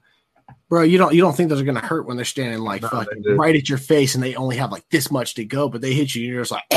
Bro, 0.69 0.83
you 0.83 0.99
don't 0.99 1.15
you 1.15 1.23
don't 1.23 1.35
think 1.35 1.49
those 1.49 1.61
are 1.61 1.65
gonna 1.65 1.81
hurt 1.81 2.07
when 2.07 2.17
they're 2.17 2.27
standing 2.27 2.61
like 2.61 2.83
No, 2.83 2.89
fucking 2.89 3.25
right 3.37 3.57
at 3.57 3.69
your 3.69 3.79
face 3.79 4.15
and 4.15 4.23
they 4.23 4.35
only 4.35 4.57
have 4.57 4.71
like 4.71 4.89
this 4.91 5.11
much 5.11 5.35
to 5.35 5.45
go, 5.45 5.69
but 5.69 5.81
they 5.81 5.95
hit 5.95 6.15
you 6.15 6.25
and 6.25 6.33
you're 6.33 6.43
just 6.43 6.51
like 6.51 6.65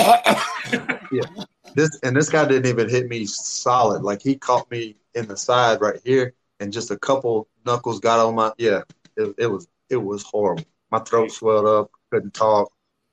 yeah. 1.12 1.44
This 1.76 2.00
and 2.04 2.16
this 2.16 2.30
guy 2.30 2.48
didn't 2.48 2.68
even 2.68 2.90
hit 2.90 3.10
me 3.10 3.26
solid. 3.26 4.02
Like 4.02 4.22
he 4.22 4.36
caught 4.36 4.70
me 4.72 4.96
in 5.14 5.28
the 5.28 5.36
side 5.36 5.82
right 5.82 6.00
here, 6.06 6.34
and 6.60 6.72
just 6.72 6.92
a 6.92 6.98
couple 6.98 7.50
knuckles 7.66 8.00
got 8.00 8.26
on 8.26 8.36
my 8.36 8.52
yeah. 8.58 8.82
It, 9.18 9.36
it 9.38 9.48
was 9.48 9.68
it 9.90 9.98
was 9.98 10.24
horrible. 10.24 10.64
My 10.90 11.00
throat 11.00 11.32
swelled 11.32 11.66
up, 11.66 11.92
couldn't 12.12 12.34
talk. 12.34 12.72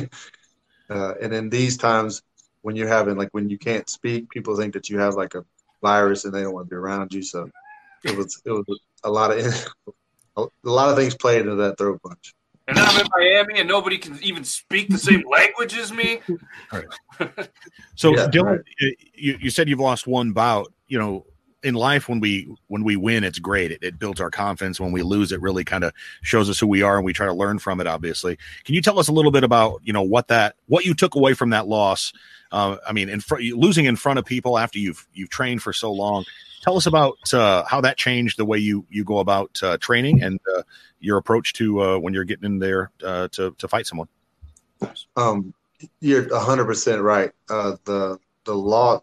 uh, 0.90 1.14
and 1.22 1.32
in 1.32 1.48
these 1.48 1.78
times, 1.78 2.22
when 2.64 2.74
you're 2.74 2.88
having 2.88 3.16
like 3.16 3.28
when 3.32 3.50
you 3.50 3.58
can't 3.58 3.88
speak, 3.90 4.30
people 4.30 4.56
think 4.56 4.72
that 4.72 4.88
you 4.88 4.98
have 4.98 5.16
like 5.16 5.34
a 5.34 5.44
virus 5.82 6.24
and 6.24 6.32
they 6.32 6.40
don't 6.40 6.54
want 6.54 6.66
to 6.66 6.70
be 6.70 6.76
around 6.76 7.12
you. 7.12 7.22
So 7.22 7.50
it 8.02 8.16
was 8.16 8.40
it 8.46 8.50
was 8.50 8.80
a 9.04 9.10
lot 9.10 9.30
of 9.30 9.66
a 10.36 10.48
lot 10.64 10.88
of 10.88 10.96
things 10.96 11.14
played 11.14 11.42
into 11.42 11.56
that 11.56 11.76
throw 11.76 11.98
punch. 11.98 12.34
And 12.66 12.78
then 12.78 12.86
I'm 12.86 12.98
in 12.98 13.06
Miami 13.14 13.60
and 13.60 13.68
nobody 13.68 13.98
can 13.98 14.18
even 14.22 14.44
speak 14.44 14.88
the 14.88 14.96
same 14.96 15.22
language 15.30 15.76
as 15.76 15.92
me. 15.92 16.20
So 17.96 18.10
Yeah, 18.16 18.26
Dylan, 18.26 18.44
right. 18.44 18.60
uh, 18.60 18.86
you, 19.14 19.38
you 19.40 19.50
said 19.50 19.68
you've 19.68 19.78
lost 19.78 20.08
one 20.08 20.32
bout. 20.32 20.72
You 20.88 20.98
know, 20.98 21.26
in 21.64 21.74
life 21.74 22.08
when 22.08 22.20
we 22.20 22.48
when 22.66 22.82
we 22.82 22.96
win, 22.96 23.24
it's 23.24 23.38
great. 23.38 23.72
It, 23.72 23.82
it 23.82 23.98
builds 23.98 24.20
our 24.20 24.30
confidence. 24.30 24.80
When 24.80 24.92
we 24.92 25.02
lose, 25.02 25.32
it 25.32 25.40
really 25.40 25.64
kind 25.64 25.84
of 25.84 25.92
shows 26.22 26.50
us 26.50 26.58
who 26.58 26.66
we 26.66 26.82
are, 26.82 26.96
and 26.96 27.04
we 27.04 27.12
try 27.12 27.26
to 27.26 27.32
learn 27.32 27.58
from 27.58 27.80
it. 27.80 27.86
Obviously, 27.86 28.36
can 28.64 28.74
you 28.74 28.82
tell 28.82 28.98
us 28.98 29.08
a 29.08 29.12
little 29.12 29.30
bit 29.30 29.44
about 29.44 29.80
you 29.84 29.92
know 29.92 30.02
what 30.02 30.28
that 30.28 30.56
what 30.66 30.84
you 30.84 30.94
took 30.94 31.14
away 31.14 31.34
from 31.34 31.50
that 31.50 31.66
loss? 31.66 32.12
Uh, 32.54 32.76
I 32.86 32.92
mean, 32.92 33.08
in 33.08 33.18
front 33.18 33.42
losing 33.42 33.86
in 33.86 33.96
front 33.96 34.20
of 34.20 34.24
people 34.24 34.58
after 34.58 34.78
you've 34.78 35.08
you've 35.12 35.28
trained 35.28 35.60
for 35.60 35.72
so 35.72 35.90
long. 35.90 36.24
Tell 36.62 36.76
us 36.76 36.86
about 36.86 37.34
uh, 37.34 37.64
how 37.64 37.80
that 37.80 37.96
changed 37.96 38.38
the 38.38 38.44
way 38.44 38.58
you 38.58 38.86
you 38.88 39.02
go 39.02 39.18
about 39.18 39.58
uh, 39.60 39.76
training 39.78 40.22
and 40.22 40.38
uh, 40.56 40.62
your 41.00 41.18
approach 41.18 41.52
to 41.54 41.82
uh, 41.82 41.98
when 41.98 42.14
you're 42.14 42.22
getting 42.22 42.44
in 42.44 42.60
there 42.60 42.92
uh, 43.02 43.26
to 43.32 43.56
to 43.58 43.66
fight 43.66 43.88
someone. 43.88 44.06
Um, 45.16 45.52
you're 46.00 46.32
hundred 46.38 46.66
percent 46.66 47.02
right. 47.02 47.32
The 47.48 48.20
the 48.44 48.54
law, 48.54 49.02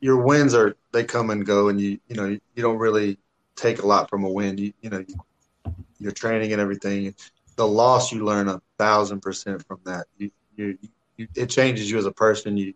your 0.00 0.18
wins 0.18 0.52
are 0.52 0.76
they 0.92 1.04
come 1.04 1.30
and 1.30 1.46
go, 1.46 1.70
and 1.70 1.80
you 1.80 1.98
you 2.08 2.16
know 2.16 2.26
you, 2.26 2.40
you 2.54 2.62
don't 2.62 2.78
really 2.78 3.16
take 3.56 3.82
a 3.82 3.86
lot 3.86 4.10
from 4.10 4.24
a 4.24 4.30
win. 4.30 4.58
You 4.58 4.74
you 4.82 4.90
know 4.90 5.02
you, 5.08 5.74
your 5.98 6.12
training 6.12 6.52
and 6.52 6.60
everything. 6.60 7.14
The 7.56 7.66
loss 7.66 8.12
you 8.12 8.22
learn 8.22 8.48
a 8.48 8.60
thousand 8.76 9.20
percent 9.20 9.66
from 9.66 9.80
that. 9.84 10.08
You, 10.18 10.30
you 10.56 10.78
you 11.20 11.28
it 11.36 11.50
changes 11.50 11.90
you 11.90 11.98
as 11.98 12.06
a 12.06 12.12
person. 12.12 12.56
You 12.56 12.74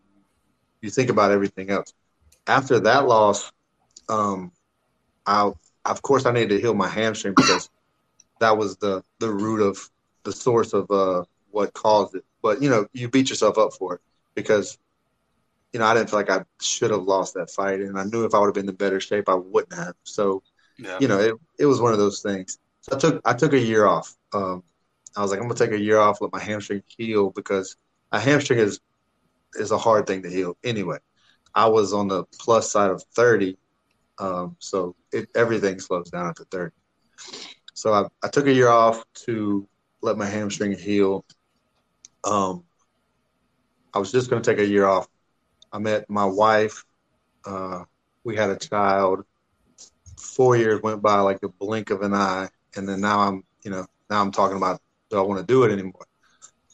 you 0.82 0.90
think 0.90 1.10
about 1.10 1.32
everything 1.32 1.70
else. 1.70 1.92
After 2.46 2.80
that 2.80 3.06
loss, 3.06 3.52
um, 4.08 4.52
I 5.26 5.52
of 5.84 6.02
course 6.02 6.26
I 6.26 6.32
needed 6.32 6.50
to 6.50 6.60
heal 6.60 6.74
my 6.74 6.88
hamstring 6.88 7.34
because 7.34 7.70
that 8.40 8.56
was 8.58 8.76
the 8.78 9.02
the 9.20 9.30
root 9.30 9.60
of 9.62 9.78
the 10.24 10.32
source 10.32 10.72
of 10.74 10.90
uh 10.90 11.24
what 11.50 11.74
caused 11.74 12.14
it. 12.16 12.24
But 12.42 12.62
you 12.62 12.70
know, 12.70 12.86
you 12.92 13.08
beat 13.08 13.30
yourself 13.30 13.58
up 13.58 13.74
for 13.74 13.96
it 13.96 14.02
because 14.34 14.78
you 15.72 15.80
know 15.80 15.86
I 15.86 15.94
didn't 15.94 16.10
feel 16.10 16.20
like 16.20 16.30
I 16.30 16.44
should 16.60 16.90
have 16.90 17.02
lost 17.04 17.34
that 17.34 17.50
fight, 17.50 17.80
and 17.80 17.98
I 17.98 18.04
knew 18.04 18.24
if 18.24 18.34
I 18.34 18.38
would 18.40 18.46
have 18.48 18.54
been 18.54 18.68
in 18.68 18.74
better 18.76 19.00
shape, 19.00 19.28
I 19.28 19.34
wouldn't 19.34 19.74
have. 19.74 19.94
So 20.04 20.42
Yeah. 20.78 21.00
you 21.00 21.08
know, 21.08 21.20
it, 21.20 21.34
it 21.58 21.66
was 21.66 21.80
one 21.80 21.92
of 21.92 21.98
those 21.98 22.22
things. 22.22 22.58
So 22.82 22.96
I 22.96 22.98
took 22.98 23.22
I 23.24 23.34
took 23.34 23.52
a 23.54 23.58
year 23.60 23.86
off. 23.86 24.14
Um, 24.34 24.62
I 25.16 25.22
was 25.22 25.30
like, 25.32 25.40
I'm 25.40 25.48
gonna 25.48 25.58
take 25.58 25.72
a 25.72 25.80
year 25.80 25.98
off, 25.98 26.20
let 26.20 26.32
my 26.32 26.40
hamstring 26.40 26.82
heal 26.96 27.30
because 27.30 27.76
a 28.14 28.20
hamstring 28.20 28.60
is 28.60 28.80
is 29.54 29.72
a 29.72 29.78
hard 29.78 30.06
thing 30.06 30.22
to 30.22 30.30
heal 30.30 30.56
anyway. 30.64 30.98
I 31.54 31.66
was 31.66 31.92
on 31.92 32.08
the 32.08 32.24
plus 32.38 32.70
side 32.70 32.90
of 32.90 33.02
30, 33.14 33.56
um, 34.18 34.56
so 34.58 34.96
it, 35.12 35.28
everything 35.36 35.78
slows 35.78 36.10
down 36.10 36.26
after 36.26 36.44
30. 36.50 36.72
So 37.74 37.92
I, 37.92 38.06
I 38.22 38.28
took 38.28 38.46
a 38.46 38.52
year 38.52 38.68
off 38.68 39.04
to 39.26 39.68
let 40.00 40.16
my 40.16 40.26
hamstring 40.26 40.76
heal. 40.76 41.24
Um, 42.24 42.64
I 43.92 43.98
was 43.98 44.10
just 44.10 44.30
going 44.30 44.42
to 44.42 44.50
take 44.50 44.60
a 44.60 44.66
year 44.66 44.86
off. 44.86 45.08
I 45.72 45.78
met 45.78 46.08
my 46.08 46.24
wife. 46.24 46.84
Uh, 47.44 47.84
we 48.24 48.36
had 48.36 48.50
a 48.50 48.56
child. 48.56 49.24
Four 50.18 50.56
years 50.56 50.82
went 50.82 51.02
by 51.02 51.20
like 51.20 51.40
the 51.40 51.48
blink 51.48 51.90
of 51.90 52.02
an 52.02 52.14
eye, 52.14 52.48
and 52.76 52.88
then 52.88 53.00
now 53.00 53.20
I'm, 53.20 53.44
you 53.64 53.70
know, 53.70 53.86
now 54.10 54.20
I'm 54.20 54.32
talking 54.32 54.56
about 54.56 54.80
do 55.10 55.18
I 55.18 55.22
want 55.22 55.40
to 55.40 55.46
do 55.46 55.64
it 55.64 55.72
anymore? 55.72 56.06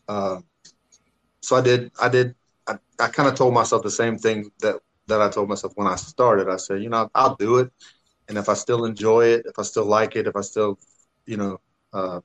Uh, 0.09 0.41
so 1.51 1.57
I 1.57 1.63
did. 1.63 1.91
I 2.01 2.09
did. 2.09 2.37
I, 2.69 2.79
I 3.01 3.09
kind 3.09 3.29
of 3.29 3.35
told 3.35 3.53
myself 3.53 3.83
the 3.83 3.91
same 3.91 4.17
thing 4.17 4.53
that 4.61 4.77
that 5.09 5.21
I 5.21 5.29
told 5.29 5.49
myself 5.49 5.73
when 5.75 5.89
I 5.89 5.97
started. 5.97 6.49
I 6.49 6.59
said, 6.59 6.81
you 6.81 6.89
know, 6.89 7.11
I'll 7.13 7.35
do 7.35 7.59
it, 7.59 7.73
and 8.29 8.39
if 8.39 8.49
I 8.49 8.55
still 8.55 8.85
enjoy 8.85 9.25
it, 9.25 9.47
if 9.47 9.59
I 9.59 9.63
still 9.63 9.85
like 9.85 10.15
it, 10.15 10.29
if 10.29 10.37
I 10.37 10.43
still, 10.43 10.79
you 11.27 11.37
know, 11.37 11.61
uh, 11.93 12.21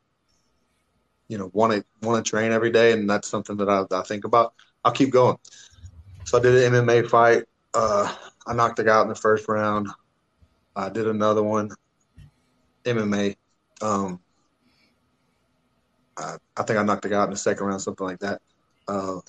you 1.28 1.40
know, 1.40 1.50
want 1.54 1.74
to 1.74 1.84
want 2.04 2.24
to 2.24 2.30
train 2.30 2.52
every 2.52 2.72
day, 2.72 2.92
and 2.92 3.10
that's 3.10 3.28
something 3.28 3.58
that 3.58 3.68
I, 3.68 3.86
I 3.92 4.04
think 4.04 4.26
about. 4.26 4.54
I'll 4.84 4.92
keep 4.92 5.10
going. 5.10 5.38
So 6.26 6.38
I 6.38 6.42
did 6.44 6.54
an 6.64 6.74
MMA 6.74 7.10
fight. 7.10 7.46
Uh, 7.74 8.16
I 8.46 8.54
knocked 8.54 8.76
the 8.76 8.84
guy 8.84 8.96
out 8.96 9.04
in 9.04 9.10
the 9.10 9.16
first 9.16 9.48
round. 9.48 9.88
I 10.76 10.90
did 10.90 11.08
another 11.08 11.42
one, 11.42 11.72
MMA. 12.86 13.36
Um, 13.82 14.20
I, 16.16 16.38
I 16.56 16.62
think 16.62 16.78
I 16.78 16.84
knocked 16.84 17.02
the 17.02 17.10
guy 17.10 17.22
out 17.22 17.30
in 17.30 17.32
the 17.32 17.38
second 17.38 17.66
round, 17.66 17.82
something 17.82 18.06
like 18.06 18.20
that. 18.20 18.40
Uh, 18.88 19.20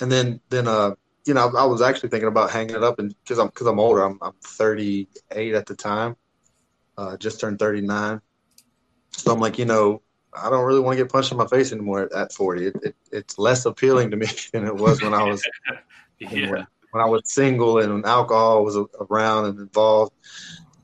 and 0.00 0.10
then, 0.10 0.40
then, 0.50 0.68
uh, 0.68 0.92
you 1.26 1.34
know, 1.34 1.48
I, 1.48 1.62
I 1.62 1.64
was 1.64 1.82
actually 1.82 2.10
thinking 2.10 2.28
about 2.28 2.50
hanging 2.50 2.76
it 2.76 2.84
up, 2.84 2.98
and 2.98 3.14
because 3.24 3.38
I'm 3.38 3.48
because 3.48 3.66
I'm 3.66 3.80
older, 3.80 4.02
I'm 4.02 4.18
I'm 4.22 4.34
38 4.44 5.54
at 5.54 5.66
the 5.66 5.74
time, 5.74 6.16
uh, 6.96 7.16
just 7.16 7.40
turned 7.40 7.58
39. 7.58 8.20
So 9.10 9.32
I'm 9.32 9.40
like, 9.40 9.58
you 9.58 9.64
know, 9.64 10.02
I 10.32 10.50
don't 10.50 10.64
really 10.64 10.80
want 10.80 10.96
to 10.98 11.04
get 11.04 11.10
punched 11.12 11.32
in 11.32 11.38
my 11.38 11.46
face 11.46 11.72
anymore 11.72 12.08
at 12.14 12.32
40. 12.32 12.66
It, 12.66 12.76
it, 12.82 12.96
it's 13.12 13.38
less 13.38 13.64
appealing 13.66 14.10
to 14.12 14.16
me 14.16 14.26
than 14.52 14.66
it 14.66 14.76
was 14.76 15.02
when 15.02 15.14
I 15.14 15.24
was 15.24 15.42
Yeah. 16.20 16.46
when, 16.46 16.66
when 16.90 17.02
I 17.02 17.06
was 17.06 17.22
single 17.24 17.78
and 17.78 17.92
when 17.92 18.04
alcohol 18.04 18.64
was 18.64 18.76
around 19.10 19.46
and 19.46 19.58
involved. 19.60 20.12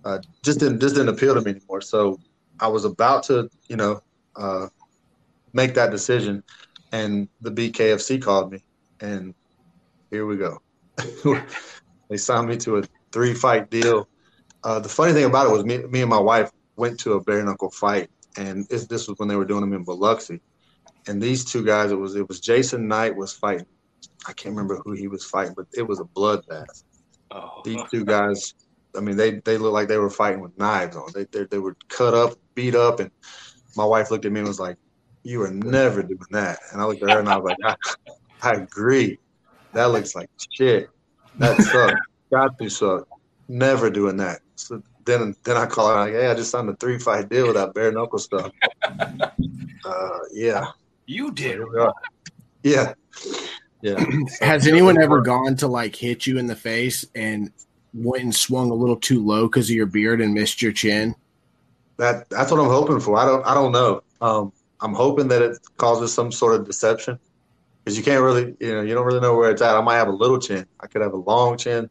Uh, 0.04 0.18
just 0.44 0.58
didn't 0.58 0.80
just 0.80 0.96
didn't 0.96 1.10
appeal 1.10 1.34
to 1.34 1.40
me 1.40 1.52
anymore. 1.52 1.80
So 1.80 2.18
I 2.58 2.68
was 2.68 2.84
about 2.84 3.24
to, 3.24 3.48
you 3.68 3.76
know, 3.76 4.00
uh, 4.36 4.68
make 5.52 5.74
that 5.74 5.90
decision, 5.90 6.42
and 6.92 7.28
the 7.40 7.50
BKFC 7.50 8.22
called 8.22 8.52
me, 8.52 8.62
and 9.00 9.34
here 10.10 10.26
we 10.26 10.36
go. 10.36 10.60
they 12.08 12.16
signed 12.16 12.48
me 12.48 12.56
to 12.58 12.78
a 12.78 12.82
three 13.10 13.34
fight 13.34 13.70
deal. 13.70 14.08
Uh, 14.62 14.78
the 14.78 14.88
funny 14.88 15.12
thing 15.12 15.24
about 15.24 15.48
it 15.48 15.52
was 15.52 15.64
me, 15.64 15.78
me 15.78 16.02
and 16.02 16.10
my 16.10 16.20
wife 16.20 16.50
went 16.76 17.00
to 17.00 17.14
a 17.14 17.20
bare 17.20 17.42
knuckle 17.42 17.70
fight, 17.70 18.10
and 18.36 18.68
this, 18.68 18.86
this 18.86 19.08
was 19.08 19.18
when 19.18 19.28
they 19.28 19.36
were 19.36 19.44
doing 19.44 19.62
them 19.62 19.72
in 19.72 19.84
Biloxi. 19.84 20.40
And 21.08 21.20
these 21.20 21.44
two 21.44 21.64
guys, 21.64 21.90
it 21.90 21.98
was 21.98 22.14
it 22.14 22.28
was 22.28 22.38
Jason 22.40 22.86
Knight 22.86 23.16
was 23.16 23.32
fighting. 23.32 23.66
I 24.26 24.32
can't 24.32 24.54
remember 24.54 24.80
who 24.84 24.92
he 24.92 25.08
was 25.08 25.24
fighting, 25.24 25.54
but 25.56 25.66
it 25.72 25.82
was 25.82 25.98
a 25.98 26.04
bloodbath. 26.04 26.84
Oh. 27.30 27.62
These 27.64 27.80
two 27.90 28.04
guys, 28.04 28.54
I 28.96 29.00
mean, 29.00 29.16
they 29.16 29.40
they 29.40 29.58
looked 29.58 29.74
like 29.74 29.88
they 29.88 29.98
were 29.98 30.10
fighting 30.10 30.40
with 30.40 30.56
knives 30.58 30.96
on. 30.96 31.08
They 31.12 31.24
they, 31.24 31.44
they 31.44 31.58
were 31.58 31.76
cut 31.88 32.14
up, 32.14 32.34
beat 32.54 32.74
up, 32.74 33.00
and 33.00 33.10
my 33.76 33.84
wife 33.84 34.10
looked 34.10 34.26
at 34.26 34.32
me 34.32 34.40
and 34.40 34.48
was 34.48 34.60
like, 34.60 34.76
"You 35.22 35.42
are 35.42 35.50
never 35.50 36.02
doing 36.02 36.18
that." 36.30 36.58
And 36.72 36.80
I 36.80 36.84
looked 36.84 37.02
at 37.02 37.10
her 37.10 37.20
and 37.20 37.28
I 37.28 37.36
was 37.38 37.54
like, 37.64 37.76
"I, 38.42 38.50
I 38.50 38.52
agree. 38.54 39.18
That 39.72 39.86
looks 39.86 40.14
like 40.14 40.28
shit. 40.50 40.88
That 41.38 41.56
sucks. 41.60 42.00
Got 42.30 42.58
to 42.58 42.68
suck. 42.68 43.06
Never 43.48 43.90
doing 43.90 44.16
that." 44.18 44.40
So 44.56 44.82
then 45.04 45.34
then 45.44 45.56
I 45.56 45.66
call 45.66 45.88
her 45.88 45.94
like, 45.96 46.12
"Hey, 46.12 46.28
I 46.28 46.34
just 46.34 46.50
signed 46.50 46.68
a 46.68 46.76
three 46.76 46.98
fight 46.98 47.28
deal 47.28 47.46
with 47.46 47.56
that 47.56 47.74
bare 47.74 47.92
knuckle 47.92 48.18
stuff." 48.18 48.50
uh, 49.84 50.18
yeah, 50.32 50.66
You 51.06 51.32
did. 51.32 51.52
here 51.58 51.66
we. 51.66 52.70
Yeah, 52.70 52.94
yeah. 53.82 54.04
Has 54.40 54.66
anyone 54.66 55.00
ever 55.02 55.20
gone 55.20 55.56
to 55.56 55.66
like 55.66 55.96
hit 55.96 56.26
you 56.26 56.38
in 56.38 56.46
the 56.46 56.56
face 56.56 57.04
and 57.14 57.50
went 57.92 58.22
and 58.22 58.34
swung 58.34 58.70
a 58.70 58.74
little 58.74 58.96
too 58.96 59.24
low 59.24 59.46
because 59.48 59.68
of 59.68 59.74
your 59.76 59.86
beard 59.86 60.20
and 60.20 60.32
missed 60.32 60.62
your 60.62 60.72
chin? 60.72 61.14
That 61.96 62.30
that's 62.30 62.50
what 62.50 62.60
I'm 62.60 62.68
hoping 62.68 63.00
for. 63.00 63.16
I 63.18 63.24
don't 63.26 63.44
I 63.46 63.54
don't 63.54 63.72
know. 63.72 64.02
Um, 64.20 64.52
I'm 64.82 64.92
hoping 64.94 65.28
that 65.28 65.40
it 65.42 65.58
causes 65.78 66.12
some 66.12 66.30
sort 66.32 66.54
of 66.60 66.66
deception 66.66 67.18
because 67.84 67.96
you 67.96 68.04
can't 68.04 68.22
really 68.22 68.54
you 68.60 68.74
know 68.74 68.82
you 68.82 68.94
don't 68.94 69.06
really 69.06 69.20
know 69.20 69.36
where 69.36 69.50
it's 69.50 69.62
at. 69.62 69.76
I 69.76 69.80
might 69.80 69.96
have 69.96 70.08
a 70.08 70.12
little 70.12 70.38
chin. 70.38 70.66
I 70.80 70.86
could 70.88 71.00
have 71.02 71.12
a 71.14 71.16
long 71.16 71.56
chin. 71.56 71.88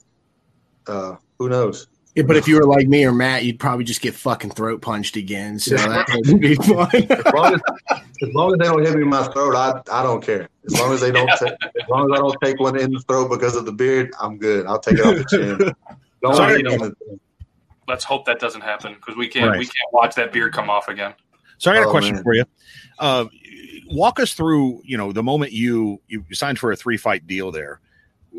Uh, 0.87 1.15
who 1.39 1.49
knows? 1.49 1.87
Yeah, 2.15 2.23
but 2.23 2.35
if 2.35 2.45
you 2.45 2.55
were 2.57 2.65
like 2.65 2.89
me 2.89 3.05
or 3.05 3.13
Matt, 3.13 3.45
you'd 3.45 3.57
probably 3.59 3.85
just 3.85 4.01
get 4.01 4.13
fucking 4.13 4.49
throat 4.51 4.81
punched 4.81 5.15
again. 5.15 5.57
So 5.59 5.77
that 5.77 6.05
would 6.27 6.41
be 6.41 6.55
fun. 6.55 6.89
As 6.93 7.33
long 7.33 7.53
as, 7.53 7.61
as 8.21 8.33
long 8.33 8.51
as 8.53 8.59
they 8.59 8.65
don't 8.65 8.85
hit 8.85 8.95
me 8.95 9.03
in 9.03 9.07
my 9.09 9.23
throat, 9.29 9.55
I 9.55 9.81
I 9.89 10.03
don't 10.03 10.21
care. 10.21 10.49
As 10.65 10.77
long 10.77 10.93
as 10.93 10.99
they 10.99 11.11
don't 11.11 11.27
ta- 11.27 11.55
as 11.61 11.89
long 11.89 12.11
as 12.11 12.17
I 12.17 12.21
don't 12.21 12.35
take 12.43 12.59
one 12.59 12.77
in 12.77 12.91
the 12.91 12.99
throat 13.01 13.29
because 13.29 13.55
of 13.55 13.65
the 13.65 13.71
beard, 13.71 14.11
I'm 14.19 14.37
good. 14.37 14.65
I'll 14.67 14.79
take 14.79 14.95
it 14.99 15.05
off 15.05 15.15
the 15.15 15.23
chin. 15.37 15.73
Don't 16.21 16.35
Sorry, 16.35 16.57
hit 16.57 16.65
me 16.65 16.73
in 16.73 16.79
the 16.81 16.95
Let's 17.87 18.03
hope 18.03 18.25
that 18.25 18.39
doesn't 18.39 18.61
happen 18.61 18.93
because 18.95 19.15
we 19.15 19.27
can't 19.27 19.49
Right. 19.49 19.59
we 19.59 19.65
can't 19.65 19.93
watch 19.93 20.13
that 20.15 20.31
beard 20.33 20.53
come 20.53 20.69
off 20.69 20.87
again. 20.89 21.13
So 21.57 21.71
I 21.71 21.75
got 21.75 21.83
a 21.83 21.87
Oh, 21.87 21.91
question 21.91 22.15
man. 22.15 22.23
for 22.23 22.33
you. 22.33 22.43
Uh, 23.01 23.25
walk 23.87 24.19
us 24.19 24.33
through, 24.33 24.81
you 24.85 24.97
know, 24.97 25.11
the 25.11 25.23
moment 25.23 25.51
you 25.51 25.99
you 26.07 26.23
signed 26.31 26.59
for 26.59 26.71
a 26.71 26.75
three 26.75 26.97
fight 26.97 27.27
deal 27.27 27.51
there. 27.51 27.81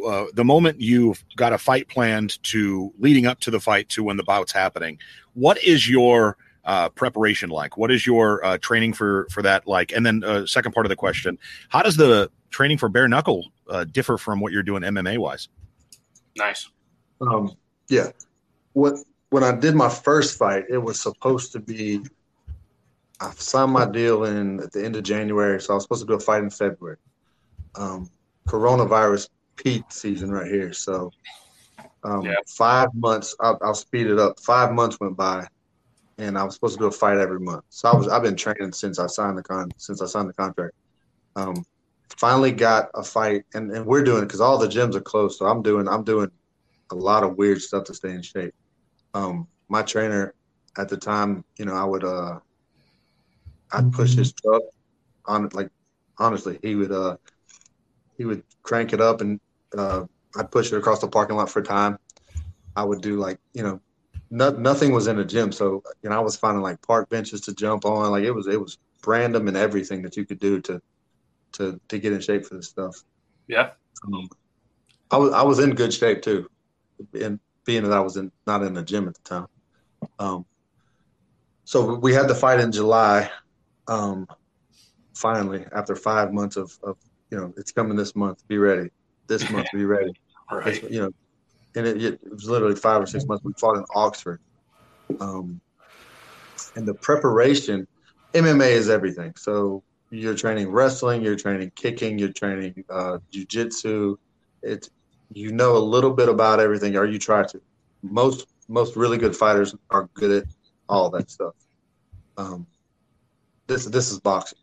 Uh, 0.06 0.24
the 0.32 0.44
moment 0.44 0.80
you've 0.80 1.22
got 1.36 1.52
a 1.52 1.58
fight 1.58 1.88
planned 1.88 2.42
to 2.42 2.92
leading 2.98 3.26
up 3.26 3.40
to 3.40 3.50
the 3.50 3.60
fight 3.60 3.88
to 3.90 4.02
when 4.02 4.16
the 4.16 4.22
bout's 4.22 4.52
happening. 4.52 4.98
What 5.34 5.62
is 5.62 5.88
your 5.88 6.38
uh, 6.64 6.88
preparation 6.90 7.50
like? 7.50 7.76
What 7.76 7.90
is 7.90 8.06
your 8.06 8.44
uh, 8.44 8.58
training 8.58 8.94
for 8.94 9.26
for 9.30 9.42
that 9.42 9.66
like? 9.66 9.92
And 9.92 10.06
then 10.06 10.24
uh, 10.24 10.46
second 10.46 10.72
part 10.72 10.86
of 10.86 10.90
the 10.90 10.96
question: 10.96 11.38
How 11.68 11.82
does 11.82 11.96
the 11.96 12.30
training 12.50 12.78
for 12.78 12.88
bare 12.88 13.08
knuckle 13.08 13.46
uh, 13.68 13.84
differ 13.84 14.16
from 14.16 14.40
what 14.40 14.52
you're 14.52 14.62
doing 14.62 14.82
MMA 14.82 15.18
wise? 15.18 15.48
Nice. 16.36 16.68
Um, 17.20 17.56
yeah. 17.88 18.10
What 18.72 18.94
when 19.30 19.44
I 19.44 19.54
did 19.54 19.74
my 19.74 19.88
first 19.88 20.38
fight, 20.38 20.64
it 20.68 20.78
was 20.78 21.00
supposed 21.00 21.52
to 21.52 21.60
be. 21.60 22.00
I 23.22 23.30
signed 23.36 23.72
my 23.72 23.86
deal 23.86 24.24
in 24.24 24.60
at 24.60 24.72
the 24.72 24.84
end 24.84 24.96
of 24.96 25.04
January, 25.04 25.60
so 25.60 25.72
I 25.72 25.74
was 25.76 25.84
supposed 25.84 26.02
to 26.02 26.06
do 26.06 26.14
a 26.14 26.20
fight 26.20 26.42
in 26.42 26.50
February. 26.50 26.96
Um, 27.76 28.10
coronavirus 28.48 29.28
peak 29.56 29.84
season 29.90 30.30
right 30.30 30.50
here, 30.50 30.72
so 30.72 31.12
um, 32.02 32.22
Yeah. 32.22 32.34
five 32.48 32.88
months. 32.94 33.36
I'll, 33.38 33.58
I'll 33.62 33.74
speed 33.74 34.08
it 34.08 34.18
up. 34.18 34.40
Five 34.40 34.72
months 34.72 34.98
went 35.00 35.16
by, 35.16 35.46
and 36.18 36.36
I 36.36 36.42
was 36.42 36.54
supposed 36.54 36.74
to 36.74 36.80
do 36.80 36.86
a 36.86 36.90
fight 36.90 37.18
every 37.18 37.38
month. 37.38 37.64
So 37.68 37.88
I 37.90 37.96
was 37.96 38.08
I've 38.08 38.24
been 38.24 38.36
training 38.36 38.72
since 38.72 38.98
I 38.98 39.06
signed 39.06 39.38
the 39.38 39.42
con 39.42 39.70
since 39.76 40.02
I 40.02 40.06
signed 40.06 40.28
the 40.28 40.34
contract. 40.34 40.74
Um, 41.36 41.64
finally 42.18 42.50
got 42.50 42.90
a 42.94 43.04
fight, 43.04 43.44
and, 43.54 43.70
and 43.70 43.86
we're 43.86 44.02
doing 44.02 44.22
it 44.22 44.26
because 44.26 44.40
all 44.40 44.58
the 44.58 44.66
gyms 44.66 44.96
are 44.96 45.00
closed. 45.00 45.38
So 45.38 45.46
I'm 45.46 45.62
doing 45.62 45.86
I'm 45.86 46.02
doing 46.02 46.30
a 46.90 46.96
lot 46.96 47.22
of 47.22 47.36
weird 47.36 47.60
stuff 47.60 47.84
to 47.84 47.94
stay 47.94 48.10
in 48.10 48.22
shape. 48.22 48.54
Um, 49.14 49.46
my 49.68 49.82
trainer 49.82 50.34
at 50.76 50.88
the 50.88 50.96
time, 50.96 51.44
you 51.56 51.66
know, 51.66 51.74
I 51.74 51.84
would 51.84 52.04
uh, 52.04 52.40
I'd 53.72 53.92
push 53.92 54.14
his 54.14 54.32
truck 54.32 54.62
on 55.26 55.48
like 55.52 55.70
honestly, 56.18 56.58
he 56.62 56.74
would 56.74 56.92
uh, 56.92 57.16
he 58.18 58.24
would 58.24 58.42
crank 58.62 58.92
it 58.92 59.00
up 59.00 59.20
and 59.20 59.40
uh, 59.76 60.04
I'd 60.36 60.50
push 60.50 60.72
it 60.72 60.76
across 60.76 61.00
the 61.00 61.08
parking 61.08 61.36
lot 61.36 61.50
for 61.50 61.60
a 61.60 61.64
time. 61.64 61.98
I 62.76 62.84
would 62.84 63.00
do 63.00 63.16
like 63.16 63.38
you 63.54 63.62
know, 63.62 63.80
no, 64.30 64.50
nothing 64.50 64.92
was 64.92 65.06
in 65.06 65.16
the 65.16 65.24
gym, 65.24 65.52
so 65.52 65.82
you 66.02 66.10
know 66.10 66.16
I 66.16 66.20
was 66.20 66.36
finding 66.36 66.62
like 66.62 66.80
park 66.82 67.08
benches 67.08 67.40
to 67.42 67.54
jump 67.54 67.84
on. 67.84 68.10
Like 68.10 68.24
it 68.24 68.32
was 68.32 68.46
it 68.46 68.60
was 68.60 68.78
random 69.06 69.48
and 69.48 69.56
everything 69.56 70.02
that 70.02 70.16
you 70.16 70.24
could 70.24 70.38
do 70.38 70.60
to 70.62 70.80
to 71.54 71.80
to 71.88 71.98
get 71.98 72.12
in 72.12 72.20
shape 72.20 72.46
for 72.46 72.54
this 72.56 72.68
stuff. 72.68 72.96
Yeah. 73.46 73.70
Um, 74.06 74.28
I 75.10 75.16
was 75.16 75.32
I 75.32 75.42
was 75.42 75.58
in 75.58 75.74
good 75.74 75.92
shape 75.92 76.22
too, 76.22 76.48
and 77.12 77.38
being 77.64 77.84
that 77.84 77.92
I 77.92 78.00
was 78.00 78.16
in 78.16 78.32
not 78.46 78.62
in 78.62 78.74
the 78.74 78.82
gym 78.82 79.08
at 79.08 79.14
the 79.14 79.22
time. 79.22 79.46
Um, 80.18 80.46
so 81.64 81.94
we 81.94 82.12
had 82.14 82.28
the 82.28 82.34
fight 82.34 82.60
in 82.60 82.72
July. 82.72 83.30
Um, 83.88 84.26
finally, 85.14 85.64
after 85.74 85.94
five 85.94 86.32
months 86.32 86.56
of, 86.56 86.72
of 86.82 86.96
you 87.30 87.38
know, 87.38 87.52
it's 87.56 87.72
coming 87.72 87.96
this 87.96 88.14
month. 88.14 88.46
Be 88.48 88.58
ready. 88.58 88.90
This 89.26 89.48
month, 89.50 89.68
be 89.72 89.84
ready. 89.84 90.12
Right. 90.50 90.66
It's, 90.66 90.92
you 90.92 91.00
know, 91.00 91.10
and 91.76 91.86
it, 91.86 92.02
it 92.04 92.20
was 92.30 92.46
literally 92.46 92.74
five 92.76 93.00
or 93.00 93.06
six 93.06 93.24
months. 93.24 93.42
We 93.42 93.54
fought 93.58 93.78
in 93.78 93.84
Oxford, 93.94 94.38
um, 95.18 95.62
and 96.76 96.86
the 96.86 96.92
preparation. 96.92 97.86
MMA 98.34 98.72
is 98.72 98.90
everything. 98.90 99.32
So 99.36 99.82
you're 100.10 100.34
training 100.34 100.70
wrestling, 100.70 101.22
you're 101.22 101.36
training 101.36 101.72
kicking, 101.74 102.18
you're 102.18 102.32
training 102.32 102.84
uh, 102.90 103.18
jujitsu. 103.32 104.16
It's 104.62 104.90
you 105.32 105.52
know 105.52 105.76
a 105.76 105.78
little 105.78 106.12
bit 106.12 106.28
about 106.28 106.60
everything, 106.60 106.96
or 106.96 107.06
you 107.06 107.18
try 107.18 107.44
to. 107.46 107.60
Most 108.02 108.46
most 108.68 108.96
really 108.96 109.16
good 109.16 109.34
fighters 109.34 109.74
are 109.90 110.08
good 110.14 110.42
at 110.42 110.44
all 110.88 111.08
that 111.10 111.30
stuff. 111.30 111.54
Um, 112.36 112.66
this 113.72 113.86
this 113.86 114.10
is 114.10 114.20
boxing. 114.20 114.58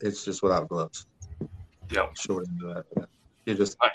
It's 0.00 0.24
just 0.24 0.42
without 0.42 0.68
gloves. 0.68 1.06
Yeah. 1.90 2.06
Short 2.14 2.46
into 2.48 2.84
that. 2.96 3.08
You 3.46 3.54
just 3.54 3.76
Nice. 3.82 3.90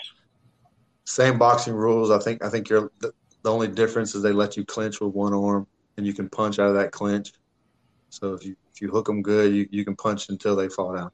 same 1.04 1.38
boxing 1.38 1.74
rules. 1.74 2.10
I 2.10 2.18
think 2.18 2.44
I 2.44 2.48
think 2.48 2.68
you're 2.68 2.90
the, 3.00 3.12
the 3.42 3.50
only 3.50 3.68
difference 3.68 4.14
is 4.14 4.22
they 4.22 4.32
let 4.32 4.56
you 4.56 4.64
clinch 4.64 5.00
with 5.00 5.12
one 5.14 5.34
arm 5.34 5.66
and 5.96 6.06
you 6.06 6.14
can 6.14 6.28
punch 6.28 6.58
out 6.58 6.68
of 6.68 6.74
that 6.74 6.92
clinch. 6.92 7.32
So 8.10 8.34
if 8.34 8.44
you 8.44 8.56
if 8.72 8.80
you 8.80 8.90
hook 8.90 9.06
them 9.06 9.22
good, 9.22 9.52
you, 9.54 9.68
you 9.70 9.84
can 9.84 9.96
punch 9.96 10.28
until 10.28 10.54
they 10.54 10.68
fall 10.68 10.94
down. 10.94 11.10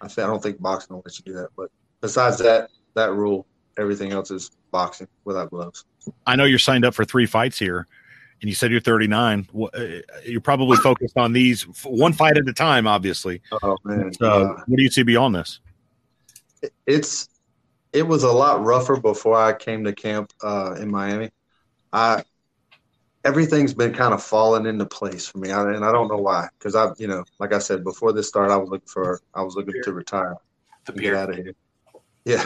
I 0.00 0.08
think 0.08 0.26
I 0.26 0.30
don't 0.30 0.42
think 0.42 0.60
boxing 0.60 0.94
will 0.94 1.02
let 1.04 1.18
you 1.18 1.24
do 1.24 1.32
that. 1.34 1.48
But 1.56 1.70
besides 2.00 2.38
that 2.38 2.70
that 2.94 3.12
rule, 3.12 3.46
everything 3.78 4.12
else 4.12 4.30
is 4.30 4.50
boxing 4.70 5.08
without 5.24 5.50
gloves. 5.50 5.84
I 6.26 6.36
know 6.36 6.44
you're 6.44 6.58
signed 6.58 6.84
up 6.84 6.94
for 6.94 7.04
three 7.04 7.26
fights 7.26 7.58
here, 7.58 7.86
and 8.44 8.50
you 8.50 8.54
said 8.54 8.70
you're 8.70 8.78
39. 8.78 9.48
Uh, 9.58 9.80
You're 10.22 10.42
probably 10.42 10.76
focused 10.76 11.16
on 11.16 11.32
these 11.32 11.62
one 11.82 12.12
fight 12.12 12.36
at 12.36 12.46
a 12.46 12.52
time, 12.52 12.86
obviously. 12.86 13.40
Oh 13.62 13.78
man, 13.84 14.12
So, 14.12 14.26
uh, 14.26 14.62
what 14.66 14.76
do 14.76 14.82
you 14.82 14.90
see 14.90 15.02
beyond 15.02 15.34
this? 15.34 15.60
it's 16.86 17.30
it 17.94 18.06
was 18.06 18.22
a 18.22 18.30
lot 18.30 18.62
rougher 18.62 19.00
before 19.00 19.34
I 19.42 19.54
came 19.54 19.82
to 19.84 19.94
camp 19.94 20.30
uh, 20.42 20.76
in 20.78 20.90
Miami. 20.90 21.30
I 21.90 22.22
everything's 23.24 23.72
been 23.72 23.94
kind 23.94 24.12
of 24.12 24.22
falling 24.22 24.66
into 24.66 24.84
place 24.84 25.26
for 25.26 25.38
me, 25.38 25.50
I, 25.50 25.62
and 25.72 25.82
I 25.82 25.90
don't 25.90 26.08
know 26.08 26.18
why. 26.18 26.48
Because 26.58 26.74
I, 26.74 26.90
you 26.98 27.06
know, 27.06 27.24
like 27.38 27.54
I 27.54 27.58
said 27.60 27.82
before 27.82 28.12
this 28.12 28.28
started, 28.28 28.52
I 28.52 28.58
was 28.58 28.68
looking 28.68 28.88
for 28.88 29.22
I 29.32 29.42
was 29.42 29.56
looking 29.56 29.80
to 29.82 29.92
retire, 29.94 30.36
to 30.84 30.92
get 30.92 31.14
out 31.14 31.30
of 31.30 31.36
here. 31.36 31.54
Yeah, 32.26 32.44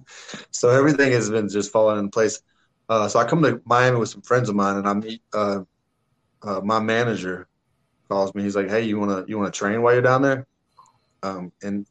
so 0.50 0.68
everything 0.68 1.10
has 1.12 1.30
been 1.30 1.48
just 1.48 1.72
falling 1.72 1.98
in 2.00 2.10
place. 2.10 2.42
Uh, 2.88 3.08
so 3.08 3.18
I 3.18 3.24
come 3.24 3.42
to 3.42 3.60
Miami 3.64 3.98
with 3.98 4.08
some 4.08 4.22
friends 4.22 4.48
of 4.48 4.56
mine, 4.56 4.76
and 4.76 4.88
I 4.88 4.94
meet 4.94 5.22
uh, 5.34 5.60
uh, 6.42 6.60
my 6.62 6.80
manager. 6.80 7.48
Calls 8.08 8.34
me. 8.34 8.42
He's 8.42 8.56
like, 8.56 8.70
"Hey, 8.70 8.84
you 8.84 8.98
wanna 8.98 9.24
you 9.28 9.36
wanna 9.36 9.50
train 9.50 9.82
while 9.82 9.92
you're 9.92 10.00
down 10.00 10.22
there?" 10.22 10.46
Um, 11.22 11.52
and 11.62 11.86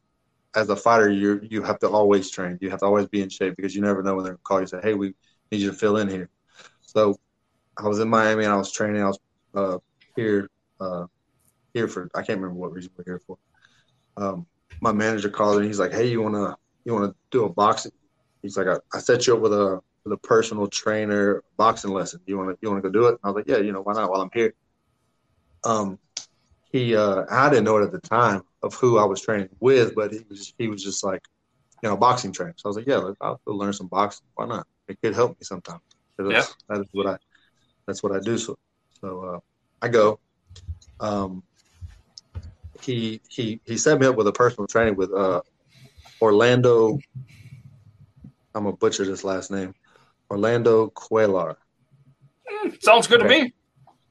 as 0.55 0.69
a 0.69 0.75
fighter, 0.75 1.09
you 1.09 1.39
you 1.43 1.61
have 1.61 1.77
to 1.79 1.89
always 1.89 2.31
train. 2.31 2.57
You 2.59 2.71
have 2.71 2.79
to 2.79 2.85
always 2.85 3.07
be 3.07 3.21
in 3.21 3.29
shape 3.29 3.55
because 3.55 3.75
you 3.75 3.81
never 3.81 4.01
know 4.01 4.15
when 4.15 4.23
they're 4.23 4.33
gonna 4.33 4.43
call 4.43 4.61
you 4.61 4.67
say, 4.67 4.79
"Hey, 4.81 4.95
we 4.95 5.13
need 5.51 5.61
you 5.61 5.69
to 5.71 5.77
fill 5.77 5.97
in 5.97 6.07
here." 6.09 6.29
So 6.81 7.19
I 7.77 7.87
was 7.87 7.99
in 7.99 8.09
Miami 8.09 8.45
and 8.45 8.53
I 8.53 8.57
was 8.57 8.71
training. 8.71 9.03
I 9.03 9.07
was 9.07 9.19
uh, 9.53 9.77
here 10.15 10.49
uh, 10.79 11.05
here 11.73 11.87
for 11.87 12.09
I 12.15 12.23
can't 12.23 12.39
remember 12.39 12.59
what 12.59 12.73
reason 12.73 12.91
we're 12.97 13.03
here 13.03 13.21
for. 13.27 13.37
Um, 14.17 14.47
my 14.81 14.91
manager 14.91 15.29
called 15.29 15.57
and 15.57 15.65
he's 15.65 15.79
like, 15.79 15.93
"Hey, 15.93 16.07
you 16.09 16.23
wanna 16.23 16.57
you 16.85 16.93
wanna 16.93 17.13
do 17.29 17.45
a 17.45 17.49
boxing?" 17.49 17.91
He's 18.41 18.57
like, 18.57 18.67
"I, 18.67 18.77
I 18.93 18.99
set 18.99 19.27
you 19.27 19.35
up 19.35 19.41
with 19.41 19.53
a 19.53 19.81
with 20.07 20.17
a 20.17 20.27
personal 20.27 20.67
trainer 20.67 21.43
boxing 21.57 21.91
lesson. 21.91 22.21
You 22.25 22.37
wanna 22.37 22.55
you 22.61 22.69
wanna 22.69 22.81
go 22.81 22.89
do 22.89 23.07
it?" 23.07 23.19
I 23.23 23.27
was 23.29 23.35
like, 23.35 23.47
"Yeah, 23.47 23.57
you 23.57 23.71
know 23.71 23.81
why 23.81 23.93
not? 23.93 24.09
While 24.09 24.21
I'm 24.21 24.29
here." 24.33 24.53
Um, 25.63 25.99
he 26.71 26.95
uh, 26.95 27.25
I 27.29 27.49
didn't 27.49 27.65
know 27.65 27.77
it 27.77 27.83
at 27.83 27.91
the 27.91 27.99
time 27.99 28.41
of 28.63 28.73
who 28.75 28.97
I 28.97 29.05
was 29.05 29.21
training 29.21 29.49
with, 29.59 29.95
but 29.95 30.11
he 30.11 30.21
was 30.29 30.53
he 30.57 30.67
was 30.67 30.83
just 30.83 31.03
like, 31.03 31.21
you 31.83 31.89
know, 31.89 31.97
boxing 31.97 32.31
trainer. 32.31 32.53
So 32.57 32.67
I 32.67 32.69
was 32.69 32.77
like, 32.77 32.87
yeah, 32.87 33.11
I'll 33.21 33.41
go 33.45 33.53
learn 33.53 33.73
some 33.73 33.87
boxing. 33.87 34.25
Why 34.35 34.45
not? 34.45 34.65
It 34.87 34.97
could 35.01 35.13
help 35.15 35.31
me 35.31 35.43
sometime. 35.43 35.79
'Cause 36.17 36.27
that's, 36.29 36.55
that 36.69 36.79
is 36.81 36.87
what 36.93 37.07
I 37.07 37.17
that's 37.85 38.03
what 38.03 38.11
I 38.13 38.19
do. 38.19 38.37
So 38.37 38.57
so 39.01 39.23
uh, 39.35 39.39
I 39.81 39.87
go. 39.89 40.19
Um, 40.99 41.43
he 42.81 43.21
he 43.29 43.59
he 43.65 43.77
set 43.77 43.99
me 43.99 44.07
up 44.07 44.15
with 44.15 44.27
a 44.27 44.31
personal 44.31 44.67
training 44.67 44.95
with 44.95 45.11
uh, 45.13 45.41
Orlando. 46.21 46.97
I'm 48.55 48.63
gonna 48.63 48.75
butcher 48.75 49.05
this 49.05 49.23
last 49.23 49.51
name. 49.51 49.73
Orlando 50.29 50.89
Cuellar. 50.89 51.55
Sounds 52.81 53.07
good 53.07 53.19
to 53.19 53.27
me. 53.27 53.53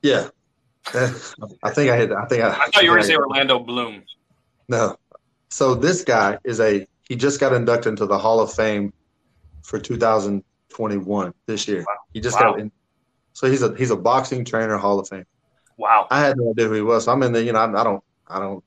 Yeah. 0.02 0.28
I 0.94 1.70
think 1.70 1.90
I 1.90 1.96
had. 1.96 2.12
I 2.12 2.26
think 2.26 2.42
I. 2.44 2.50
I 2.50 2.66
thought 2.70 2.82
you 2.82 2.90
were 2.90 2.96
going 2.96 3.02
to 3.02 3.08
say 3.08 3.16
Orlando 3.16 3.58
Bloom. 3.58 4.02
No. 4.68 4.96
So 5.48 5.74
this 5.74 6.04
guy 6.04 6.38
is 6.44 6.60
a 6.60 6.86
he 7.08 7.16
just 7.16 7.40
got 7.40 7.52
inducted 7.52 7.90
into 7.90 8.06
the 8.06 8.18
Hall 8.18 8.40
of 8.40 8.52
Fame 8.52 8.92
for 9.62 9.78
2021 9.78 11.34
this 11.46 11.66
year. 11.66 11.84
He 12.12 12.20
just 12.20 12.36
Wow. 12.40 12.52
got 12.52 12.60
in. 12.60 12.70
So 13.32 13.50
he's 13.50 13.62
a 13.62 13.74
he's 13.76 13.90
a 13.90 13.96
boxing 13.96 14.44
trainer 14.44 14.76
Hall 14.76 14.98
of 15.00 15.08
Fame. 15.08 15.26
Wow. 15.76 16.06
I 16.10 16.20
had 16.20 16.36
no 16.36 16.50
idea 16.50 16.66
who 16.68 16.74
he 16.74 16.80
was. 16.82 17.04
So 17.04 17.12
I'm 17.12 17.22
in 17.22 17.32
the. 17.32 17.42
You 17.42 17.52
know, 17.52 17.58
I, 17.60 17.80
I 17.80 17.84
don't 17.84 18.04
I 18.28 18.38
don't 18.38 18.62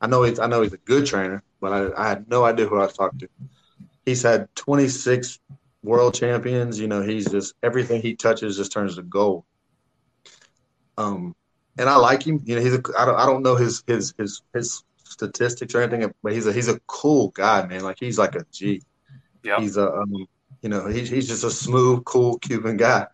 I 0.00 0.06
know 0.06 0.22
he's 0.24 0.38
I 0.38 0.46
know 0.46 0.62
he's 0.62 0.72
a 0.72 0.78
good 0.78 1.06
trainer, 1.06 1.42
but 1.60 1.72
I, 1.72 2.04
I 2.04 2.08
had 2.08 2.28
no 2.28 2.44
idea 2.44 2.66
who 2.66 2.76
I 2.76 2.84
was 2.86 2.94
talking 2.94 3.20
to. 3.20 3.28
He's 4.04 4.22
had 4.22 4.48
26 4.56 5.38
world 5.88 6.14
champions, 6.14 6.78
you 6.78 6.86
know, 6.86 7.02
he's 7.02 7.30
just 7.30 7.54
everything 7.62 8.02
he 8.02 8.14
touches 8.14 8.56
just 8.56 8.72
turns 8.72 8.96
to 8.96 9.02
gold. 9.02 9.44
Um 10.96 11.34
and 11.78 11.88
I 11.88 11.96
like 11.96 12.22
him. 12.26 12.40
You 12.44 12.56
know, 12.56 12.62
he's 12.62 12.74
a 12.74 12.82
I 12.98 13.04
don't 13.06 13.18
I 13.18 13.26
don't 13.26 13.42
know 13.42 13.56
his 13.56 13.82
his 13.86 14.14
his 14.18 14.42
his 14.52 14.84
statistics 15.04 15.74
or 15.74 15.80
anything, 15.82 16.12
but 16.22 16.32
he's 16.32 16.46
a 16.46 16.52
he's 16.52 16.68
a 16.68 16.78
cool 16.86 17.28
guy, 17.30 17.66
man. 17.66 17.82
Like 17.82 17.98
he's 17.98 18.18
like 18.18 18.34
a 18.34 18.44
G. 18.52 18.82
Yeah. 19.42 19.60
He's 19.60 19.76
a 19.76 19.90
um, 19.92 20.26
you 20.62 20.68
know, 20.68 20.88
he's 20.88 21.08
he's 21.08 21.28
just 21.28 21.44
a 21.44 21.50
smooth, 21.50 22.04
cool 22.04 22.38
Cuban 22.38 22.76
guy. 22.76 23.06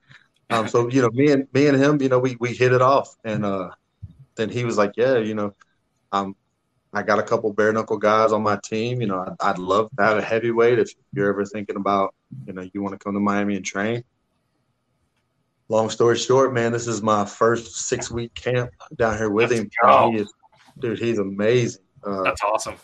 Um, 0.50 0.68
so 0.68 0.88
you 0.88 1.02
know, 1.02 1.10
me 1.10 1.30
and 1.30 1.46
me 1.52 1.66
and 1.68 1.80
him, 1.80 2.00
you 2.02 2.08
know, 2.08 2.18
we 2.18 2.36
we 2.40 2.54
hit 2.54 2.72
it 2.72 2.82
off, 2.82 3.14
and 3.24 3.44
uh, 3.44 3.70
then 4.34 4.48
he 4.50 4.64
was 4.64 4.76
like, 4.76 4.92
yeah, 4.96 5.18
you 5.18 5.34
know, 5.34 5.54
um, 6.12 6.36
I 6.92 7.02
got 7.02 7.18
a 7.18 7.22
couple 7.22 7.52
bare 7.52 7.72
knuckle 7.72 7.98
guys 7.98 8.32
on 8.32 8.42
my 8.42 8.58
team. 8.62 9.00
You 9.00 9.08
know, 9.08 9.20
I'd, 9.20 9.34
I'd 9.40 9.58
love 9.58 9.90
to 9.96 10.04
have 10.04 10.18
a 10.18 10.22
heavyweight 10.22 10.78
if 10.78 10.92
you're 11.12 11.28
ever 11.28 11.44
thinking 11.44 11.76
about, 11.76 12.14
you 12.46 12.52
know, 12.52 12.68
you 12.72 12.82
want 12.82 12.92
to 12.92 12.98
come 12.98 13.14
to 13.14 13.20
Miami 13.20 13.56
and 13.56 13.64
train. 13.64 14.04
Long 15.68 15.88
story 15.88 16.16
short, 16.18 16.52
man, 16.52 16.72
this 16.72 16.86
is 16.86 17.02
my 17.02 17.24
first 17.24 17.74
six 17.88 18.10
week 18.10 18.34
camp 18.34 18.70
down 18.96 19.16
here 19.16 19.30
with 19.30 19.50
Let's 19.50 19.62
him. 19.62 19.70
He 20.12 20.18
is, 20.18 20.32
dude, 20.78 20.98
he's 20.98 21.18
amazing. 21.18 21.82
Uh, 22.04 22.22
That's 22.22 22.42
awesome. 22.42 22.74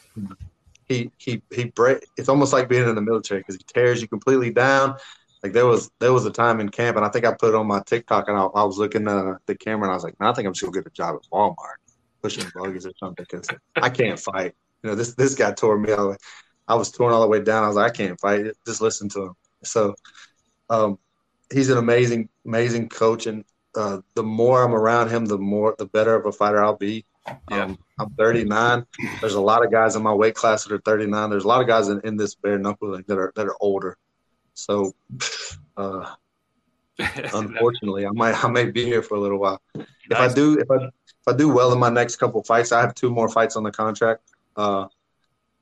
he 0.89 1.11
he 1.19 1.43
he 1.53 1.65
break. 1.65 2.07
It's 2.17 2.29
almost 2.29 2.53
like 2.53 2.69
being 2.69 2.89
in 2.89 2.95
the 2.95 3.03
military 3.03 3.41
because 3.41 3.57
he 3.57 3.63
tears 3.65 4.01
you 4.01 4.09
completely 4.09 4.51
down. 4.51 4.97
Like 5.43 5.53
there 5.53 5.67
was 5.67 5.91
there 5.99 6.13
was 6.13 6.25
a 6.25 6.31
time 6.31 6.61
in 6.61 6.69
camp, 6.71 6.97
and 6.97 7.05
I 7.05 7.11
think 7.11 7.27
I 7.27 7.33
put 7.33 7.51
it 7.51 7.55
on 7.55 7.67
my 7.67 7.83
TikTok, 7.85 8.29
and 8.29 8.37
I, 8.37 8.45
I 8.45 8.65
was 8.65 8.79
looking 8.79 9.07
at 9.09 9.47
the 9.47 9.55
camera, 9.55 9.85
and 9.85 9.93
I 9.93 9.95
was 9.95 10.05
like, 10.05 10.19
"Man, 10.19 10.29
I 10.29 10.33
think 10.33 10.47
I'm 10.47 10.53
just 10.53 10.63
gonna 10.63 10.73
get 10.73 10.87
a 10.87 10.91
job 10.91 11.17
at 11.17 11.31
Walmart, 11.31 11.77
pushing 12.23 12.45
buggies 12.55 12.87
or 12.87 12.93
something, 12.99 13.27
because 13.31 13.47
I 13.77 13.91
can't 13.91 14.19
fight." 14.19 14.55
You 14.83 14.91
know, 14.91 14.97
this 14.97 15.15
this 15.15 15.35
guy 15.35 15.53
tore 15.53 15.79
me 15.79 15.93
all. 15.93 16.17
I 16.69 16.75
was 16.75 16.91
torn 16.91 17.13
all 17.13 17.21
the 17.21 17.27
way 17.27 17.41
down. 17.41 17.65
I 17.65 17.67
was 17.67 17.77
like, 17.77 17.91
I 17.91 17.95
can't 17.95 18.21
fight. 18.21 18.47
Just 18.67 18.81
listen 18.81 19.09
to 19.11 19.23
him. 19.25 19.33
So, 19.63 19.95
um, 20.69 20.99
he's 21.53 21.71
an 21.71 21.79
amazing, 21.79 22.29
amazing 22.47 22.89
coach, 22.89 23.27
and 23.27 23.45
uh, 23.75 23.99
the 24.15 24.23
more 24.23 24.63
I'm 24.63 24.75
around 24.75 25.11
him, 25.11 25.27
the 25.27 25.39
more 25.39 25.75
the 25.79 25.87
better 25.87 26.15
of 26.15 26.27
a 26.27 26.33
fighter 26.33 26.63
I'll 26.63 26.77
be. 26.77 27.05
Yeah. 27.51 27.65
Um, 27.65 27.79
I'm 27.99 28.11
39. 28.11 28.87
There's 29.21 29.35
a 29.35 29.41
lot 29.41 29.65
of 29.65 29.71
guys 29.71 29.95
in 29.95 30.03
my 30.03 30.13
weight 30.13 30.35
class 30.35 30.65
that 30.65 30.73
are 30.73 30.81
39. 30.81 31.31
There's 31.31 31.45
a 31.45 31.49
lot 31.49 31.61
of 31.61 31.67
guys 31.67 31.89
in, 31.89 32.01
in 32.03 32.17
this 32.17 32.35
bare 32.35 32.59
knuckle 32.59 32.97
that 32.97 33.19
are 33.19 33.33
that 33.37 33.47
are 33.47 33.57
older. 33.61 33.99
So, 34.55 34.95
uh, 35.77 36.15
unfortunately, 36.99 38.07
I 38.07 38.11
might 38.11 38.43
I 38.43 38.49
may 38.49 38.71
be 38.71 38.85
here 38.85 39.03
for 39.03 39.17
a 39.17 39.21
little 39.21 39.39
while. 39.39 39.61
If 39.75 39.87
Nice. 40.11 40.33
I 40.33 40.35
do 40.35 40.59
if 40.59 40.71
I 40.71 40.77
if 40.77 41.29
I 41.29 41.33
do 41.37 41.49
well 41.49 41.73
in 41.73 41.79
my 41.79 41.91
next 41.91 42.17
couple 42.17 42.43
fights, 42.43 42.73
I 42.73 42.81
have 42.81 42.95
two 42.95 43.11
more 43.11 43.29
fights 43.29 43.57
on 43.57 43.63
the 43.63 43.71
contract. 43.71 44.23
Uh, 44.57 44.87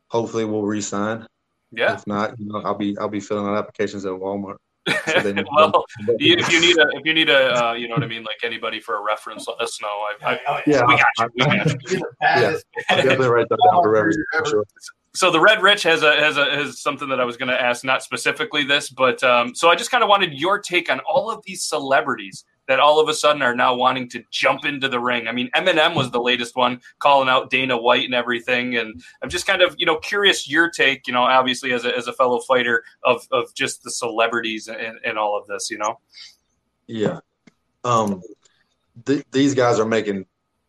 hopefully, 0.07 0.45
we'll 0.45 0.63
re-sign. 0.63 1.27
Yeah. 1.71 1.95
If 1.95 2.07
not, 2.07 2.39
you 2.39 2.47
know, 2.47 2.61
I'll 2.63 2.75
be 2.75 2.97
I'll 2.99 3.09
be 3.09 3.21
filling 3.21 3.47
out 3.47 3.57
applications 3.57 4.05
at 4.05 4.13
Walmart. 4.13 4.57
So 5.07 5.35
well, 5.53 5.85
if 6.19 6.51
you 6.51 6.61
need 6.61 6.79
a, 6.79 6.87
if 6.95 7.05
you 7.05 7.13
need 7.13 7.29
a, 7.29 7.55
uh, 7.55 7.73
you 7.75 7.89
know 7.89 7.95
what 7.95 8.03
I 8.03 8.07
mean, 8.07 8.23
like 8.23 8.39
anybody 8.43 8.81
for 8.81 8.97
a 8.97 9.03
reference, 9.03 9.47
let 9.47 9.61
us 9.61 9.79
know. 9.83 9.89
I, 9.89 10.15
I, 10.25 10.39
Oh, 10.49 10.61
Yeah, 10.67 10.85
we 10.87 10.97
got 10.97 11.07
you. 11.19 11.29
We 11.35 11.45
got 11.45 11.67
you. 11.67 11.79
You're 11.91 12.01
the 12.31 12.95
definitely 12.97 13.29
write 13.29 13.49
that 13.51 13.59
down 13.71 13.83
for 13.83 13.91
reference. 13.91 14.17
for 14.39 14.47
sure. 14.47 14.65
So 15.15 15.31
the 15.31 15.41
Red 15.41 15.63
Rich 15.63 15.83
has 15.83 16.03
a 16.03 16.15
has 16.17 16.37
a 16.37 16.45
has 16.45 16.81
something 16.81 17.09
that 17.09 17.21
I 17.21 17.25
was 17.25 17.37
going 17.37 17.49
to 17.49 17.61
ask, 17.61 17.85
not 17.85 18.03
specifically 18.03 18.65
this, 18.65 18.89
but 18.89 19.23
um, 19.23 19.55
so 19.55 19.69
I 19.69 19.75
just 19.75 19.91
kind 19.91 20.03
of 20.03 20.09
wanted 20.09 20.33
your 20.33 20.59
take 20.59 20.91
on 20.91 21.01
all 21.01 21.31
of 21.31 21.43
these 21.45 21.65
celebrities 21.65 22.45
that 22.69 22.79
all 22.79 23.01
of 23.01 23.09
a 23.09 23.15
sudden 23.15 23.43
are 23.43 23.57
now 23.57 23.75
wanting 23.75 24.09
to 24.11 24.23
jump 24.31 24.65
into 24.65 24.89
the 24.89 25.01
ring. 25.01 25.27
I 25.27 25.33
mean, 25.33 25.51
Eminem 25.57 25.97
was 25.97 26.11
the 26.11 26.21
latest 26.21 26.55
one, 26.55 26.81
calling 26.99 27.29
out 27.29 27.51
Dana 27.51 27.77
White 27.77 28.05
and 28.05 28.15
everything, 28.15 28.77
and 28.77 29.03
I'm 29.23 29.31
just 29.31 29.47
kind 29.47 29.63
of 29.63 29.75
you 29.79 29.87
know 29.87 29.97
curious 29.97 30.49
your 30.49 30.71
take, 30.71 31.07
you 31.07 31.13
know, 31.13 31.23
obviously 31.23 31.73
as 31.73 31.85
a 31.85 31.97
as 31.97 32.07
a 32.07 32.13
fellow 32.13 32.41
fighter 32.41 32.85
of 33.03 33.27
of 33.33 33.53
just 33.55 33.83
the 33.83 33.91
celebrities 33.91 34.69
and, 34.69 34.99
and 35.05 35.19
all 35.19 35.37
of 35.37 35.47
this, 35.47 35.71
you 35.71 35.79
know. 35.79 35.99
Yeah. 36.87 37.21
Um, 37.85 38.23
th- 39.07 39.25
these 39.33 39.55
guys 39.55 39.79
are 39.79 39.87
making 39.87 40.27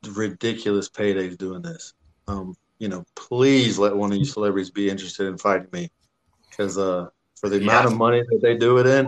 ridiculous 0.07 0.89
paydays 0.89 1.37
doing 1.37 1.61
this. 1.61 1.93
Um, 2.27 2.55
you 2.77 2.87
know, 2.87 3.03
please 3.15 3.77
let 3.77 3.95
one 3.95 4.11
of 4.11 4.17
you 4.17 4.25
celebrities 4.25 4.69
be 4.69 4.89
interested 4.89 5.27
in 5.27 5.37
fighting 5.37 5.67
me, 5.73 5.91
because 6.49 6.77
uh, 6.77 7.07
for 7.35 7.49
the 7.49 7.57
amount 7.57 7.87
of 7.87 7.97
money 7.97 8.21
that 8.21 8.39
they 8.41 8.55
do 8.55 8.77
it 8.77 8.87
in, 8.87 9.07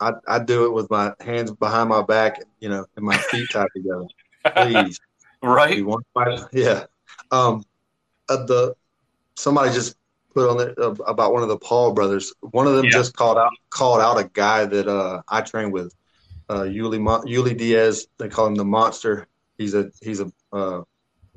I 0.00 0.12
I 0.26 0.38
do 0.38 0.64
it 0.66 0.72
with 0.72 0.90
my 0.90 1.12
hands 1.20 1.50
behind 1.52 1.88
my 1.88 2.02
back, 2.02 2.42
you 2.60 2.68
know, 2.68 2.84
and 2.96 3.04
my 3.04 3.16
feet 3.16 3.48
tied 3.52 3.68
together. 3.74 4.06
Please. 4.56 4.98
Right? 5.42 5.78
You 5.78 5.86
want 5.86 6.04
to? 6.18 6.48
Yeah. 6.52 6.84
Um, 7.30 7.64
uh, 8.28 8.44
the 8.44 8.74
somebody 9.36 9.72
just 9.72 9.96
put 10.34 10.50
on 10.50 10.58
there 10.58 10.74
uh, 10.78 10.90
about 11.06 11.32
one 11.32 11.42
of 11.42 11.48
the 11.48 11.56
Paul 11.56 11.94
brothers. 11.94 12.34
One 12.40 12.66
of 12.66 12.74
them 12.74 12.84
Yeah. 12.84 12.90
just 12.90 13.16
called 13.16 13.38
out 13.38 13.50
called 13.70 14.02
out 14.02 14.18
a 14.20 14.28
guy 14.34 14.66
that 14.66 14.86
uh, 14.86 15.22
I 15.28 15.40
train 15.40 15.70
with, 15.70 15.94
uh, 16.50 16.64
Yuli 16.64 17.00
Mon- 17.00 17.22
Yuli 17.26 17.56
Diaz. 17.56 18.06
They 18.18 18.28
call 18.28 18.48
him 18.48 18.54
the 18.54 18.66
Monster. 18.66 19.28
He's 19.56 19.72
a 19.72 19.90
he's 20.02 20.20
a 20.20 20.30
uh, 20.52 20.82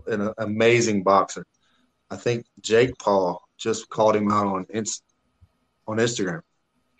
an 0.07 0.33
amazing 0.37 1.03
boxer. 1.03 1.45
I 2.11 2.17
think 2.17 2.45
Jake 2.59 2.97
Paul 2.99 3.41
just 3.57 3.87
called 3.87 4.17
him 4.17 4.29
out 4.29 4.47
on 4.47 4.65
Inst- 4.71 5.03
on 5.87 5.95
Instagram. 5.95 6.41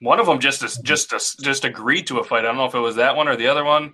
One 0.03 0.19
of 0.19 0.25
them 0.25 0.39
just 0.39 0.83
just 0.83 1.09
just 1.41 1.65
agreed 1.65 2.07
to 2.07 2.19
a 2.19 2.23
fight. 2.23 2.39
I 2.39 2.47
don't 2.49 2.57
know 2.57 2.65
if 2.65 2.75
it 2.75 2.79
was 2.79 2.97
that 2.97 3.15
one 3.15 3.27
or 3.27 3.35
the 3.35 3.47
other 3.47 3.63
one. 3.63 3.93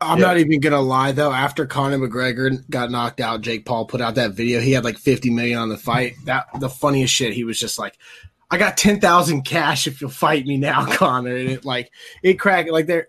I'm 0.00 0.18
Yeah. 0.18 0.26
not 0.26 0.38
even 0.38 0.60
gonna 0.60 0.80
lie 0.80 1.10
though. 1.12 1.32
After 1.32 1.66
Conor 1.66 1.98
McGregor 1.98 2.62
got 2.70 2.90
knocked 2.90 3.20
out, 3.20 3.40
Jake 3.40 3.64
Paul 3.66 3.86
put 3.86 4.00
out 4.00 4.14
that 4.14 4.34
video. 4.34 4.60
He 4.60 4.72
had 4.72 4.84
like 4.84 4.96
50 4.96 5.30
million 5.30 5.58
on 5.58 5.68
the 5.70 5.76
fight. 5.76 6.14
That 6.26 6.46
the 6.60 6.68
funniest 6.68 7.12
shit. 7.12 7.32
He 7.34 7.42
was 7.42 7.58
just 7.58 7.80
like, 7.80 7.98
"I 8.48 8.58
got 8.58 8.76
10,000 8.76 9.42
cash 9.42 9.88
if 9.88 10.00
you'll 10.00 10.10
fight 10.10 10.46
me 10.46 10.56
now, 10.56 10.86
Conor." 10.94 11.34
And 11.34 11.48
it 11.50 11.64
like 11.64 11.90
it 12.22 12.34
cracked 12.34 12.70
like 12.70 12.86
they're. 12.86 13.08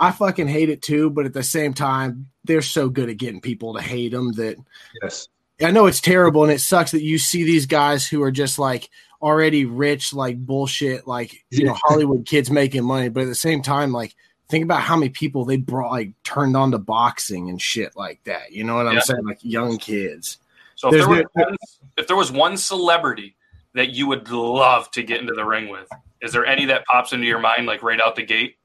I 0.00 0.12
fucking 0.12 0.46
hate 0.46 0.70
it 0.70 0.80
too, 0.80 1.10
but 1.10 1.26
at 1.26 1.32
the 1.32 1.42
same 1.42 1.74
time, 1.74 2.28
they're 2.44 2.62
so 2.62 2.88
good 2.88 3.10
at 3.10 3.16
getting 3.16 3.40
people 3.40 3.74
to 3.74 3.82
hate 3.82 4.12
them 4.12 4.30
that 4.34 4.56
Yes. 5.02 5.26
I 5.60 5.72
know 5.72 5.86
it's 5.86 6.00
terrible 6.00 6.44
and 6.44 6.52
it 6.52 6.60
sucks 6.60 6.92
that 6.92 7.02
you 7.02 7.18
see 7.18 7.42
these 7.42 7.66
guys 7.66 8.06
who 8.06 8.22
are 8.22 8.30
just 8.30 8.60
like 8.60 8.90
already 9.20 9.64
rich, 9.64 10.12
like 10.12 10.38
bullshit, 10.38 11.06
like 11.06 11.44
you 11.50 11.64
know, 11.64 11.74
Hollywood 11.84 12.26
kids 12.26 12.50
making 12.50 12.84
money. 12.84 13.08
But 13.08 13.22
at 13.24 13.26
the 13.26 13.34
same 13.34 13.62
time, 13.62 13.92
like 13.92 14.14
think 14.48 14.64
about 14.64 14.80
how 14.80 14.96
many 14.96 15.10
people 15.10 15.44
they 15.44 15.56
brought 15.56 15.90
like 15.90 16.12
turned 16.24 16.56
on 16.56 16.70
to 16.70 16.78
boxing 16.78 17.48
and 17.48 17.60
shit 17.60 17.96
like 17.96 18.22
that. 18.24 18.52
You 18.52 18.64
know 18.64 18.76
what 18.76 18.86
I'm 18.86 18.94
Yeah. 18.94 19.00
saying? 19.00 19.24
Like 19.24 19.38
young 19.42 19.78
kids. 19.78 20.38
So 20.76 20.88
if 20.88 20.94
there, 20.94 21.08
was 21.08 21.24
no- 21.36 21.56
if 21.96 22.06
there 22.06 22.16
was 22.16 22.30
one 22.30 22.56
celebrity 22.56 23.36
that 23.74 23.90
you 23.90 24.06
would 24.06 24.30
love 24.30 24.90
to 24.92 25.02
get 25.02 25.20
into 25.20 25.34
the 25.34 25.44
ring 25.44 25.68
with, 25.68 25.88
is 26.22 26.32
there 26.32 26.46
any 26.46 26.66
that 26.66 26.84
pops 26.86 27.12
into 27.12 27.26
your 27.26 27.40
mind 27.40 27.66
like 27.66 27.82
right 27.82 28.00
out 28.00 28.16
the 28.16 28.24
gate? 28.24 28.56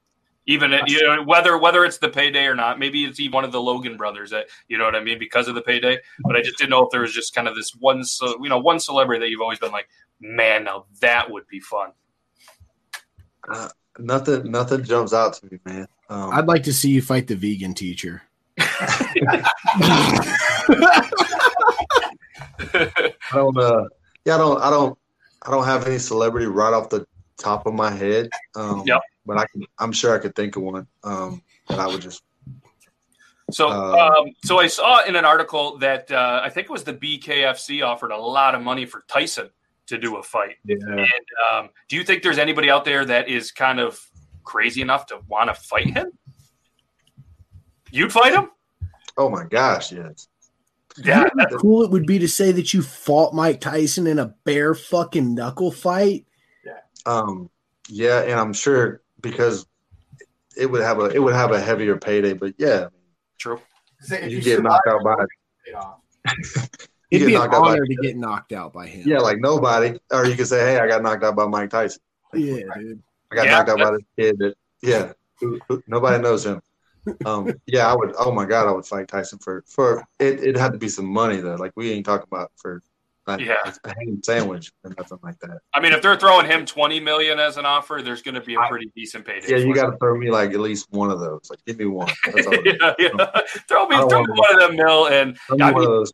Even 0.46 0.72
you 0.86 1.02
know 1.02 1.22
whether 1.22 1.56
whether 1.56 1.86
it's 1.86 1.96
the 1.98 2.08
payday 2.10 2.44
or 2.44 2.54
not, 2.54 2.78
maybe 2.78 3.04
it's 3.04 3.18
even 3.18 3.32
one 3.32 3.44
of 3.44 3.52
the 3.52 3.60
Logan 3.62 3.96
brothers 3.96 4.30
that 4.30 4.46
you 4.68 4.76
know 4.76 4.84
what 4.84 4.94
I 4.94 5.02
mean 5.02 5.18
because 5.18 5.48
of 5.48 5.54
the 5.54 5.62
payday. 5.62 5.98
But 6.20 6.36
I 6.36 6.42
just 6.42 6.58
didn't 6.58 6.68
know 6.68 6.82
if 6.84 6.90
there 6.90 7.00
was 7.00 7.14
just 7.14 7.34
kind 7.34 7.48
of 7.48 7.56
this 7.56 7.74
one, 7.76 8.04
ce- 8.04 8.20
you 8.42 8.50
know, 8.50 8.58
one 8.58 8.78
celebrity 8.78 9.20
that 9.24 9.30
you've 9.30 9.40
always 9.40 9.58
been 9.58 9.72
like, 9.72 9.88
man, 10.24 10.64
now 10.64 10.86
that 11.00 11.30
would 11.30 11.46
be 11.46 11.60
fun. 11.60 11.90
Uh, 13.48 13.68
nothing 13.98 14.50
nothing 14.50 14.82
jumps 14.82 15.12
out 15.12 15.34
to 15.34 15.46
me, 15.46 15.58
man. 15.64 15.86
Um, 16.08 16.30
I'd 16.32 16.46
like 16.46 16.62
to 16.64 16.72
see 16.72 16.90
you 16.90 17.02
fight 17.02 17.26
the 17.26 17.36
vegan 17.36 17.74
teacher. 17.74 18.22
I 18.58 19.44
don't. 23.32 23.56
Uh, 23.56 23.84
yeah, 24.24 24.34
I 24.34 24.38
don't. 24.38 24.60
I 24.62 24.70
don't. 24.70 24.98
I 25.42 25.50
don't 25.50 25.64
have 25.64 25.86
any 25.86 25.98
celebrity 25.98 26.46
right 26.46 26.72
off 26.72 26.88
the 26.88 27.06
top 27.36 27.66
of 27.66 27.74
my 27.74 27.90
head. 27.90 28.30
Um, 28.56 28.82
Yep. 28.86 29.02
But 29.26 29.38
I 29.38 29.46
can. 29.46 29.64
I'm 29.78 29.92
sure 29.92 30.14
I 30.14 30.18
could 30.18 30.34
think 30.34 30.56
of 30.56 30.62
one. 30.62 30.86
Um, 31.02 31.42
that 31.68 31.78
I 31.78 31.86
would 31.86 32.00
just. 32.00 32.22
So, 33.50 33.68
Uh, 33.68 34.14
um, 34.20 34.32
so 34.42 34.58
I 34.58 34.68
saw 34.68 35.04
in 35.04 35.16
an 35.16 35.26
article 35.26 35.76
that 35.78 36.10
uh, 36.10 36.40
I 36.42 36.48
think 36.48 36.64
it 36.64 36.70
was 36.70 36.84
the 36.84 36.94
BKFC 36.94 37.84
offered 37.84 38.10
a 38.10 38.16
lot 38.16 38.54
of 38.54 38.62
money 38.62 38.86
for 38.86 39.04
Tyson 39.06 39.50
to 39.86 39.98
do 39.98 40.16
a 40.16 40.22
fight. 40.22 40.56
Yeah. 40.64 40.76
And 40.88 41.04
um, 41.52 41.68
do 41.88 41.96
you 41.96 42.04
think 42.04 42.22
there's 42.22 42.38
anybody 42.38 42.70
out 42.70 42.84
there 42.84 43.04
that 43.04 43.28
is 43.28 43.52
kind 43.52 43.80
of 43.80 44.00
crazy 44.42 44.82
enough 44.82 45.06
to 45.06 45.20
want 45.28 45.48
to 45.48 45.54
fight 45.54 45.90
him? 45.90 46.12
You'd 47.90 48.12
fight 48.12 48.32
him? 48.32 48.50
Oh 49.16 49.28
my 49.28 49.44
gosh! 49.44 49.92
Yes. 49.92 50.28
Yeah. 50.96 51.28
How 51.38 51.46
cool 51.58 51.82
it 51.82 51.90
would 51.90 52.06
be 52.06 52.18
to 52.18 52.28
say 52.28 52.50
that 52.52 52.74
you 52.74 52.82
fought 52.82 53.34
Mike 53.34 53.60
Tyson 53.60 54.06
in 54.06 54.18
a 54.18 54.34
bare 54.44 54.74
fucking 54.74 55.34
knuckle 55.34 55.70
fight. 55.70 56.26
Um. 57.06 57.50
Yeah, 57.88 58.22
and 58.22 58.40
I'm 58.40 58.54
sure 58.54 59.02
because 59.20 59.66
it 60.56 60.66
would 60.70 60.82
have 60.82 60.98
a 60.98 61.06
it 61.06 61.22
would 61.22 61.34
have 61.34 61.52
a 61.52 61.60
heavier 61.60 61.96
payday. 61.96 62.32
But 62.32 62.54
yeah, 62.58 62.88
True. 63.38 63.60
Say, 64.00 64.22
if 64.22 64.32
you 64.32 64.40
get 64.40 64.62
knocked 64.62 64.88
out 64.88 65.02
by 65.04 65.14
it 65.66 65.74
off. 65.74 66.00
you 67.14 67.26
It'd 67.26 67.28
get 67.28 67.32
be 67.32 67.34
an 67.34 67.40
knocked 67.40 67.54
out 67.54 67.62
by 67.64 67.70
honor 67.72 67.86
to 67.86 67.94
get 67.96 68.16
knocked 68.16 68.52
out 68.52 68.72
by 68.72 68.86
him. 68.86 69.08
yeah, 69.08 69.18
like 69.18 69.38
nobody. 69.38 69.98
Or 70.10 70.26
you 70.26 70.34
could 70.36 70.46
say, 70.48 70.60
hey, 70.60 70.78
I 70.78 70.86
got 70.88 71.02
knocked 71.02 71.24
out 71.24 71.36
by 71.36 71.46
Mike 71.46 71.70
Tyson. 71.70 72.00
yeah, 72.34 72.62
dude. 72.76 73.02
I 73.30 73.34
got 73.36 73.46
Yeah, 73.46 73.50
knocked 73.52 73.70
out 73.70 73.78
by 73.78 73.90
this 73.92 74.02
kid 74.18 74.38
that 74.38 74.54
yeah, 74.82 75.12
who, 75.40 75.58
who, 75.68 75.82
nobody 75.86 76.22
knows 76.22 76.44
him. 76.44 76.60
Um, 77.24 77.52
yeah, 77.66 77.86
I 77.90 77.94
would. 77.96 78.14
Oh 78.18 78.32
my 78.32 78.44
god, 78.44 78.68
I 78.68 78.72
would 78.72 78.86
fight 78.86 79.08
Tyson 79.08 79.38
for 79.38 79.62
for 79.66 80.06
it. 80.20 80.42
It 80.42 80.56
had 80.56 80.72
to 80.72 80.78
be 80.78 80.88
some 80.88 81.06
money 81.06 81.36
though. 81.40 81.56
Like 81.56 81.72
we 81.76 81.90
ain't 81.92 82.06
talking 82.06 82.26
about 82.30 82.50
for 82.56 82.82
like 83.26 83.40
Yeah. 83.40 83.54
a 83.84 83.88
ham 83.88 84.20
sandwich 84.22 84.70
or 84.84 84.92
nothing 84.98 85.18
like 85.22 85.38
that. 85.40 85.58
I 85.72 85.80
mean, 85.80 85.92
if 85.94 86.02
they're 86.02 86.16
throwing 86.18 86.44
him 86.46 86.66
20 86.66 87.00
million 87.00 87.38
as 87.40 87.56
an 87.56 87.64
offer, 87.64 88.02
there's 88.04 88.20
going 88.20 88.34
to 88.34 88.42
be 88.42 88.54
a 88.54 88.60
pretty 88.68 88.92
decent 88.94 89.24
payday. 89.24 89.48
Yeah, 89.48 89.56
you 89.56 89.74
got 89.74 89.90
to 89.90 89.96
throw 89.96 90.16
me 90.18 90.30
like 90.30 90.50
at 90.50 90.60
least 90.60 90.88
one 90.90 91.10
of 91.10 91.20
those. 91.20 91.48
Like 91.48 91.64
give 91.64 91.78
me 91.78 91.86
one. 91.86 92.12
That's 92.26 92.46
all. 92.46 92.54
yeah, 92.64 92.92
yeah. 92.98 93.08
Throw 93.66 93.88
me, 93.88 93.96
throw 93.96 94.22
me 94.22 94.28
one 94.28 94.54
of 94.54 94.60
them 94.68 94.76
mill 94.76 95.06
and 95.08 95.38
Throw 95.46 95.56
me 95.56 95.64
I 95.64 95.72
one 95.72 95.82
of 95.84 95.88
those. 95.88 96.12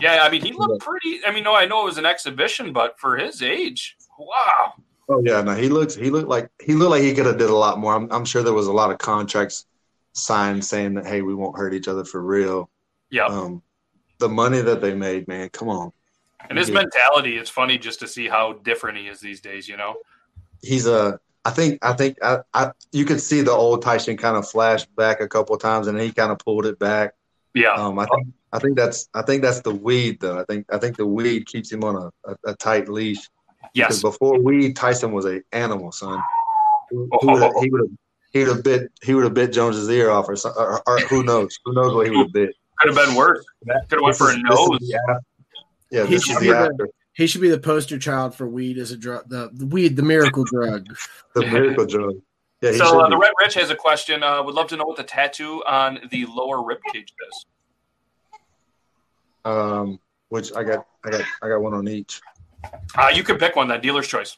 Yeah, 0.00 0.22
I 0.22 0.30
mean, 0.30 0.42
he 0.42 0.52
looked 0.52 0.82
pretty. 0.82 1.20
I 1.26 1.30
mean, 1.32 1.44
no, 1.44 1.54
I 1.54 1.66
know 1.66 1.82
it 1.82 1.84
was 1.86 1.98
an 1.98 2.06
exhibition, 2.06 2.72
but 2.72 2.98
for 2.98 3.16
his 3.16 3.42
age, 3.42 3.96
wow. 4.18 4.74
Oh 5.08 5.22
yeah, 5.24 5.40
no, 5.42 5.54
he 5.54 5.68
looks. 5.68 5.94
He 5.94 6.10
looked 6.10 6.28
like 6.28 6.50
he 6.62 6.74
looked 6.74 6.90
like 6.92 7.02
he 7.02 7.14
could 7.14 7.26
have 7.26 7.38
did 7.38 7.50
a 7.50 7.56
lot 7.56 7.78
more. 7.78 7.94
I'm, 7.94 8.10
I'm 8.12 8.24
sure 8.24 8.42
there 8.42 8.52
was 8.54 8.68
a 8.68 8.72
lot 8.72 8.90
of 8.90 8.98
contracts 8.98 9.66
signed 10.12 10.64
saying 10.64 10.94
that 10.94 11.06
hey, 11.06 11.22
we 11.22 11.34
won't 11.34 11.56
hurt 11.56 11.74
each 11.74 11.88
other 11.88 12.04
for 12.04 12.22
real. 12.22 12.70
Yeah, 13.10 13.26
Um, 13.26 13.62
the 14.18 14.28
money 14.28 14.60
that 14.60 14.80
they 14.80 14.94
made, 14.94 15.26
man, 15.26 15.48
come 15.48 15.68
on. 15.68 15.92
and 16.48 16.58
his 16.58 16.70
mentality, 16.70 17.36
it's 17.36 17.50
funny 17.50 17.76
just 17.78 17.98
to 18.00 18.06
see 18.08 18.28
how 18.28 18.52
different 18.54 18.98
he 18.98 19.08
is 19.08 19.20
these 19.20 19.40
days. 19.40 19.68
You 19.68 19.76
know. 19.76 19.96
he's 20.62 20.86
a 20.86 21.18
I 21.44 21.50
think 21.50 21.78
I 21.82 21.92
think 21.94 22.18
I, 22.22 22.38
I 22.54 22.72
you 22.92 23.04
could 23.04 23.20
see 23.20 23.40
the 23.40 23.50
old 23.52 23.82
Tyson 23.82 24.16
kind 24.16 24.36
of 24.36 24.48
flash 24.48 24.84
back 24.86 25.20
a 25.20 25.28
couple 25.28 25.54
of 25.54 25.62
times 25.62 25.86
and 25.86 25.98
he 25.98 26.12
kind 26.12 26.30
of 26.30 26.38
pulled 26.38 26.66
it 26.66 26.78
back. 26.78 27.14
Yeah. 27.54 27.72
Um, 27.74 27.98
I 27.98 28.06
think 28.06 28.28
I 28.52 28.58
think 28.58 28.76
that's 28.76 29.08
I 29.14 29.22
think 29.22 29.42
that's 29.42 29.60
the 29.60 29.74
weed 29.74 30.18
though. 30.20 30.38
I 30.40 30.44
think 30.44 30.66
I 30.72 30.78
think 30.78 30.96
the 30.96 31.06
weed 31.06 31.46
keeps 31.46 31.70
him 31.70 31.84
on 31.84 31.96
a, 31.96 32.30
a, 32.32 32.36
a 32.52 32.54
tight 32.56 32.88
leash. 32.88 33.18
Yes. 33.74 33.88
Because 33.88 34.02
before 34.02 34.40
weed, 34.42 34.74
Tyson 34.76 35.12
was 35.12 35.26
a 35.26 35.40
animal, 35.52 35.92
son. 35.92 36.20
He 36.90 36.96
would 37.22 37.42
have 37.42 37.52
he 37.60 37.70
would 37.70 37.80
have 37.82 37.90
he 38.32 38.38
would 38.40 38.48
have 38.48 38.64
bit 38.64 38.90
he 39.02 39.14
would 39.14 39.24
have 39.24 39.34
bit 39.34 39.52
Jones's 39.52 39.88
ear 39.88 40.10
off 40.10 40.28
or, 40.28 40.34
some, 40.36 40.52
or, 40.56 40.82
or 40.86 40.98
who 41.00 41.22
knows 41.22 41.56
who 41.64 41.72
knows 41.74 41.94
what 41.94 42.06
he 42.06 42.10
would 42.10 42.26
have 42.26 42.32
bit. 42.32 42.50
Could 42.78 42.96
have 42.96 43.06
been 43.06 43.14
worse. 43.16 43.44
Could 43.66 43.76
have 43.92 44.00
went 44.00 44.16
for 44.16 44.30
a 44.30 44.32
This 44.32 44.36
is- 44.38 44.42
nose. 44.42 44.78
the 44.80 44.94
after. 45.08 45.20
Yeah, 45.92 46.06
He 46.06 46.14
this 46.14 46.24
should 46.24 46.34
is 46.36 46.40
be 46.40 46.46
the 46.48 46.52
the- 46.52 46.58
after. 46.58 46.88
He 47.12 47.26
should 47.26 47.40
be 47.42 47.50
the 47.50 47.58
poster 47.58 47.98
child 47.98 48.34
for 48.34 48.48
weed 48.48 48.78
as 48.78 48.92
a 48.92 48.96
drug. 48.96 49.28
The, 49.28 49.50
the 49.52 49.66
weed, 49.66 49.96
the 49.96 50.02
miracle 50.02 50.44
drug. 50.44 50.86
The 51.34 51.42
miracle 51.46 51.84
drug. 51.84 52.14
Yeah, 52.62 52.72
So 52.72 53.00
uh, 53.00 53.08
the. 53.08 53.18
Red 53.18 53.32
Rich 53.44 53.54
has 53.54 53.70
a 53.70 53.74
question. 53.76 54.22
Uh, 54.22 54.42
would 54.42 54.54
love 54.54 54.68
to 54.68 54.76
know 54.76 54.84
what 54.84 54.96
the 54.96 55.02
tattoo 55.04 55.62
on 55.66 55.98
the 56.10 56.24
lower 56.26 56.64
rib 56.64 56.78
cage 56.92 57.12
is. 57.28 57.46
Um, 59.44 59.98
which 60.28 60.52
I 60.54 60.62
got, 60.62 60.86
I 61.04 61.10
got, 61.10 61.24
I 61.42 61.48
got 61.48 61.60
one 61.60 61.74
on 61.74 61.88
each. 61.88 62.20
Uh, 62.96 63.10
you 63.12 63.22
can 63.24 63.38
pick 63.38 63.56
one. 63.56 63.68
That 63.68 63.82
dealer's 63.82 64.06
choice. 64.06 64.36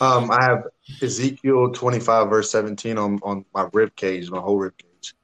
Um, 0.00 0.30
I 0.30 0.42
have 0.42 0.64
Ezekiel 1.02 1.72
twenty 1.72 2.00
five 2.00 2.28
verse 2.30 2.50
seventeen 2.50 2.98
on 2.98 3.18
on 3.22 3.44
my 3.54 3.68
rib 3.72 3.94
cage, 3.96 4.30
my 4.30 4.40
whole 4.40 4.58
rib 4.58 4.74
cage. 4.78 5.14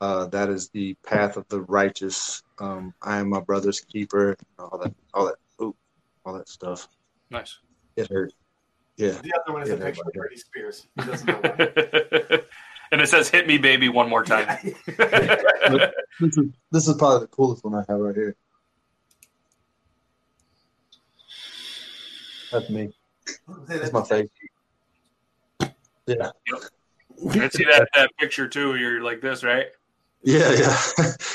Uh, 0.00 0.26
that 0.26 0.48
is 0.48 0.68
the 0.70 0.94
path 1.06 1.36
of 1.36 1.46
the 1.48 1.60
righteous. 1.62 2.42
Um, 2.58 2.92
I 3.02 3.18
am 3.18 3.28
my 3.28 3.40
brother's 3.40 3.80
keeper. 3.80 4.36
All 4.58 4.78
that, 4.82 4.92
all 5.14 5.26
that, 5.26 5.36
ooh, 5.62 5.76
all 6.24 6.34
that 6.34 6.48
stuff. 6.48 6.88
Nice. 7.30 7.58
It 7.96 8.10
hurt. 8.10 8.32
Yeah, 8.96 9.20
The 9.22 9.32
other 9.42 9.52
one 9.52 9.62
is 9.62 9.70
a 9.70 9.76
picture 9.76 10.02
of. 10.02 10.12
Britney 10.12 10.38
Spears. 10.38 10.86
He 12.92 13.00
doesn't 13.00 13.18
know 13.18 13.28
why. 13.28 13.30
and 13.30 13.30
it 13.30 13.30
says 13.30 13.30
"Hit 13.30 13.46
me, 13.46 13.58
baby" 13.58 13.88
one 13.88 14.08
more 14.08 14.24
time. 14.24 14.58
this 16.20 16.38
is 16.38 16.50
this 16.70 16.88
is 16.88 16.94
probably 16.96 17.20
the 17.20 17.28
coolest 17.30 17.64
one 17.64 17.74
I 17.74 17.84
have 17.88 18.00
right 18.00 18.14
here. 18.14 18.36
That's 22.52 22.70
me. 22.70 22.92
That's 23.68 23.92
my 23.92 24.02
face. 24.02 24.28
Yeah, 26.06 26.30
I 27.30 27.48
see 27.48 27.64
that, 27.64 27.88
that 27.94 28.10
picture 28.18 28.48
too. 28.48 28.76
You're 28.76 29.02
like 29.02 29.20
this, 29.20 29.44
right? 29.44 29.66
yeah, 30.22 30.52
yeah. 30.52 30.76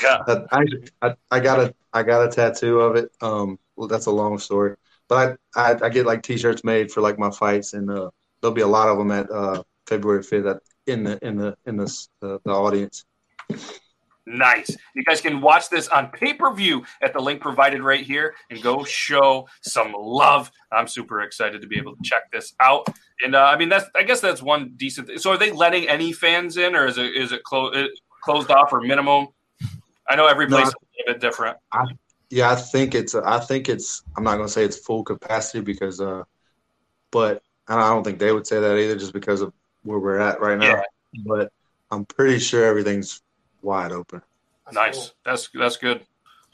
Yeah. 0.02 0.44
I, 0.52 0.64
I 1.02 1.14
I 1.30 1.40
got 1.40 1.60
a 1.60 1.74
I 1.92 2.02
got 2.02 2.26
a 2.26 2.30
tattoo 2.30 2.80
of 2.80 2.96
it. 2.96 3.10
Um, 3.20 3.58
well, 3.76 3.88
that's 3.88 4.06
a 4.06 4.10
long 4.10 4.38
story, 4.38 4.76
but 5.08 5.38
I, 5.56 5.72
I 5.72 5.86
I 5.86 5.88
get 5.90 6.06
like 6.06 6.22
T-shirts 6.22 6.64
made 6.64 6.90
for 6.92 7.00
like 7.00 7.18
my 7.18 7.30
fights, 7.30 7.74
and 7.74 7.90
uh, 7.90 8.10
there'll 8.40 8.54
be 8.54 8.62
a 8.62 8.68
lot 8.68 8.88
of 8.88 8.98
them 8.98 9.10
at 9.10 9.30
uh 9.30 9.62
February 9.86 10.22
fifth 10.22 10.46
at 10.46 10.62
in 10.88 11.04
the 11.04 11.18
in 11.26 11.36
the 11.36 11.56
in 11.66 11.76
the 11.76 12.06
the, 12.20 12.40
the 12.44 12.50
audience. 12.50 13.04
Nice. 14.26 14.76
You 14.94 15.04
guys 15.04 15.22
can 15.22 15.40
watch 15.40 15.70
this 15.70 15.88
on 15.88 16.08
pay 16.08 16.34
per 16.34 16.52
view 16.52 16.84
at 17.02 17.14
the 17.14 17.18
link 17.18 17.40
provided 17.40 17.82
right 17.82 18.04
here 18.04 18.34
and 18.50 18.62
go 18.62 18.84
show 18.84 19.48
some 19.62 19.94
love. 19.98 20.50
I'm 20.70 20.86
super 20.86 21.22
excited 21.22 21.62
to 21.62 21.66
be 21.66 21.78
able 21.78 21.96
to 21.96 22.02
check 22.02 22.30
this 22.30 22.54
out. 22.60 22.86
And 23.24 23.34
uh, 23.34 23.44
I 23.44 23.56
mean, 23.56 23.70
that's 23.70 23.86
I 23.94 24.02
guess 24.02 24.20
that's 24.20 24.42
one 24.42 24.74
decent. 24.76 25.06
Thing. 25.06 25.18
So, 25.18 25.30
are 25.32 25.38
they 25.38 25.50
letting 25.50 25.88
any 25.88 26.12
fans 26.12 26.58
in, 26.58 26.76
or 26.76 26.86
is 26.86 26.98
it 26.98 27.16
is 27.16 27.32
it, 27.32 27.42
clo- 27.42 27.72
it 27.72 27.90
closed 28.22 28.50
off 28.50 28.72
or 28.72 28.82
minimum? 28.82 29.28
I 30.08 30.16
know 30.16 30.26
every 30.26 30.46
place 30.46 30.64
No. 30.64 30.68
is 30.68 30.74
a 30.74 30.76
little 30.98 31.14
bit 31.14 31.20
different. 31.20 31.56
Yeah, 32.30 32.50
I 32.50 32.56
think 32.56 32.94
it's 32.94 33.14
I 33.14 33.40
think 33.40 33.68
it's 33.70 34.02
I'm 34.16 34.24
not 34.24 34.36
gonna 34.36 34.48
say 34.48 34.64
it's 34.64 34.78
full 34.78 35.04
capacity 35.04 35.60
because 35.60 36.02
uh, 36.02 36.24
but 37.10 37.42
I 37.66 37.88
don't 37.88 38.04
think 38.04 38.18
they 38.18 38.32
would 38.32 38.46
say 38.46 38.60
that 38.60 38.76
either, 38.76 38.96
just 38.96 39.14
because 39.14 39.40
of 39.40 39.52
where 39.82 39.98
we're 39.98 40.18
at 40.18 40.40
right 40.40 40.58
now. 40.58 40.66
Yeah. 40.66 40.82
But 41.24 41.52
I'm 41.90 42.04
pretty 42.04 42.38
sure 42.38 42.64
everything's 42.64 43.22
wide 43.62 43.92
open. 43.92 44.22
Nice. 44.72 45.12
That's 45.24 45.48
that's 45.54 45.76
good. 45.76 46.04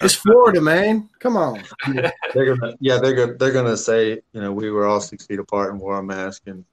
It's 0.01 0.15
Florida, 0.15 0.61
man. 0.61 1.09
Come 1.21 1.37
on. 1.37 1.63
They're 2.35 2.55
gonna 2.57 2.75
yeah 2.81 2.99
they're 2.99 3.15
gonna 3.15 3.35
they're 3.35 3.53
gonna 3.53 3.77
say 3.77 4.21
you 4.33 4.41
know 4.41 4.53
we 4.53 4.71
were 4.71 4.87
all 4.87 5.01
six 5.01 5.27
feet 5.27 5.39
apart 5.39 5.71
and 5.73 5.81
wore 5.81 5.99
a 5.99 6.03
mask 6.03 6.43
and 6.47 6.65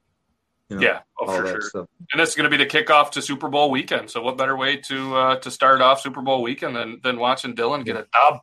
you 0.68 0.76
know 0.76 0.82
Yeah, 0.82 1.00
oh, 1.20 1.26
all 1.26 1.36
for 1.36 1.42
that 1.42 1.50
sure. 1.50 1.60
stuff. 1.60 1.88
And 2.12 2.20
this 2.20 2.30
is 2.30 2.34
going 2.34 2.50
to 2.50 2.56
be 2.56 2.62
the 2.62 2.68
kickoff 2.68 3.10
to 3.12 3.22
Super 3.22 3.48
Bowl 3.48 3.70
weekend. 3.70 4.10
So, 4.10 4.22
what 4.22 4.36
better 4.36 4.56
way 4.56 4.76
to 4.76 5.16
uh, 5.16 5.36
to 5.36 5.50
start 5.50 5.80
off 5.80 6.00
Super 6.00 6.20
Bowl 6.22 6.42
weekend 6.42 6.74
than 6.76 7.00
than 7.02 7.18
watching 7.18 7.54
Dylan 7.54 7.84
get 7.84 7.96
a 7.96 8.06
dub? 8.12 8.40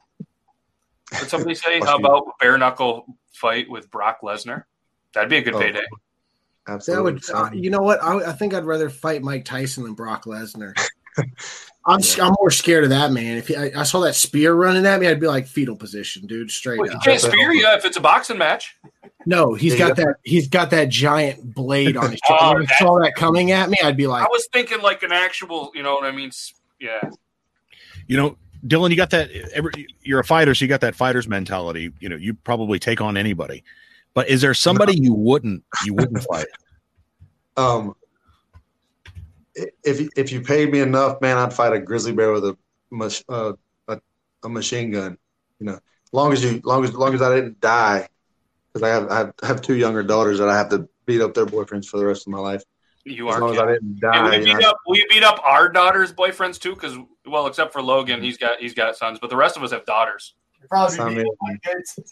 Did 1.19 1.29
somebody 1.29 1.55
say 1.55 1.79
how 1.81 1.97
about 1.97 2.25
bare 2.39 2.57
knuckle 2.57 3.05
fight 3.33 3.69
with 3.69 3.89
Brock 3.91 4.19
Lesnar? 4.23 4.63
That'd 5.13 5.29
be 5.29 5.37
a 5.37 5.41
good 5.41 5.55
Oh, 5.55 5.59
payday. 5.59 5.85
That 6.69 6.75
Absolutely. 6.75 7.13
would, 7.13 7.29
uh, 7.31 7.49
you 7.53 7.69
know 7.69 7.81
what? 7.81 8.01
I, 8.03 8.29
I 8.29 8.33
think 8.33 8.53
I'd 8.53 8.65
rather 8.65 8.89
fight 8.89 9.21
Mike 9.21 9.45
Tyson 9.45 9.83
than 9.83 9.93
Brock 9.93 10.25
Lesnar. 10.25 10.73
I'm 11.85 12.01
I'm 12.21 12.33
more 12.39 12.51
scared 12.51 12.83
of 12.83 12.91
that 12.91 13.11
man. 13.11 13.37
If 13.37 13.47
he, 13.47 13.55
I, 13.55 13.71
I 13.77 13.83
saw 13.83 13.99
that 14.01 14.13
spear 14.15 14.53
running 14.53 14.85
at 14.85 14.99
me, 14.99 15.07
I'd 15.07 15.19
be 15.19 15.27
like 15.27 15.47
fetal 15.47 15.75
position, 15.75 16.27
dude, 16.27 16.51
straight 16.51 16.79
Well, 16.79 16.89
he 16.89 16.95
up. 16.95 17.03
can't 17.03 17.19
spear 17.19 17.51
you 17.51 17.65
if 17.69 17.83
it's 17.83 17.97
a 17.97 18.01
boxing 18.01 18.37
match. 18.37 18.77
No, 19.25 19.53
he's 19.53 19.73
Yeah, 19.73 19.87
got 19.87 19.97
that. 19.97 20.15
He's 20.23 20.47
got 20.47 20.69
that 20.69 20.89
giant 20.89 21.53
blade 21.55 21.97
on 21.97 22.11
his. 22.11 22.19
Oh, 22.29 22.37
shoulder. 22.37 22.59
When 22.59 22.67
I 22.69 22.73
saw 22.77 22.99
that 22.99 23.15
coming 23.15 23.51
at 23.51 23.69
me, 23.69 23.77
I'd 23.83 23.97
be 23.97 24.07
like, 24.07 24.23
I 24.23 24.27
was 24.27 24.47
thinking 24.53 24.81
like 24.81 25.01
an 25.03 25.11
actual, 25.11 25.71
you 25.73 25.81
know 25.81 25.93
what 25.95 26.03
I 26.05 26.11
mean? 26.11 26.31
Yeah. 26.79 27.09
You 28.07 28.17
know, 28.17 28.37
Dylan, 28.67 28.91
you 28.91 28.95
got 28.97 29.09
that. 29.11 29.31
Every, 29.53 29.87
you're 30.03 30.19
a 30.19 30.23
fighter, 30.23 30.53
so 30.53 30.65
you 30.65 30.69
got 30.69 30.81
that 30.81 30.95
fighter's 30.95 31.27
mentality. 31.27 31.91
You 31.99 32.09
know, 32.09 32.17
you 32.17 32.33
probably 32.33 32.77
take 32.77 33.01
on 33.01 33.17
anybody. 33.17 33.63
But 34.13 34.29
is 34.29 34.41
there 34.41 34.53
somebody 34.53 34.97
you 34.97 35.13
wouldn't 35.13 35.63
you 35.85 35.93
wouldn't 35.93 36.23
fight? 36.31 36.47
Um, 37.57 37.95
if 39.83 40.07
if 40.17 40.31
you 40.31 40.41
paid 40.41 40.71
me 40.71 40.79
enough, 40.79 41.21
man, 41.21 41.37
I'd 41.37 41.53
fight 41.53 41.73
a 41.73 41.79
grizzly 41.79 42.13
bear 42.13 42.31
with 42.31 42.45
a 42.45 42.57
uh, 43.29 43.53
a, 43.87 43.99
a 44.43 44.49
machine 44.49 44.91
gun. 44.91 45.17
You 45.59 45.67
know, 45.67 45.79
long 46.11 46.33
as 46.33 46.43
you 46.43 46.61
long 46.63 46.83
as 46.83 46.93
long 46.93 47.13
as 47.13 47.21
I 47.21 47.35
didn't 47.35 47.59
die, 47.59 48.07
because 48.73 48.87
I 48.87 48.89
have 48.89 49.09
I 49.09 49.17
have, 49.17 49.33
I 49.43 49.47
have 49.47 49.61
two 49.61 49.75
younger 49.75 50.03
daughters 50.03 50.39
that 50.39 50.49
I 50.49 50.57
have 50.57 50.69
to 50.69 50.87
beat 51.05 51.21
up 51.21 51.33
their 51.33 51.45
boyfriends 51.45 51.85
for 51.87 51.97
the 51.97 52.05
rest 52.05 52.27
of 52.27 52.31
my 52.31 52.39
life. 52.39 52.63
You 53.05 53.29
As 53.29 53.35
are. 53.35 53.41
long 53.41 53.53
as 53.53 53.59
I 53.59 53.65
didn't 53.73 53.99
And 54.03 54.23
will 54.23 54.31
die, 54.31 54.35
you 54.35 54.39
you 54.39 54.53
beat 54.53 54.61
know, 54.61 54.69
up? 54.69 54.77
Will 54.85 54.97
you 54.97 55.05
beat 55.09 55.23
up 55.23 55.41
our 55.43 55.69
daughters' 55.69 56.13
boyfriends 56.13 56.59
too? 56.59 56.73
Because 56.75 56.97
well, 57.25 57.47
except 57.47 57.73
for 57.73 57.81
Logan, 57.81 58.21
he's 58.21 58.37
got 58.37 58.59
he's 58.59 58.73
got 58.73 58.95
sons, 58.95 59.19
but 59.19 59.29
the 59.29 59.35
rest 59.35 59.57
of 59.57 59.63
us 59.63 59.71
have 59.71 59.85
daughters. 59.85 60.35
You're 60.59 60.67
probably 60.67 60.95
Sign 60.95 61.15
me 61.15 61.25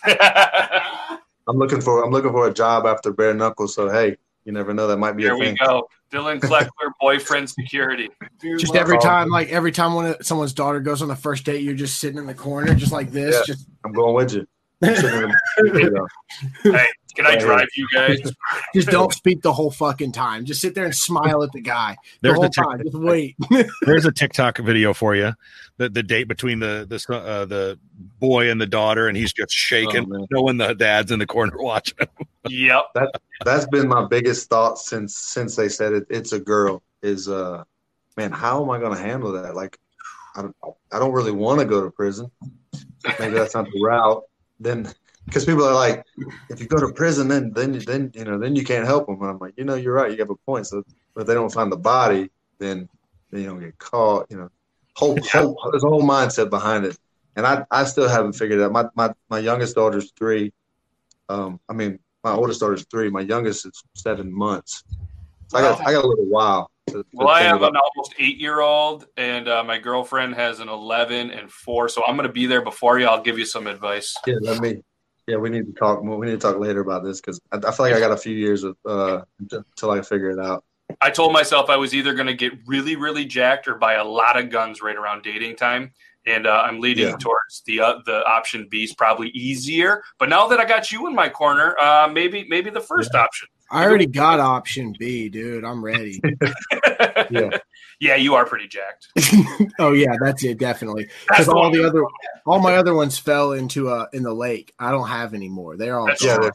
beating 1.48 1.56
up. 1.56 1.56
my 1.56 1.66
kids. 1.68 1.78
I'm 1.78 1.80
looking 1.80 1.82
for 1.82 2.04
I'm 2.04 2.12
looking 2.12 2.32
for 2.32 2.48
a 2.48 2.54
job 2.54 2.86
after 2.86 3.12
bare 3.14 3.34
knuckles. 3.34 3.74
So 3.76 3.90
hey, 3.90 4.18
you 4.46 4.52
never 4.52 4.74
know 4.74 4.88
that 4.88 4.98
might 4.98 5.14
be 5.14 5.24
There 5.24 5.34
a 5.34 5.38
we 5.38 5.46
thing. 5.48 5.58
go. 5.64 5.88
Dylan 6.12 6.40
Kleckler, 6.40 6.70
boyfriend 7.02 7.50
security. 7.50 8.10
Dude, 8.40 8.60
just 8.60 8.76
every 8.76 8.98
time, 9.00 9.30
like 9.30 9.50
every 9.50 9.72
time 9.74 9.94
when 9.94 10.22
someone's 10.24 10.54
daughter 10.54 10.80
goes 10.80 11.02
on 11.02 11.08
the 11.10 11.16
first 11.16 11.44
date, 11.44 11.62
you're 11.64 11.74
just 11.74 12.00
sitting 12.00 12.18
in 12.18 12.26
the 12.28 12.34
corner, 12.34 12.74
just 12.76 12.92
like 12.94 13.12
this. 13.12 13.36
Yeah. 13.36 13.42
Just 13.56 13.68
I'm 13.84 13.92
going 13.92 14.14
with 14.16 14.34
you. 14.34 14.48
Sitting 14.84 15.24
in 15.24 15.34
the- 15.56 16.08
Hey, 16.64 16.88
can 17.18 17.26
I 17.26 17.36
drive 17.36 17.68
you 17.76 17.88
guys? 17.94 18.20
just 18.74 18.88
don't 18.90 19.12
speak 19.22 19.42
the 19.42 19.52
whole 19.52 19.72
fucking 19.72 20.14
time. 20.14 20.46
Just 20.46 20.62
sit 20.62 20.74
there 20.76 20.86
and 20.86 20.96
smile 20.96 21.44
at 21.44 21.52
the 21.52 21.60
guy 21.62 21.98
the 22.22 22.30
There's 22.30 22.36
whole 22.36 22.44
the 22.44 22.50
tic- 22.50 22.64
time. 22.64 22.82
Just 22.84 22.96
wait. 22.98 23.36
There's 23.82 24.06
a 24.06 24.12
TikTok 24.12 24.60
video 24.60 24.94
for 24.94 25.16
you. 25.16 25.34
The 25.78 25.90
the 25.90 26.04
date 26.04 26.28
between 26.30 26.60
the 26.60 26.86
the 26.88 27.14
uh, 27.16 27.46
the 27.46 27.78
boy 28.20 28.50
and 28.50 28.62
the 28.62 28.66
daughter, 28.66 29.08
and 29.08 29.18
he's 29.18 29.34
just 29.34 29.52
shaking, 29.52 30.06
Oh, 30.06 30.18
man. 30.18 30.28
knowing 30.32 30.58
the 30.58 30.74
dad's 30.74 31.12
in 31.12 31.20
the 31.20 31.28
corner 31.28 31.58
watching. 31.58 31.98
him. 32.00 32.28
Yep. 32.50 32.86
that's 33.44 33.66
been 33.68 33.88
my 33.90 34.08
biggest 34.08 34.50
thought 34.50 34.80
since 34.80 35.18
since 35.18 35.56
they 35.56 35.68
said 35.70 35.92
it, 35.94 36.06
it's 36.10 36.32
a 36.32 36.40
girl 36.40 36.82
is 37.04 37.28
uh 37.28 37.64
man 38.16 38.32
how 38.32 38.64
am 38.64 38.70
i 38.72 38.80
going 38.80 38.96
to 38.96 39.02
handle 39.02 39.34
that 39.34 39.54
like 39.54 39.78
i 40.36 40.42
don't, 40.42 40.56
I 40.92 40.98
don't 40.98 41.12
really 41.12 41.32
want 41.34 41.60
to 41.60 41.66
go 41.66 41.84
to 41.84 41.92
prison 41.92 42.32
maybe 43.20 43.34
that's 43.36 43.54
not 43.54 43.66
the 43.66 43.82
route 43.84 44.24
then 44.60 44.92
because 45.28 45.46
people 45.46 45.64
are 45.66 45.74
like 45.74 46.04
if 46.50 46.60
you 46.60 46.68
go 46.68 46.78
to 46.78 46.92
prison 46.94 47.28
then 47.28 47.52
then 47.54 47.74
you 47.74 47.80
then 47.82 48.12
you 48.16 48.24
know 48.24 48.40
then 48.40 48.56
you 48.56 48.64
can't 48.64 48.86
help 48.86 49.06
them 49.08 49.22
and 49.22 49.30
i'm 49.30 49.40
like 49.40 49.54
you 49.58 49.64
know 49.64 49.76
you're 49.76 49.94
right 49.94 50.12
you 50.12 50.18
have 50.18 50.30
a 50.30 50.36
point 50.46 50.66
so 50.66 50.84
but 51.14 51.22
if 51.22 51.28
they 51.28 51.34
don't 51.34 51.54
find 51.54 51.72
the 51.72 51.78
body 51.78 52.30
then 52.60 52.88
then 53.32 53.42
you 53.42 53.48
don't 53.48 53.60
get 53.60 53.78
caught 53.78 54.26
you 54.30 54.38
know 54.38 54.50
whole, 54.96 55.18
whole 55.32 55.60
there's 55.72 55.84
a 55.84 55.88
whole 55.88 56.02
mindset 56.02 56.50
behind 56.50 56.86
it 56.86 56.98
and 57.36 57.46
i 57.46 57.64
i 57.72 57.84
still 57.84 58.08
haven't 58.10 58.34
figured 58.34 58.60
it 58.60 58.64
out 58.64 58.72
my 58.72 58.86
my, 58.96 59.14
my 59.30 59.40
youngest 59.40 59.76
daughter's 59.76 60.12
three 60.18 60.52
um 61.30 61.60
i 61.70 61.74
mean 61.74 62.00
my 62.24 62.34
oldest 62.34 62.60
daughter's 62.60 62.86
three. 62.92 63.10
My 63.10 63.22
youngest 63.22 63.66
is 63.66 63.84
seven 63.96 64.34
months. 64.34 64.84
So 65.50 65.58
I 65.60 65.62
got 65.62 65.80
I 65.82 65.94
got 65.94 66.04
a 66.04 66.08
little 66.08 66.26
while. 66.26 66.70
To, 66.90 66.96
to 66.96 67.06
Well, 67.14 67.30
I 67.30 67.44
have 67.44 67.58
about- 67.58 67.70
an 67.70 67.78
almost 67.78 68.16
eight 68.20 68.38
year 68.38 68.60
old, 68.60 69.06
and 69.16 69.48
uh, 69.48 69.64
my 69.64 69.78
girlfriend 69.78 70.36
has 70.36 70.60
an 70.60 70.68
11 70.68 71.32
and 71.32 71.50
four. 71.50 71.88
So 71.88 72.04
I'm 72.06 72.18
going 72.18 72.28
to 72.28 72.34
be 72.34 72.46
there 72.46 72.62
before 72.64 73.00
you. 73.00 73.06
I'll 73.06 73.22
give 73.22 73.38
you 73.38 73.46
some 73.46 73.66
advice. 73.68 74.14
yeah. 74.26 74.36
Let 74.42 74.60
me. 74.60 74.82
Yeah, 75.28 75.36
we 75.36 75.50
need 75.50 75.66
to 75.66 75.74
talk 75.74 76.04
more. 76.04 76.18
We 76.18 76.28
need 76.28 76.34
to 76.34 76.38
talk 76.40 76.58
later 76.58 76.80
about 76.80 77.04
this 77.04 77.20
because 77.20 77.40
I, 77.52 77.58
I 77.58 77.72
feel 77.72 77.86
like 77.86 77.94
I 77.94 78.00
got 78.00 78.12
a 78.12 78.18
few 78.18 78.36
years 78.36 78.64
of 78.64 78.78
uh 78.86 79.22
until 79.52 79.92
I 79.92 80.02
figure 80.02 80.32
it 80.32 80.40
out. 80.40 80.64
I 81.02 81.10
told 81.10 81.34
myself 81.34 81.70
I 81.70 81.76
was 81.76 81.94
either 81.94 82.14
going 82.14 82.28
to 82.28 82.34
get 82.34 82.54
really, 82.66 82.96
really 82.96 83.26
jacked 83.26 83.68
or 83.68 83.76
buy 83.76 83.96
a 83.96 84.04
lot 84.06 84.40
of 84.40 84.50
guns 84.50 84.82
right 84.82 84.96
around 84.96 85.22
dating 85.22 85.58
time. 85.58 85.92
And 86.26 86.48
uh, 86.48 86.64
I'm 86.66 86.80
leading 86.80 87.08
Yeah. 87.08 87.18
towards 87.18 87.62
the 87.66 87.82
uh, 87.82 88.00
the 88.06 88.26
option 88.26 88.68
B 88.72 88.84
is 88.84 88.96
probably 88.96 89.30
easier. 89.30 90.02
But 90.18 90.30
now 90.30 90.48
that 90.48 90.60
I 90.60 90.66
got 90.66 90.92
you 90.92 91.08
in 91.08 91.14
my 91.16 91.28
corner, 91.30 91.76
uh, 91.80 92.10
maybe 92.12 92.46
maybe 92.50 92.70
the 92.70 92.82
first 92.82 93.14
option. 93.16 93.50
I 93.70 93.84
already 93.84 94.06
got 94.06 94.40
option 94.40 94.96
B, 94.98 95.28
dude. 95.28 95.66
I'm 95.66 95.84
ready. 95.84 96.22
Yeah. 97.30 97.50
Yeah, 98.00 98.16
you 98.16 98.36
are 98.36 98.46
pretty 98.46 98.68
jacked. 98.68 99.08
oh 99.80 99.92
yeah, 99.94 100.14
that's 100.22 100.44
it, 100.44 100.58
definitely. 100.60 101.10
Because 101.28 101.48
all 101.50 101.72
the 101.72 101.86
other, 101.86 102.04
all 102.46 102.60
my 102.60 102.76
other 102.78 102.94
ones 102.94 103.18
fell 103.18 103.54
into 103.54 103.90
uh 103.90 104.08
in 104.14 104.24
the 104.24 104.34
lake. 104.34 104.74
I 104.80 104.92
don't 104.92 105.08
have 105.08 105.34
any 105.34 105.50
more. 105.50 105.78
They're 105.78 106.00
all 106.00 106.10
Yeah, 106.22 106.38
they're- 106.38 106.52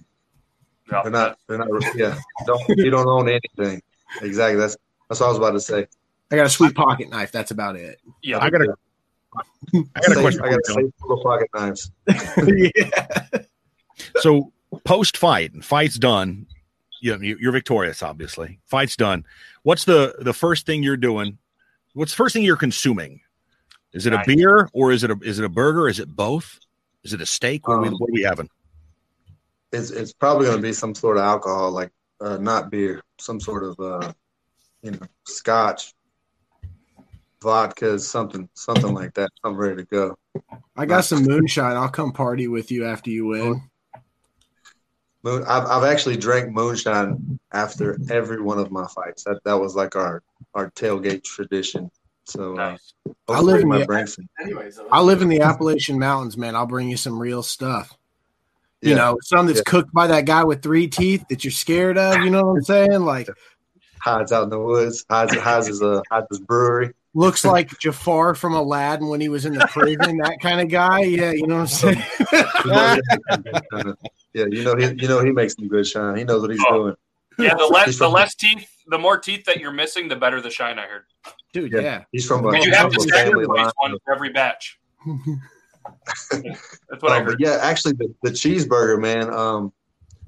Yeah, 0.91 1.03
They're 1.03 1.13
not. 1.13 1.39
They're 1.49 1.59
not. 1.59 1.69
Yeah. 1.97 2.19
Don't 2.47 2.61
you 2.69 2.91
don't 2.91 3.07
own 3.09 3.29
anything. 3.29 3.81
Exactly. 4.21 4.59
That's 4.59 4.77
that's 5.09 5.21
what 5.21 5.27
I 5.27 5.29
was 5.31 5.39
about 5.39 5.53
to 5.53 5.61
say. 5.61 5.87
I 6.31 6.37
got 6.37 6.47
a 6.47 6.51
sweet 6.51 6.75
pocket 6.75 7.11
knife. 7.11 7.33
That's 7.33 7.51
about 7.51 7.77
it. 7.77 7.99
Yeah, 8.23 8.39
I 8.39 8.49
got 8.51 8.63
a, 8.63 8.75
I 9.75 10.01
got 10.01 10.17
a 10.17 10.21
question. 10.21 10.43
I 10.43 10.51
got 10.51 10.59
a 10.59 10.73
for 10.73 10.81
you, 10.81 10.87
safe 10.87 10.95
full 11.01 11.19
of 11.19 11.23
pocket 11.23 11.49
knives. 11.55 11.91
yeah. 12.75 13.43
So 14.21 14.53
post 14.85 15.17
fight, 15.17 15.53
fight's 15.65 15.99
done. 15.99 16.47
You 17.01 17.17
know, 17.17 17.23
you- 17.23 17.39
you're 17.41 17.53
victorious, 17.53 18.03
obviously. 18.03 18.61
Fight's 18.67 18.97
done. 18.97 19.25
What's 19.63 19.85
the 19.85 20.15
the 20.19 20.33
first 20.33 20.67
thing 20.67 20.83
you're 20.83 20.97
doing? 20.97 21.39
What's 21.95 22.13
the 22.13 22.17
first 22.17 22.33
thing 22.33 22.43
you're 22.43 22.57
consuming? 22.57 23.21
Is 23.93 24.07
it 24.07 24.13
a 24.13 24.23
beer 24.27 24.69
or 24.73 24.91
is 24.91 25.05
it 25.05 25.11
a 25.11 25.19
is 25.23 25.39
it 25.39 25.45
a 25.45 25.49
burger? 25.49 25.89
Is 25.89 26.01
it 26.01 26.09
both? 26.09 26.59
Is 27.05 27.13
it 27.13 27.21
a 27.21 27.27
steak? 27.27 27.69
What, 27.69 27.75
are, 27.75 27.81
we, 27.83 27.89
Um, 27.89 27.95
what 27.95 28.11
are 28.11 28.13
we 28.13 28.23
having? 28.23 28.49
It's 29.73 29.91
it's 29.91 30.13
probably 30.13 30.47
going 30.47 30.59
to 30.59 30.63
be 30.63 30.73
some 30.73 30.95
sort 30.95 31.17
of 31.17 31.25
alcohol, 31.25 31.71
like 31.71 31.91
uh, 32.21 32.39
not 32.39 32.71
beer, 32.71 33.03
some 33.19 33.41
sort 33.41 33.65
of 33.65 33.79
uh, 33.81 34.13
you 34.83 34.93
know, 34.93 35.07
scotch, 35.27 35.93
vodka, 37.43 37.99
something 37.99 38.49
something 38.55 38.95
like 38.95 39.15
that. 39.15 39.31
I'm 39.45 39.57
ready 39.57 39.77
to 39.77 39.85
go. 39.85 40.17
I 40.77 40.87
got 40.87 41.05
some 41.05 41.25
moonshine. 41.25 41.77
I'll 41.77 41.89
come 41.89 42.13
party 42.13 42.49
with 42.49 42.71
you 42.71 42.87
after 42.87 43.11
you 43.11 43.27
win. 43.27 43.63
Moon, 45.25 45.45
I've, 45.47 45.65
I've 45.67 45.85
actually 45.85 46.17
drank 46.17 46.51
moonshine 46.53 47.39
after 47.53 47.97
every 48.11 48.41
one 48.41 48.59
of 48.59 48.71
my 48.73 48.87
fights. 48.89 49.23
That 49.25 49.39
that 49.45 49.55
was 49.55 49.77
like 49.77 49.95
our 49.97 50.23
our 50.55 50.71
tailgate 50.73 51.23
tradition. 51.25 51.91
So 52.25 52.57
uh. 52.59 52.77
I 53.29 53.41
live 53.41 53.61
in 53.63 53.69
my 53.69 53.79
the- 53.79 53.87
brain 53.87 54.07
Anyways, 54.41 54.81
I 54.91 55.01
live 55.01 55.23
in 55.23 55.29
the 55.29 55.41
Appalachian 55.41 55.99
Mountains, 55.99 56.37
man. 56.37 56.55
I'll 56.57 56.67
bring 56.67 56.89
you 56.89 56.97
some 56.97 57.19
real 57.19 57.43
stuff. 57.43 57.97
You 58.81 58.91
Yeah. 58.91 58.97
know, 58.97 59.19
some 59.23 59.47
that's 59.47 59.59
Yeah. 59.61 59.65
cooked 59.67 59.93
by 59.93 60.09
that 60.09 60.25
guy 60.25 60.43
with 60.45 60.61
three 60.63 60.89
teeth 60.89 61.25
that 61.31 61.45
you're 61.45 61.51
scared 61.53 61.99
of. 61.99 62.17
You 62.25 62.31
know 62.31 62.43
what 62.43 62.57
I'm 62.59 62.63
saying? 62.65 63.01
Like, 63.03 63.29
hides 64.01 64.33
out 64.33 64.45
in 64.45 64.51
the 64.51 64.59
woods. 64.61 65.05
Hides 65.09 65.35
hides 65.37 65.69
his 65.69 65.83
uh 65.83 66.01
hides 66.11 66.27
his 66.31 66.41
brewery. 66.41 66.93
looks 67.15 67.45
like 67.55 67.79
Jafar 67.79 68.35
from 68.35 68.55
Aladdin 68.55 69.09
when 69.09 69.21
he 69.21 69.29
was 69.29 69.45
in 69.45 69.55
the 69.55 69.67
prison. 69.69 70.17
that 70.19 70.39
kind 70.41 70.61
of 70.61 70.69
guy. 70.69 71.01
Yeah, 71.01 71.31
you 71.33 71.47
know 71.47 71.61
what 71.63 71.83
I'm 71.85 71.95
saying? 73.37 73.95
yeah, 74.35 74.45
you 74.51 74.65
know 74.65 74.75
he 74.77 74.87
you 75.01 75.09
know 75.09 75.23
he 75.25 75.31
makes 75.33 75.55
some 75.55 75.69
good 75.69 75.87
shine. 75.87 76.17
He 76.17 76.25
knows 76.25 76.41
what 76.43 76.51
he's 76.51 76.65
Oh. 76.69 76.75
doing. 76.83 76.95
Yeah, 77.39 77.55
the 77.55 77.67
less 77.67 77.99
the 77.99 78.09
less 78.09 78.35
teeth, 78.35 78.69
the 78.89 78.99
more 78.99 79.19
teeth 79.19 79.45
that 79.47 79.59
you're 79.59 79.73
missing, 79.73 80.09
the 80.09 80.17
better 80.17 80.41
the 80.41 80.51
shine. 80.51 80.79
I 80.79 80.87
heard. 80.87 81.05
Dude, 81.53 81.73
Yeah. 81.73 81.81
yeah. 81.81 82.05
He's 82.13 82.27
from 82.27 82.45
a, 82.47 82.51
Because 82.51 82.67
you 82.67 82.73
have 82.75 82.91
to 82.93 83.01
a 83.01 83.05
family 83.09 83.45
sacrifice 83.45 83.73
line. 83.83 83.93
one 83.93 83.99
for 84.05 84.15
every 84.15 84.31
batch. 84.31 84.79
That's 86.31 87.03
what 87.03 87.13
I 87.13 87.19
Um, 87.19 87.25
heard. 87.27 87.41
yeah, 87.41 87.59
actually, 87.63 87.95
the, 87.95 88.15
the 88.23 88.31
cheeseburger, 88.31 89.01
man. 89.01 89.33
Um, 89.33 89.73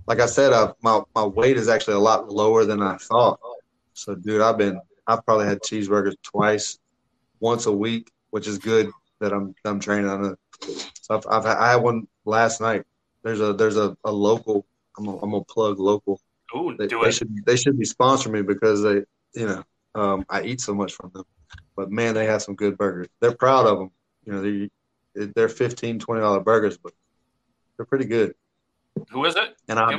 like 0.07 0.21
I 0.21 0.27
said, 0.27 0.53
uh, 0.53 0.73
my 0.83 1.01
my 1.15 1.25
weight 1.25 1.57
is 1.57 1.69
actually 1.69 1.95
a 1.95 1.99
lot 2.01 2.29
lower 2.31 2.65
than 2.65 2.83
I 2.83 2.97
thought. 2.97 3.39
So, 3.95 4.15
dude, 4.15 4.41
I've 4.41 4.59
been 4.59 4.81
I've 5.07 5.25
probably 5.25 5.47
had 5.47 5.61
cheeseburgers 5.61 6.15
twice, 6.23 6.79
once 7.41 7.67
a 7.67 7.73
week, 7.73 8.11
which 8.31 8.47
is 8.47 8.59
good 8.59 8.91
that 9.21 9.33
I'm 9.33 9.55
I'm 9.65 9.81
training 9.81 10.09
on 10.11 10.25
it. 10.25 10.39
So 11.01 11.17
I've, 11.17 11.27
I've 11.31 11.47
I 11.47 11.71
had 11.73 11.77
one 11.83 12.07
last 12.25 12.61
night. 12.61 12.85
There's 13.25 13.41
a 13.41 13.53
there's 13.55 13.77
a, 13.77 13.97
a 14.05 14.13
local. 14.13 14.67
I'm 14.97 15.07
gonna, 15.07 15.19
I'm 15.19 15.31
gonna 15.31 15.45
plug 15.45 15.81
local. 15.81 16.21
Ooh, 16.55 16.77
They, 16.79 16.87
do 16.87 17.01
they 17.03 17.09
it. 17.09 17.13
should 17.15 17.45
they 17.47 17.57
should 17.57 17.79
be 17.79 17.87
sponsoring 17.87 18.33
me 18.33 18.43
because 18.43 18.83
they 18.83 19.03
you 19.35 19.47
know 19.47 19.65
um, 19.95 20.25
I 20.29 20.43
eat 20.43 20.61
so 20.61 20.75
much 20.75 20.93
from 20.93 21.11
them. 21.15 21.25
But 21.75 21.91
man, 21.91 22.15
they 22.15 22.27
have 22.27 22.43
some 22.43 22.55
good 22.55 22.77
burgers. 22.79 23.09
They're 23.21 23.35
proud 23.35 23.67
of 23.67 23.79
them. 23.79 23.91
You 24.25 24.33
know, 24.33 24.69
they 25.17 25.27
they're 25.35 25.49
15 25.49 25.99
20 25.99 26.21
dollar 26.21 26.41
burgers, 26.41 26.79
but 26.79 26.93
they're 27.77 27.87
pretty 27.87 28.05
good. 28.05 28.35
Who 29.11 29.25
is 29.25 29.35
it? 29.35 29.57
And 29.69 29.79
I 29.79 29.97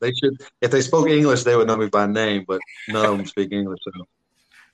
they 0.00 0.12
should 0.14 0.42
if 0.60 0.70
they 0.70 0.80
spoke 0.80 1.08
English, 1.08 1.44
they 1.44 1.54
would 1.54 1.68
know 1.68 1.76
me 1.76 1.86
by 1.86 2.06
name, 2.06 2.44
but 2.48 2.60
none 2.88 3.04
of 3.04 3.16
them 3.16 3.26
speak 3.26 3.52
English. 3.52 3.78
So 3.84 4.06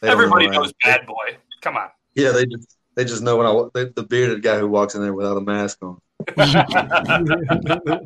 Everybody 0.03 0.47
know 0.47 0.63
knows. 0.63 0.73
Bad 0.83 1.07
Boy. 1.07 1.37
Come 1.61 1.77
on. 1.77 1.89
Yeah, 2.15 2.31
they 2.31 2.47
just 2.47 2.77
they 2.95 3.05
just 3.05 3.23
know 3.23 3.37
when 3.37 3.47
I 3.47 3.91
the 3.95 4.03
bearded 4.05 4.43
guy 4.43 4.59
who 4.59 4.69
walks 4.69 4.95
in 4.95 5.03
there 5.03 5.13
without 5.13 5.37
a 5.37 5.41
mask 5.41 5.79
on. 5.83 6.01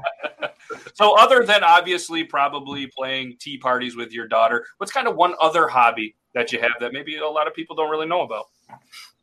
So, 0.95 1.19
other 1.19 1.45
than 1.45 1.65
obviously 1.65 2.25
probably 2.25 2.87
playing 2.87 3.37
tea 3.39 3.59
parties 3.59 3.97
with 3.97 4.13
your 4.13 4.27
daughter, 4.27 4.65
what's 4.79 4.93
kind 4.93 5.09
of 5.09 5.17
one 5.17 5.35
other 5.41 5.69
hobby 5.69 6.15
that 6.35 6.53
you 6.53 6.61
have 6.61 6.73
that 6.81 6.93
maybe 6.93 7.17
a 7.17 7.29
lot 7.29 7.47
of 7.47 7.55
people 7.55 7.77
don't 7.77 7.91
really 7.91 8.07
know 8.07 8.23
about? 8.23 8.47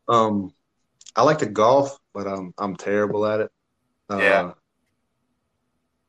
Um, 0.07 0.53
I 1.15 1.23
like 1.23 1.39
to 1.39 1.45
golf, 1.45 1.99
but 2.13 2.27
I'm 2.27 2.53
I'm 2.57 2.75
terrible 2.75 3.25
at 3.25 3.39
it. 3.39 3.51
Uh, 4.09 4.17
Yeah. 4.17 4.51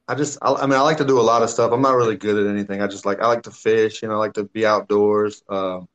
I 0.08 0.14
just 0.14 0.38
I, 0.42 0.52
I 0.52 0.66
mean 0.66 0.78
I 0.78 0.80
like 0.82 0.98
to 0.98 1.04
do 1.04 1.20
a 1.20 1.22
lot 1.22 1.42
of 1.42 1.50
stuff. 1.50 1.72
I'm 1.72 1.82
not 1.82 1.94
really 1.94 2.16
good 2.16 2.36
at 2.44 2.50
anything. 2.50 2.82
I 2.82 2.86
just 2.88 3.06
like 3.06 3.20
I 3.20 3.28
like 3.28 3.44
to 3.44 3.50
fish. 3.50 4.02
You 4.02 4.08
know, 4.08 4.14
I 4.14 4.18
like 4.18 4.34
to 4.34 4.44
be 4.44 4.66
outdoors. 4.66 5.42
Um, 5.48 5.88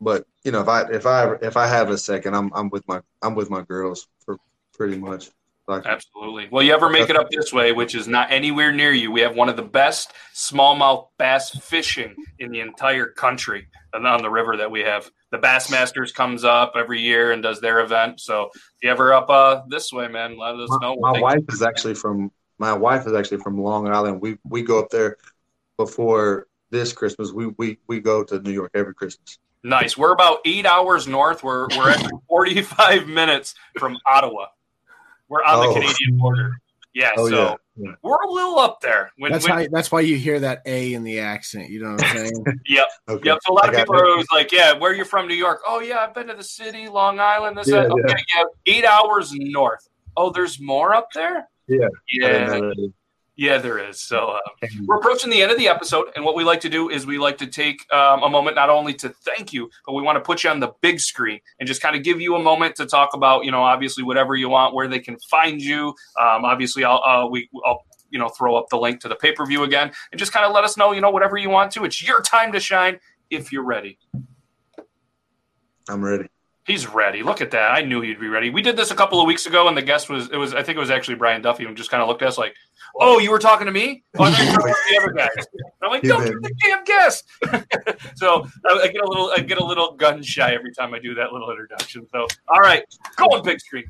but 0.00 0.26
you 0.44 0.50
know, 0.52 0.62
if 0.62 0.68
I 0.68 0.82
if 0.90 1.06
I 1.06 1.34
if 1.42 1.56
I 1.56 1.66
have 1.66 1.90
a 1.90 1.98
second, 1.98 2.34
I'm 2.34 2.50
I'm 2.54 2.70
with 2.70 2.86
my 2.88 3.00
I'm 3.20 3.34
with 3.34 3.50
my 3.50 3.62
girls 3.62 4.08
for 4.24 4.38
pretty 4.72 4.96
much. 4.96 5.30
Absolutely. 5.84 6.48
Well, 6.50 6.62
you 6.62 6.72
ever 6.72 6.88
make 6.88 7.08
it 7.08 7.16
up 7.16 7.30
this 7.30 7.52
way, 7.52 7.72
which 7.72 7.94
is 7.94 8.08
not 8.08 8.30
anywhere 8.30 8.72
near 8.72 8.92
you, 8.92 9.10
we 9.10 9.20
have 9.20 9.34
one 9.34 9.48
of 9.48 9.56
the 9.56 9.62
best 9.62 10.12
smallmouth 10.34 11.08
bass 11.18 11.50
fishing 11.50 12.14
in 12.38 12.50
the 12.50 12.60
entire 12.60 13.06
country 13.06 13.68
and 13.92 14.06
on 14.06 14.22
the 14.22 14.30
river 14.30 14.56
that 14.56 14.70
we 14.70 14.80
have. 14.80 15.10
The 15.30 15.38
Bassmasters 15.38 16.14
comes 16.14 16.44
up 16.44 16.72
every 16.76 17.00
year 17.00 17.32
and 17.32 17.42
does 17.42 17.60
their 17.60 17.80
event. 17.80 18.20
So 18.20 18.50
if 18.54 18.62
you 18.82 18.90
ever 18.90 19.14
up 19.14 19.30
uh, 19.30 19.62
this 19.68 19.92
way, 19.92 20.08
man, 20.08 20.36
let 20.38 20.56
us 20.56 20.70
know. 20.80 20.96
my, 21.00 21.12
my 21.12 21.20
wife 21.20 21.44
is 21.48 21.62
actually 21.62 21.94
from 21.94 22.30
my 22.58 22.72
wife 22.72 23.06
is 23.06 23.12
actually 23.14 23.38
from 23.38 23.60
Long 23.60 23.88
Island. 23.88 24.20
We 24.20 24.38
we 24.44 24.62
go 24.62 24.78
up 24.78 24.90
there 24.90 25.16
before 25.76 26.46
this 26.70 26.92
Christmas. 26.92 27.32
We 27.32 27.48
we 27.58 27.78
we 27.88 28.00
go 28.00 28.24
to 28.24 28.40
New 28.40 28.52
York 28.52 28.70
every 28.74 28.94
Christmas. 28.94 29.38
Nice. 29.64 29.96
We're 29.96 30.12
about 30.12 30.38
eight 30.44 30.66
hours 30.66 31.06
north. 31.06 31.44
We're 31.44 31.68
we're 31.76 31.90
at 31.90 32.10
45 32.28 33.06
minutes 33.06 33.54
from 33.78 33.96
Ottawa. 34.06 34.46
We're 35.32 35.42
on 35.44 35.60
the 35.60 35.66
Oh. 35.68 35.72
Canadian 35.74 36.18
border. 36.18 36.50
Yeah, 36.94 37.12
Oh 37.16 37.26
so 37.30 37.34
yeah. 37.34 37.54
yeah. 37.76 37.92
we're 38.02 38.16
a 38.22 38.30
little 38.30 38.58
up 38.58 38.82
there. 38.82 39.10
When, 39.16 39.32
That's 39.32 39.48
when- 39.48 39.56
why. 39.56 39.68
That's 39.72 39.90
why 39.90 40.00
you 40.02 40.18
hear 40.18 40.38
that 40.40 40.60
A 40.66 40.92
in 40.92 41.04
the 41.04 41.20
accent. 41.20 41.70
You 41.70 41.82
know 41.82 41.92
what 41.92 42.04
I'm 42.04 42.16
saying? 42.18 42.44
Yep. 42.66 42.86
Okay. 43.08 43.28
Yep. 43.30 43.38
So 43.46 43.52
a 43.52 43.54
lot 43.54 43.64
I 43.64 43.68
of 43.72 43.76
people 43.78 43.94
it. 43.94 44.02
are 44.02 44.08
always 44.10 44.26
like, 44.30 44.52
"Yeah, 44.52 44.74
where 44.74 44.92
you 44.94 45.04
from? 45.06 45.26
New 45.26 45.34
York? 45.34 45.62
Oh 45.66 45.80
yeah, 45.80 46.00
I've 46.00 46.12
been 46.12 46.26
to 46.26 46.34
the 46.34 46.44
city, 46.44 46.88
Long 46.88 47.18
Island. 47.18 47.56
This, 47.56 47.68
Yeah, 47.68 47.84
okay, 47.84 48.14
yeah. 48.36 48.44
eight 48.66 48.84
hours 48.84 49.32
north. 49.34 49.88
Oh, 50.18 50.28
there's 50.28 50.60
more 50.60 50.94
up 50.94 51.08
there. 51.14 51.48
Yeah. 51.66 51.88
Yeah, 52.12 52.28
didn't 52.28 52.60
know 52.60 52.68
that. 52.74 52.92
Yeah, 53.36 53.58
there 53.58 53.78
is. 53.78 54.02
So 54.02 54.28
uh, 54.28 54.66
we're 54.84 54.96
approaching 54.96 55.30
the 55.30 55.42
end 55.42 55.50
of 55.50 55.58
the 55.58 55.68
episode, 55.68 56.08
and 56.16 56.24
what 56.24 56.36
we 56.36 56.44
like 56.44 56.60
to 56.60 56.68
do 56.68 56.90
is 56.90 57.06
we 57.06 57.18
like 57.18 57.38
to 57.38 57.46
take 57.46 57.80
um, 57.92 58.22
a 58.22 58.28
moment 58.28 58.56
not 58.56 58.68
only 58.68 58.92
to 58.94 59.08
thank 59.08 59.52
you, 59.52 59.70
but 59.86 59.94
we 59.94 60.02
want 60.02 60.16
to 60.16 60.20
put 60.20 60.44
you 60.44 60.50
on 60.50 60.60
the 60.60 60.72
big 60.82 61.00
screen 61.00 61.40
and 61.58 61.66
just 61.66 61.80
kind 61.80 61.96
of 61.96 62.02
give 62.02 62.20
you 62.20 62.34
a 62.36 62.42
moment 62.42 62.76
to 62.76 62.86
talk 62.86 63.10
about, 63.14 63.44
you 63.44 63.50
know, 63.50 63.62
obviously 63.62 64.04
whatever 64.04 64.34
you 64.34 64.50
want, 64.50 64.74
where 64.74 64.86
they 64.86 64.98
can 64.98 65.16
find 65.30 65.62
you. 65.62 65.88
Um, 66.20 66.44
obviously, 66.44 66.84
I'll 66.84 67.02
uh, 67.04 67.26
we 67.26 67.48
I'll 67.64 67.84
you 68.10 68.18
know 68.18 68.28
throw 68.28 68.54
up 68.56 68.66
the 68.70 68.76
link 68.76 69.00
to 69.00 69.08
the 69.08 69.16
pay 69.16 69.32
per 69.32 69.46
view 69.46 69.64
again, 69.64 69.90
and 70.12 70.18
just 70.18 70.32
kind 70.32 70.44
of 70.44 70.52
let 70.52 70.64
us 70.64 70.76
know, 70.76 70.92
you 70.92 71.00
know, 71.00 71.10
whatever 71.10 71.36
you 71.38 71.48
want 71.48 71.72
to. 71.72 71.84
It's 71.84 72.06
your 72.06 72.20
time 72.20 72.52
to 72.52 72.60
shine 72.60 73.00
if 73.30 73.50
you're 73.50 73.64
ready. 73.64 73.98
I'm 75.88 76.04
ready. 76.04 76.28
He's 76.64 76.86
ready. 76.86 77.24
Look 77.24 77.40
at 77.40 77.50
that. 77.50 77.72
I 77.72 77.82
knew 77.82 78.00
he'd 78.02 78.20
be 78.20 78.28
ready. 78.28 78.50
We 78.50 78.62
did 78.62 78.76
this 78.76 78.92
a 78.92 78.94
couple 78.94 79.20
of 79.20 79.26
weeks 79.26 79.46
ago, 79.46 79.66
and 79.66 79.76
the 79.76 79.82
guest 79.82 80.08
was 80.08 80.30
it 80.30 80.36
was 80.36 80.54
I 80.54 80.62
think 80.62 80.76
it 80.76 80.80
was 80.80 80.90
actually 80.90 81.16
Brian 81.16 81.42
Duffy, 81.42 81.64
who 81.64 81.74
just 81.74 81.90
kind 81.90 82.02
of 82.02 82.08
looked 82.08 82.22
at 82.22 82.28
us 82.28 82.38
like, 82.38 82.54
"Oh, 82.94 83.18
you 83.18 83.30
were 83.30 83.38
talking 83.38 83.66
to 83.66 83.72
me? 83.72 84.04
Oh, 84.18 84.24
I 84.24 84.30
thought 84.30 84.44
you 84.44 84.52
were 84.52 84.56
talking 84.58 84.74
to 84.74 84.80
the 84.90 85.02
other 85.02 85.12
guys." 85.12 85.46
And 85.54 85.72
I'm 85.82 85.90
like, 85.90 86.02
don't 86.02 86.26
you're 86.26 86.40
the 86.40 86.54
damn 86.64 86.84
guest." 86.84 87.24
so 88.16 88.46
I, 88.68 88.88
get 88.88 89.02
a 89.02 89.08
little 89.08 89.32
I 89.36 89.40
get 89.40 89.58
a 89.58 89.64
little 89.64 89.94
gun 89.94 90.22
shy 90.22 90.54
every 90.54 90.72
time 90.72 90.94
I 90.94 90.98
do 90.98 91.14
that 91.14 91.32
little 91.32 91.50
introduction. 91.50 92.06
So 92.12 92.26
all 92.48 92.60
right, 92.60 92.84
go 93.16 93.24
on 93.26 93.42
big 93.42 93.60
screen. 93.60 93.84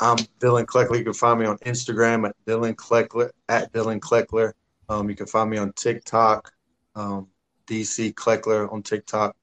I'm 0.00 0.18
Dylan 0.38 0.64
Kleckler. 0.64 0.98
You 0.98 1.04
can 1.04 1.12
find 1.12 1.40
me 1.40 1.46
on 1.46 1.58
Instagram 1.58 2.28
at 2.28 2.36
Dylan 2.46 2.74
Kleckler 2.74 3.30
at 3.48 3.72
Dylan 3.72 3.98
Kleckler. 3.98 4.52
Um, 4.88 5.10
you 5.10 5.16
can 5.16 5.26
find 5.26 5.50
me 5.50 5.58
on 5.58 5.72
TikTok, 5.72 6.52
um, 6.94 7.28
DC 7.66 8.14
Kleckler 8.14 8.72
on 8.72 8.82
TikTok. 8.82 9.36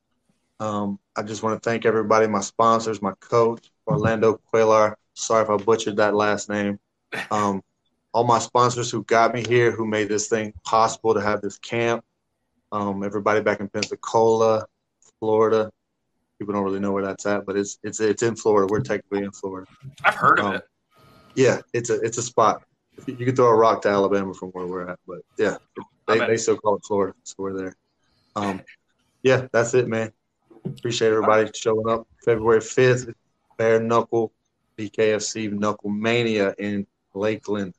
Um, 0.60 1.00
I 1.16 1.24
just 1.24 1.44
want 1.44 1.62
to 1.62 1.70
thank 1.70 1.86
everybody, 1.86 2.28
my 2.28 2.40
sponsors, 2.42 3.02
my 3.02 3.14
coach, 3.20 3.70
Orlando 3.88 4.40
Cuellar. 4.54 4.96
Sorry 5.14 5.44
if 5.44 5.50
I 5.50 5.58
butchered 5.58 5.98
that 5.98 6.16
last 6.16 6.50
name. 6.50 6.80
All 8.16 8.24
my 8.24 8.40
sponsors 8.40 8.90
who 8.90 9.04
got 9.04 9.34
me 9.34 9.44
here, 9.46 9.72
who 9.72 9.86
made 9.86 10.08
this 10.08 10.30
thing 10.30 10.54
possible 10.64 11.14
to 11.14 11.20
have 11.20 11.42
this 11.42 11.60
camp. 11.60 12.02
Um, 12.72 13.04
everybody 13.04 13.42
back 13.42 13.60
in 13.60 13.68
Pensacola, 13.68 14.66
Florida. 15.20 15.70
People 16.40 16.54
don't 16.54 16.64
really 16.64 16.80
know 16.80 16.94
where 16.94 17.04
that's 17.04 17.26
at, 17.26 17.46
but 17.46 17.58
it's 17.58 17.78
it's 17.84 18.00
it's 18.00 18.24
in 18.24 18.38
Florida. 18.38 18.72
We're 18.72 18.80
technically 18.80 19.26
in 19.26 19.32
Florida. 19.32 19.68
I've 20.06 20.16
heard 20.16 20.40
of 20.40 20.46
Um, 20.46 20.54
it. 20.56 20.64
Yeah, 21.36 21.60
it's 21.74 21.90
a 21.90 22.00
it's 22.00 22.18
a 22.18 22.22
spot. 22.22 22.64
You 23.06 23.26
can 23.26 23.36
throw 23.36 23.48
a 23.48 23.56
rock 23.56 23.82
to 23.82 23.90
Alabama 23.90 24.34
from 24.34 24.52
where 24.52 24.66
we're 24.66 24.88
at, 24.90 24.98
but 25.06 25.20
yeah, 25.38 25.58
they, 26.08 26.20
they 26.20 26.38
still 26.38 26.56
call 26.56 26.78
it 26.78 26.84
Florida, 26.88 27.14
so 27.24 27.36
we're 27.40 27.52
there. 27.58 27.76
Um, 28.38 28.62
yeah, 29.24 29.48
that's 29.52 29.74
it, 29.74 29.90
man. 29.90 30.14
Appreciate 30.66 31.10
everybody 31.10 31.52
showing 31.54 31.90
up. 31.90 32.08
February 32.24 32.62
fifth, 32.62 33.10
Bare 33.58 33.82
Knuckle 33.82 34.32
BKFC 34.78 35.52
Knuckle 35.52 35.90
Mania 35.90 36.56
in 36.58 36.88
Lakeland. 37.14 37.74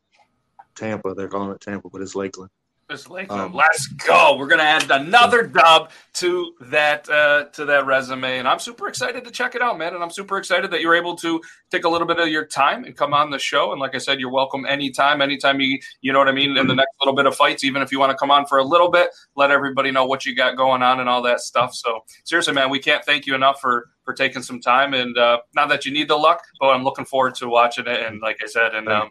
Tampa. 0.77 1.15
They're 1.15 1.29
calling 1.29 1.51
it 1.51 1.61
Tampa, 1.61 1.89
but 1.91 2.03
it's 2.03 2.15
Lakeland. 2.15 2.51
It's 2.89 3.11
Lakeland. 3.11 3.43
Um, 3.43 3.53
Let's 3.53 3.89
go. 3.89 4.37
We're 4.37 4.47
gonna 4.47 4.63
add 4.63 4.89
another 4.93 5.43
dub 5.43 5.91
to 6.15 6.55
that 6.61 7.09
uh, 7.11 7.47
to 7.55 7.65
that 7.65 7.85
resume, 7.85 8.39
and 8.39 8.47
I'm 8.47 8.61
super 8.61 8.87
excited 8.87 9.25
to 9.25 9.31
check 9.33 9.57
it 9.57 9.63
out, 9.63 9.77
man. 9.77 9.95
And 9.95 10.05
I'm 10.05 10.11
super 10.11 10.39
excited 10.39 10.71
that 10.71 10.81
you're 10.83 10.95
able 10.95 11.17
to 11.17 11.41
take 11.73 11.83
a 11.83 11.89
little 11.89 12.07
bit 12.07 12.21
of 12.21 12.29
your 12.29 12.47
time 12.47 12.85
and 12.85 12.97
come 12.97 13.13
on 13.13 13.31
the 13.31 13.41
show. 13.41 13.73
And 13.73 13.81
like 13.81 13.97
I 13.97 13.99
said, 13.99 14.21
you're 14.21 14.31
welcome 14.31 14.65
anytime. 14.67 15.21
Anytime 15.21 15.61
you 15.61 15.81
you 16.01 16.13
know 16.13 16.21
what 16.21 16.29
I 16.29 16.33
mean. 16.33 16.57
In 16.57 16.69
the 16.69 16.77
next 16.77 16.95
little 17.01 17.17
bit 17.17 17.27
of 17.27 17.35
fights, 17.35 17.65
even 17.65 17.83
if 17.83 17.91
you 17.91 17.99
want 17.99 18.13
to 18.13 18.17
come 18.17 18.31
on 18.31 18.47
for 18.47 18.59
a 18.59 18.65
little 18.65 18.89
bit, 18.89 19.11
let 19.35 19.51
everybody 19.51 19.91
know 19.91 20.07
what 20.07 20.25
you 20.25 20.37
got 20.37 20.57
going 20.57 20.83
on 20.83 21.01
and 21.01 21.09
all 21.09 21.23
that 21.23 21.41
stuff. 21.41 21.75
So 21.75 22.05
seriously, 22.25 22.55
man, 22.55 22.71
we 22.71 22.79
can't 22.79 23.05
thank 23.05 23.27
you 23.27 23.35
enough 23.35 23.61
for 23.61 23.89
for 24.05 24.15
taking 24.15 24.43
some 24.43 24.61
time. 24.61 24.95
And 24.95 25.19
uh, 25.19 25.39
not 25.57 25.69
that 25.71 25.85
you 25.85 25.91
need 25.91 26.07
the 26.07 26.17
luck, 26.17 26.41
but 26.61 26.69
I'm 26.69 26.85
looking 26.85 27.05
forward 27.05 27.35
to 27.37 27.49
watching 27.49 27.89
it. 27.89 28.07
And 28.07 28.21
like 28.23 28.37
I 28.45 28.47
said, 28.47 28.77
and 28.77 28.89
um, 28.89 29.11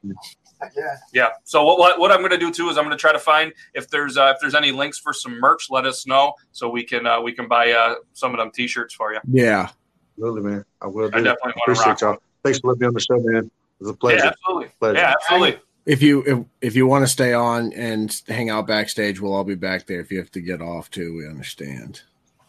yeah. 0.75 0.97
yeah. 1.13 1.29
So 1.43 1.63
what, 1.63 1.79
what 1.79 1.99
what 1.99 2.11
I'm 2.11 2.19
going 2.19 2.31
to 2.31 2.37
do 2.37 2.51
too 2.51 2.69
is 2.69 2.77
I'm 2.77 2.83
going 2.85 2.95
to 2.95 3.01
try 3.01 3.11
to 3.11 3.19
find 3.19 3.53
if 3.73 3.89
there's 3.89 4.17
uh, 4.17 4.31
if 4.33 4.41
there's 4.41 4.55
any 4.55 4.71
links 4.71 4.97
for 4.99 5.13
some 5.13 5.39
merch. 5.39 5.69
Let 5.69 5.85
us 5.85 6.07
know 6.07 6.33
so 6.51 6.69
we 6.69 6.83
can 6.83 7.05
uh, 7.05 7.21
we 7.21 7.31
can 7.31 7.47
buy 7.47 7.71
uh, 7.71 7.95
some 8.13 8.31
of 8.31 8.37
them 8.37 8.51
T-shirts 8.51 8.93
for 8.93 9.13
you. 9.13 9.19
Yeah. 9.27 9.69
Really, 10.17 10.41
man. 10.41 10.65
I 10.81 10.87
will. 10.87 11.07
I 11.13 11.17
do. 11.17 11.23
definitely 11.23 11.39
want 11.43 11.55
to 11.55 11.61
Appreciate 11.63 11.87
rock. 11.87 12.01
y'all. 12.01 12.17
Thanks 12.43 12.59
for 12.59 12.69
letting 12.69 12.81
me 12.81 12.87
on 12.87 12.93
the 12.93 12.99
show, 12.99 13.19
man. 13.19 13.45
It 13.45 13.51
was 13.79 13.89
a 13.89 13.93
pleasure. 13.93 14.17
Yeah, 14.17 14.27
absolutely. 14.27 14.71
Pleasure. 14.79 14.97
Yeah, 14.97 15.13
absolutely. 15.21 15.59
If 15.85 16.01
you 16.01 16.23
if, 16.25 16.45
if 16.61 16.75
you 16.75 16.87
want 16.87 17.03
to 17.03 17.07
stay 17.07 17.33
on 17.33 17.73
and 17.73 18.21
hang 18.27 18.49
out 18.49 18.65
backstage, 18.67 19.19
we'll 19.19 19.33
all 19.33 19.43
be 19.43 19.55
back 19.55 19.85
there. 19.85 19.99
If 19.99 20.11
you 20.11 20.17
have 20.19 20.31
to 20.31 20.41
get 20.41 20.61
off 20.61 20.89
too, 20.89 21.15
we 21.15 21.27
understand. 21.27 22.01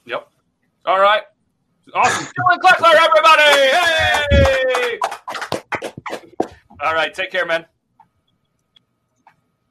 Yep. 0.05 0.29
All 0.87 1.01
right. 1.01 1.23
Awesome. 1.95 2.27
Dylan 2.39 2.59
Kleckler, 2.59 2.95
everybody. 2.95 3.43
Hey. 4.31 4.99
All 6.81 6.95
right. 6.95 7.13
Take 7.13 7.31
care, 7.31 7.47
man. 7.47 7.67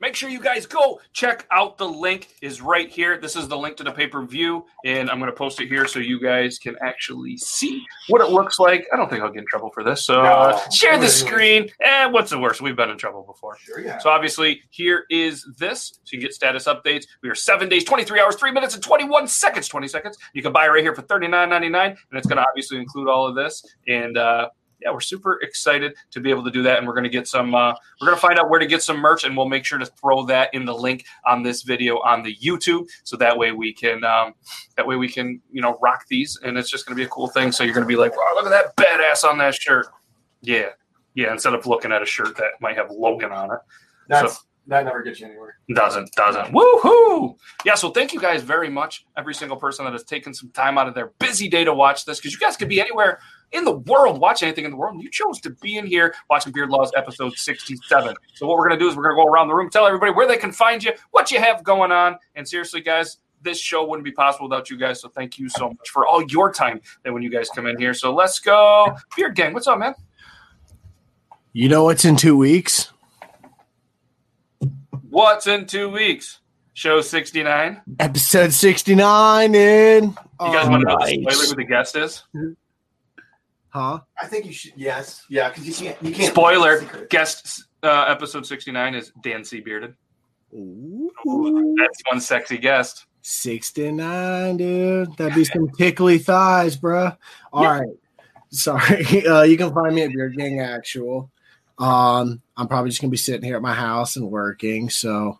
Make 0.01 0.15
sure 0.15 0.29
you 0.29 0.41
guys 0.41 0.65
go 0.65 0.99
check 1.13 1.47
out 1.51 1.77
the 1.77 1.87
link 1.87 2.27
is 2.41 2.61
right 2.61 2.89
here. 2.89 3.17
This 3.17 3.35
is 3.35 3.47
the 3.47 3.57
link 3.57 3.77
to 3.77 3.83
the 3.83 3.91
pay-per-view, 3.91 4.65
and 4.83 5.09
I'm 5.09 5.19
going 5.19 5.31
to 5.31 5.35
post 5.35 5.61
it 5.61 5.67
here 5.67 5.87
so 5.87 5.99
you 5.99 6.19
guys 6.19 6.59
can 6.59 6.75
actually 6.81 7.37
see 7.37 7.83
what 8.09 8.21
it 8.21 8.29
looks 8.29 8.59
like. 8.59 8.85
I 8.91 8.97
don't 8.97 9.09
think 9.09 9.23
I'll 9.23 9.31
get 9.31 9.39
in 9.39 9.47
trouble 9.47 9.71
for 9.73 9.83
this. 9.83 10.03
So 10.03 10.21
uh, 10.21 10.51
No. 10.63 10.69
share 10.71 10.97
the 10.97 11.07
screen. 11.07 11.69
And 11.83 12.11
what's 12.11 12.29
the 12.29 12.39
worst? 12.39 12.61
We've 12.61 12.75
been 12.75 12.89
in 12.89 12.97
trouble 12.97 13.23
before. 13.23 13.57
Sure, 13.57 13.79
yeah. 13.79 13.97
So 13.99 14.09
obviously, 14.09 14.61
here 14.69 15.05
is 15.09 15.47
this. 15.57 15.99
So 16.03 16.11
you 16.13 16.19
can 16.19 16.27
get 16.27 16.33
status 16.33 16.65
updates. 16.65 17.05
We 17.23 17.29
are 17.29 17.35
seven 17.35 17.69
days, 17.69 17.85
23 17.85 18.19
hours, 18.19 18.35
three 18.35 18.51
minutes, 18.51 18.73
and 18.75 18.83
21 18.83 19.27
seconds. 19.27 19.67
20 19.69 19.87
seconds. 19.87 20.17
You 20.33 20.41
can 20.43 20.51
buy 20.51 20.67
right 20.67 20.83
here 20.83 20.93
for 20.93 21.03
$39.99, 21.03 21.85
and 21.87 21.97
it's 22.13 22.27
going 22.27 22.37
to 22.37 22.45
obviously 22.47 22.77
include 22.79 23.07
all 23.07 23.25
of 23.27 23.35
this. 23.35 23.63
And 23.87 24.17
uh, 24.17 24.49
yeah, 24.85 24.91
we're 24.91 24.99
super 24.99 25.39
excited 25.41 25.95
to 26.11 26.19
be 26.19 26.29
able 26.29 26.43
to 26.43 26.51
do 26.51 26.61
that. 26.61 26.77
And 26.77 26.87
we're 26.87 26.93
going 26.93 27.05
to 27.05 27.09
get 27.09 27.27
some. 27.27 27.55
Uh, 27.55 27.73
we're 27.99 28.07
going 28.07 28.17
to 28.17 28.21
find 28.21 28.37
out 28.37 28.49
where 28.49 28.59
to 28.59 28.67
get 28.67 28.83
some 28.83 28.97
merch, 28.97 29.23
and 29.23 29.35
we'll 29.35 29.49
make 29.49 29.65
sure 29.65 29.79
to 29.79 29.85
throw 29.85 30.23
that 30.27 30.53
in 30.53 30.63
the 30.63 30.73
link 30.73 31.05
on 31.25 31.41
this 31.41 31.63
video 31.63 31.97
on 32.01 32.21
the 32.21 32.35
YouTube, 32.35 32.87
so 33.03 33.17
that 33.17 33.35
way 33.35 33.51
we 33.51 33.73
can. 33.73 34.03
Um, 34.03 34.35
that 34.77 34.85
way 34.85 34.95
we 34.95 35.09
can, 35.09 35.41
you 35.51 35.61
know, 35.61 35.77
rock 35.81 36.05
these, 36.07 36.39
and 36.43 36.57
it's 36.57 36.69
just 36.69 36.85
going 36.85 36.95
to 36.95 36.99
be 36.99 37.05
a 37.05 37.09
cool 37.09 37.27
thing. 37.27 37.51
So 37.51 37.63
you're 37.63 37.73
going 37.73 37.85
to 37.85 37.87
be 37.87 37.95
like, 37.95 38.15
wow, 38.15 38.31
look 38.35 38.45
at 38.45 38.51
that 38.51 38.75
badass 38.77 39.27
on 39.27 39.39
that 39.39 39.55
shirt. 39.55 39.87
Yeah, 40.41 40.69
yeah. 41.15 41.31
Instead 41.31 41.55
of 41.55 41.65
looking 41.65 41.91
at 41.91 42.03
a 42.03 42.05
shirt 42.05 42.37
that 42.37 42.51
might 42.61 42.77
have 42.77 42.91
Logan 42.91 43.31
on 43.31 43.51
it. 43.51 43.59
That's 44.07 44.45
that 44.67 44.85
never 44.85 45.03
gets 45.03 45.19
you 45.19 45.27
anywhere. 45.27 45.57
Doesn't, 45.73 46.11
doesn't. 46.13 46.53
Woohoo! 46.53 47.37
Yeah, 47.63 47.75
so 47.75 47.91
thank 47.91 48.13
you 48.13 48.19
guys 48.19 48.41
very 48.41 48.69
much. 48.69 49.05
Every 49.17 49.33
single 49.33 49.57
person 49.57 49.85
that 49.85 49.93
has 49.93 50.03
taken 50.03 50.33
some 50.33 50.49
time 50.49 50.77
out 50.77 50.87
of 50.87 50.95
their 50.95 51.11
busy 51.19 51.47
day 51.47 51.63
to 51.63 51.73
watch 51.73 52.05
this, 52.05 52.19
because 52.19 52.33
you 52.33 52.39
guys 52.39 52.57
could 52.57 52.69
be 52.69 52.81
anywhere 52.81 53.19
in 53.51 53.63
the 53.63 53.71
world, 53.71 54.19
watch 54.19 54.43
anything 54.43 54.65
in 54.65 54.71
the 54.71 54.77
world. 54.77 54.95
And 54.95 55.03
you 55.03 55.09
chose 55.09 55.39
to 55.41 55.51
be 55.61 55.77
in 55.77 55.85
here 55.85 56.15
watching 56.29 56.51
Beard 56.51 56.69
Laws 56.69 56.91
episode 56.97 57.33
67. 57.33 58.15
So 58.33 58.47
what 58.47 58.57
we're 58.57 58.67
gonna 58.67 58.79
do 58.79 58.87
is 58.87 58.95
we're 58.95 59.03
gonna 59.03 59.15
go 59.15 59.27
around 59.27 59.47
the 59.47 59.53
room, 59.55 59.69
tell 59.69 59.85
everybody 59.85 60.11
where 60.11 60.27
they 60.27 60.37
can 60.37 60.51
find 60.51 60.83
you, 60.83 60.93
what 61.11 61.31
you 61.31 61.39
have 61.39 61.63
going 61.63 61.91
on. 61.91 62.17
And 62.35 62.47
seriously, 62.47 62.81
guys, 62.81 63.17
this 63.41 63.59
show 63.59 63.85
wouldn't 63.85 64.03
be 64.03 64.11
possible 64.11 64.49
without 64.49 64.69
you 64.69 64.77
guys. 64.77 64.99
So 64.99 65.09
thank 65.09 65.37
you 65.37 65.47
so 65.47 65.69
much 65.69 65.89
for 65.89 66.07
all 66.07 66.23
your 66.23 66.51
time 66.51 66.81
that 67.03 67.13
when 67.13 67.21
you 67.21 67.29
guys 67.29 67.49
come 67.49 67.67
in 67.67 67.77
here. 67.77 67.93
So 67.93 68.13
let's 68.13 68.39
go. 68.39 68.95
Beard 69.15 69.35
Gang, 69.35 69.53
what's 69.53 69.67
up, 69.67 69.77
man? 69.77 69.93
You 71.53 71.69
know 71.69 71.83
what's 71.85 72.03
in 72.03 72.17
two 72.17 72.35
weeks? 72.35 72.91
What's 75.15 75.47
in 75.47 75.65
two 75.65 75.87
weeks? 75.89 76.39
Show 76.73 76.99
69. 76.99 77.81
Episode 78.01 78.51
sixty 78.51 78.95
nine. 78.95 79.55
In 79.55 80.03
You 80.09 80.11
guys 80.41 80.67
Oh, 80.67 80.69
want 80.69 80.81
to 80.81 80.89
know 80.89 80.97
the 81.05 81.21
spoiler 81.31 81.47
who 81.47 81.55
the 81.55 81.63
guest 81.63 81.95
is? 81.95 82.23
huh? 83.69 83.99
I 84.21 84.27
think 84.27 84.45
you 84.45 84.51
should. 84.51 84.73
Yes. 84.75 85.23
Yeah. 85.29 85.47
Because 85.47 85.67
you 85.67 85.73
can't. 85.73 86.03
You 86.03 86.11
can't. 86.11 86.33
Spoiler: 86.33 86.81
Secret. 86.81 87.09
guest 87.09 87.63
uh, 87.81 88.07
episode 88.09 88.45
sixty 88.45 88.73
nine 88.73 88.93
is 88.93 89.13
Dan 89.23 89.45
C. 89.45 89.61
Bearded. 89.61 89.95
Ooh. 90.53 91.09
That's 91.79 92.01
one 92.11 92.19
sexy 92.19 92.57
guest. 92.57 93.05
69, 93.21 94.57
dude. 94.57 95.15
That'd 95.15 95.33
be 95.33 95.45
some 95.45 95.69
tickly 95.77 96.17
thighs, 96.17 96.75
bruh. 96.75 97.15
All 97.53 97.63
right. 97.63 97.87
Sorry. 98.49 99.25
Uh, 99.25 99.43
you 99.43 99.55
can 99.57 99.73
find 99.73 99.95
me 99.95 100.01
at 100.03 100.11
Beard 100.11 100.35
Gang 100.35 100.59
Actual. 100.59 101.31
Um, 101.77 102.41
I'm 102.55 102.67
probably 102.67 102.89
just 102.89 103.01
gonna 103.01 103.11
be 103.11 103.17
sitting 103.17 103.43
here 103.43 103.55
at 103.55 103.61
my 103.61 103.73
house 103.73 104.15
and 104.15 104.29
working. 104.29 104.89
So 104.89 105.39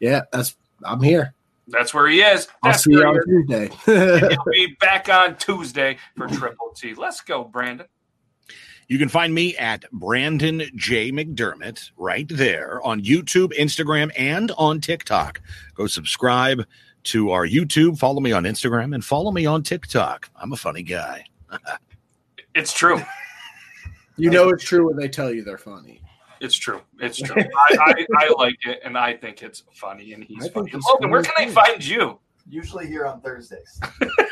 yeah, 0.00 0.22
that's 0.32 0.56
I'm 0.84 1.02
here. 1.02 1.34
That's 1.68 1.92
where 1.92 2.06
he 2.08 2.20
is. 2.20 2.46
I'll 2.62 2.74
see 2.74 2.92
you 2.92 3.04
on 3.04 3.14
he. 3.14 3.20
Tuesday. 3.24 3.70
He'll 3.84 4.44
be 4.52 4.76
back 4.78 5.08
on 5.08 5.36
Tuesday 5.36 5.98
for 6.16 6.28
Triple 6.28 6.72
T. 6.76 6.94
Let's 6.94 7.20
go, 7.20 7.44
Brandon. 7.44 7.86
You 8.88 8.98
can 8.98 9.08
find 9.08 9.34
me 9.34 9.56
at 9.56 9.90
Brandon 9.90 10.62
J. 10.76 11.10
McDermott 11.10 11.90
right 11.96 12.28
there 12.28 12.80
on 12.84 13.02
YouTube, 13.02 13.52
Instagram, 13.58 14.12
and 14.16 14.52
on 14.52 14.80
TikTok. 14.80 15.40
Go 15.74 15.88
subscribe 15.88 16.64
to 17.04 17.30
our 17.30 17.46
YouTube, 17.46 17.98
follow 17.98 18.20
me 18.20 18.30
on 18.30 18.44
Instagram, 18.44 18.94
and 18.94 19.04
follow 19.04 19.32
me 19.32 19.44
on 19.44 19.64
TikTok. 19.64 20.30
I'm 20.36 20.52
a 20.52 20.56
funny 20.56 20.82
guy. 20.82 21.24
It's 22.58 22.72
true. 22.72 23.02
You 24.16 24.30
know 24.30 24.48
it's 24.50 24.64
true 24.64 24.86
when 24.86 24.96
they 24.96 25.08
tell 25.08 25.32
you 25.32 25.42
they're 25.44 25.58
funny. 25.58 26.00
It's 26.40 26.54
true. 26.54 26.80
It's 27.00 27.18
true. 27.18 27.36
I, 27.70 27.76
I, 27.80 28.06
I 28.18 28.34
like 28.36 28.58
it, 28.66 28.80
and 28.84 28.96
I 28.98 29.14
think 29.14 29.42
it's 29.42 29.64
funny, 29.72 30.12
and 30.12 30.22
he's 30.22 30.46
I 30.46 30.48
funny. 30.50 30.70
he's 30.70 30.84
Logan, 30.86 31.10
where 31.10 31.22
funny 31.24 31.34
can 31.34 31.46
they 31.46 31.50
too. 31.50 31.54
find 31.54 31.84
you? 31.86 32.18
Usually 32.48 32.86
here 32.86 33.06
on 33.06 33.20
Thursdays. 33.20 33.80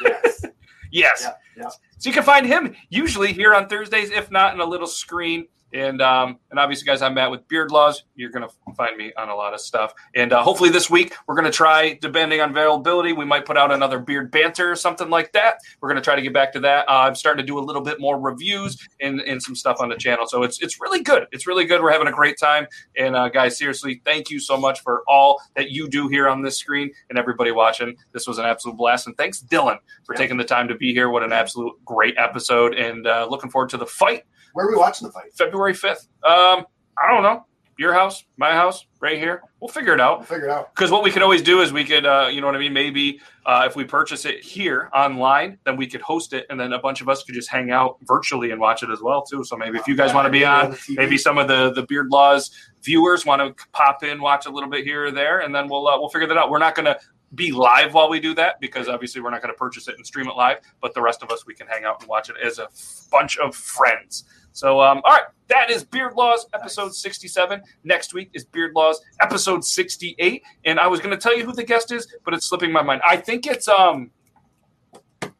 yes. 0.02 0.44
Yes. 0.90 1.22
Yeah. 1.24 1.32
Yeah. 1.56 1.68
So 1.98 2.08
you 2.08 2.12
can 2.12 2.22
find 2.22 2.46
him 2.46 2.76
usually 2.88 3.32
here 3.32 3.52
on 3.52 3.68
Thursdays, 3.68 4.12
if 4.12 4.30
not 4.30 4.54
in 4.54 4.60
a 4.60 4.64
little 4.64 4.86
screen. 4.86 5.48
And 5.74 6.00
um, 6.00 6.38
and 6.52 6.60
obviously, 6.60 6.86
guys, 6.86 7.02
I'm 7.02 7.14
Matt 7.14 7.32
with 7.32 7.46
Beard 7.48 7.72
Laws. 7.72 8.04
You're 8.14 8.30
gonna 8.30 8.48
find 8.76 8.96
me 8.96 9.12
on 9.18 9.28
a 9.28 9.34
lot 9.34 9.54
of 9.54 9.60
stuff. 9.60 9.92
And 10.14 10.32
uh, 10.32 10.40
hopefully, 10.40 10.70
this 10.70 10.88
week 10.88 11.14
we're 11.26 11.34
gonna 11.34 11.50
try, 11.50 11.98
depending 12.00 12.40
on 12.40 12.50
availability, 12.50 13.12
we 13.12 13.24
might 13.24 13.44
put 13.44 13.56
out 13.56 13.72
another 13.72 13.98
beard 13.98 14.30
banter 14.30 14.70
or 14.70 14.76
something 14.76 15.10
like 15.10 15.32
that. 15.32 15.56
We're 15.80 15.88
gonna 15.88 16.00
try 16.00 16.14
to 16.14 16.22
get 16.22 16.32
back 16.32 16.52
to 16.52 16.60
that. 16.60 16.88
Uh, 16.88 16.92
I'm 17.08 17.16
starting 17.16 17.44
to 17.44 17.46
do 17.46 17.58
a 17.58 17.60
little 17.60 17.82
bit 17.82 17.98
more 18.00 18.20
reviews 18.20 18.78
and, 19.00 19.20
and 19.22 19.42
some 19.42 19.56
stuff 19.56 19.78
on 19.80 19.88
the 19.88 19.96
channel. 19.96 20.26
So 20.28 20.44
it's 20.44 20.62
it's 20.62 20.80
really 20.80 21.02
good. 21.02 21.26
It's 21.32 21.48
really 21.48 21.64
good. 21.64 21.82
We're 21.82 21.90
having 21.90 22.06
a 22.06 22.12
great 22.12 22.38
time. 22.38 22.68
And 22.96 23.16
uh, 23.16 23.28
guys, 23.28 23.58
seriously, 23.58 24.00
thank 24.04 24.30
you 24.30 24.38
so 24.38 24.56
much 24.56 24.80
for 24.80 25.02
all 25.08 25.42
that 25.56 25.72
you 25.72 25.88
do 25.88 26.06
here 26.06 26.28
on 26.28 26.40
this 26.40 26.56
screen 26.56 26.92
and 27.10 27.18
everybody 27.18 27.50
watching. 27.50 27.96
This 28.12 28.28
was 28.28 28.38
an 28.38 28.44
absolute 28.44 28.76
blast. 28.76 29.08
And 29.08 29.16
thanks, 29.16 29.42
Dylan, 29.42 29.78
for 30.04 30.14
Yeah. 30.14 30.18
taking 30.18 30.36
the 30.36 30.44
time 30.44 30.68
to 30.68 30.76
be 30.76 30.94
here. 30.94 31.08
What 31.08 31.24
an 31.24 31.32
absolute 31.32 31.74
great 31.84 32.14
episode. 32.16 32.74
And 32.74 33.08
uh, 33.08 33.26
looking 33.28 33.50
forward 33.50 33.70
to 33.70 33.76
the 33.76 33.86
fight 33.86 34.22
Where 34.54 34.66
are 34.66 34.70
we 34.70 34.76
watching 34.76 35.06
the 35.06 35.12
fight? 35.12 35.34
February 35.36 35.74
5th. 35.74 36.06
Um, 36.22 36.64
I 36.96 37.12
don't 37.12 37.24
know. 37.24 37.44
Your 37.76 37.92
house, 37.92 38.24
my 38.36 38.52
house, 38.52 38.86
right 39.00 39.18
here. 39.18 39.42
We'll 39.58 39.68
figure 39.68 39.92
it 39.94 40.00
out. 40.00 40.18
We'll 40.18 40.26
figure 40.26 40.46
it 40.46 40.50
out. 40.52 40.72
Because 40.72 40.92
what 40.92 41.02
we 41.02 41.10
could 41.10 41.22
always 41.22 41.42
do 41.42 41.60
is 41.60 41.72
we 41.72 41.82
could, 41.82 42.06
uh, 42.06 42.28
you 42.30 42.40
know 42.40 42.46
what 42.46 42.54
I 42.54 42.60
mean? 42.60 42.72
Maybe 42.72 43.20
uh, 43.44 43.64
if 43.66 43.74
we 43.74 43.82
purchase 43.82 44.24
it 44.24 44.44
here 44.44 44.90
online, 44.94 45.58
then 45.64 45.76
we 45.76 45.88
could 45.88 46.00
host 46.00 46.34
it, 46.34 46.46
and 46.50 46.60
then 46.60 46.72
a 46.72 46.78
bunch 46.78 47.00
of 47.00 47.08
us 47.08 47.24
could 47.24 47.34
just 47.34 47.50
hang 47.50 47.72
out 47.72 47.96
virtually 48.02 48.52
and 48.52 48.60
watch 48.60 48.84
it 48.84 48.90
as 48.90 49.00
well 49.00 49.22
too. 49.22 49.42
So 49.42 49.56
maybe 49.56 49.76
if 49.76 49.88
you 49.88 49.96
guys 49.96 50.14
want 50.14 50.26
to 50.26 50.30
be 50.30 50.44
on, 50.44 50.76
maybe 50.90 51.18
some 51.18 51.36
of 51.36 51.48
the 51.48 51.72
the 51.72 51.82
Beard 51.82 52.10
Laws 52.12 52.52
viewers 52.80 53.26
want 53.26 53.42
to 53.42 53.66
pop 53.72 54.04
in, 54.04 54.20
watch 54.20 54.46
a 54.46 54.50
little 54.50 54.70
bit 54.70 54.84
here 54.84 55.06
or 55.06 55.10
there, 55.10 55.40
and 55.40 55.52
then 55.52 55.66
we'll 55.68 55.88
uh, 55.88 55.98
we'll 55.98 56.10
figure 56.10 56.28
that 56.28 56.36
out. 56.36 56.50
We're 56.50 56.58
not 56.58 56.76
going 56.76 56.86
to 56.86 56.96
be 57.34 57.52
live 57.52 57.94
while 57.94 58.08
we 58.08 58.20
do 58.20 58.34
that 58.34 58.60
because 58.60 58.88
obviously 58.88 59.20
we're 59.20 59.30
not 59.30 59.42
going 59.42 59.52
to 59.52 59.58
purchase 59.58 59.88
it 59.88 59.96
and 59.96 60.06
stream 60.06 60.28
it 60.28 60.36
live. 60.36 60.58
But 60.80 60.94
the 60.94 61.02
rest 61.02 61.22
of 61.22 61.30
us, 61.30 61.46
we 61.46 61.54
can 61.54 61.66
hang 61.66 61.84
out 61.84 62.00
and 62.00 62.08
watch 62.08 62.30
it 62.30 62.36
as 62.42 62.58
a 62.58 62.68
bunch 63.10 63.38
of 63.38 63.54
friends. 63.54 64.24
So, 64.52 64.80
um, 64.80 65.00
all 65.04 65.12
right, 65.12 65.24
that 65.48 65.70
is 65.70 65.82
Beard 65.82 66.14
Laws 66.14 66.46
episode 66.54 66.94
67. 66.94 67.60
Next 67.82 68.14
week 68.14 68.30
is 68.34 68.44
Beard 68.44 68.72
Laws 68.74 69.00
episode 69.20 69.64
68. 69.64 70.42
And 70.64 70.78
I 70.78 70.86
was 70.86 71.00
going 71.00 71.10
to 71.10 71.20
tell 71.20 71.36
you 71.36 71.44
who 71.44 71.52
the 71.52 71.64
guest 71.64 71.90
is, 71.90 72.06
but 72.24 72.34
it's 72.34 72.46
slipping 72.46 72.70
my 72.70 72.82
mind. 72.82 73.02
I 73.06 73.16
think 73.16 73.46
it's, 73.46 73.66
um, 73.66 74.12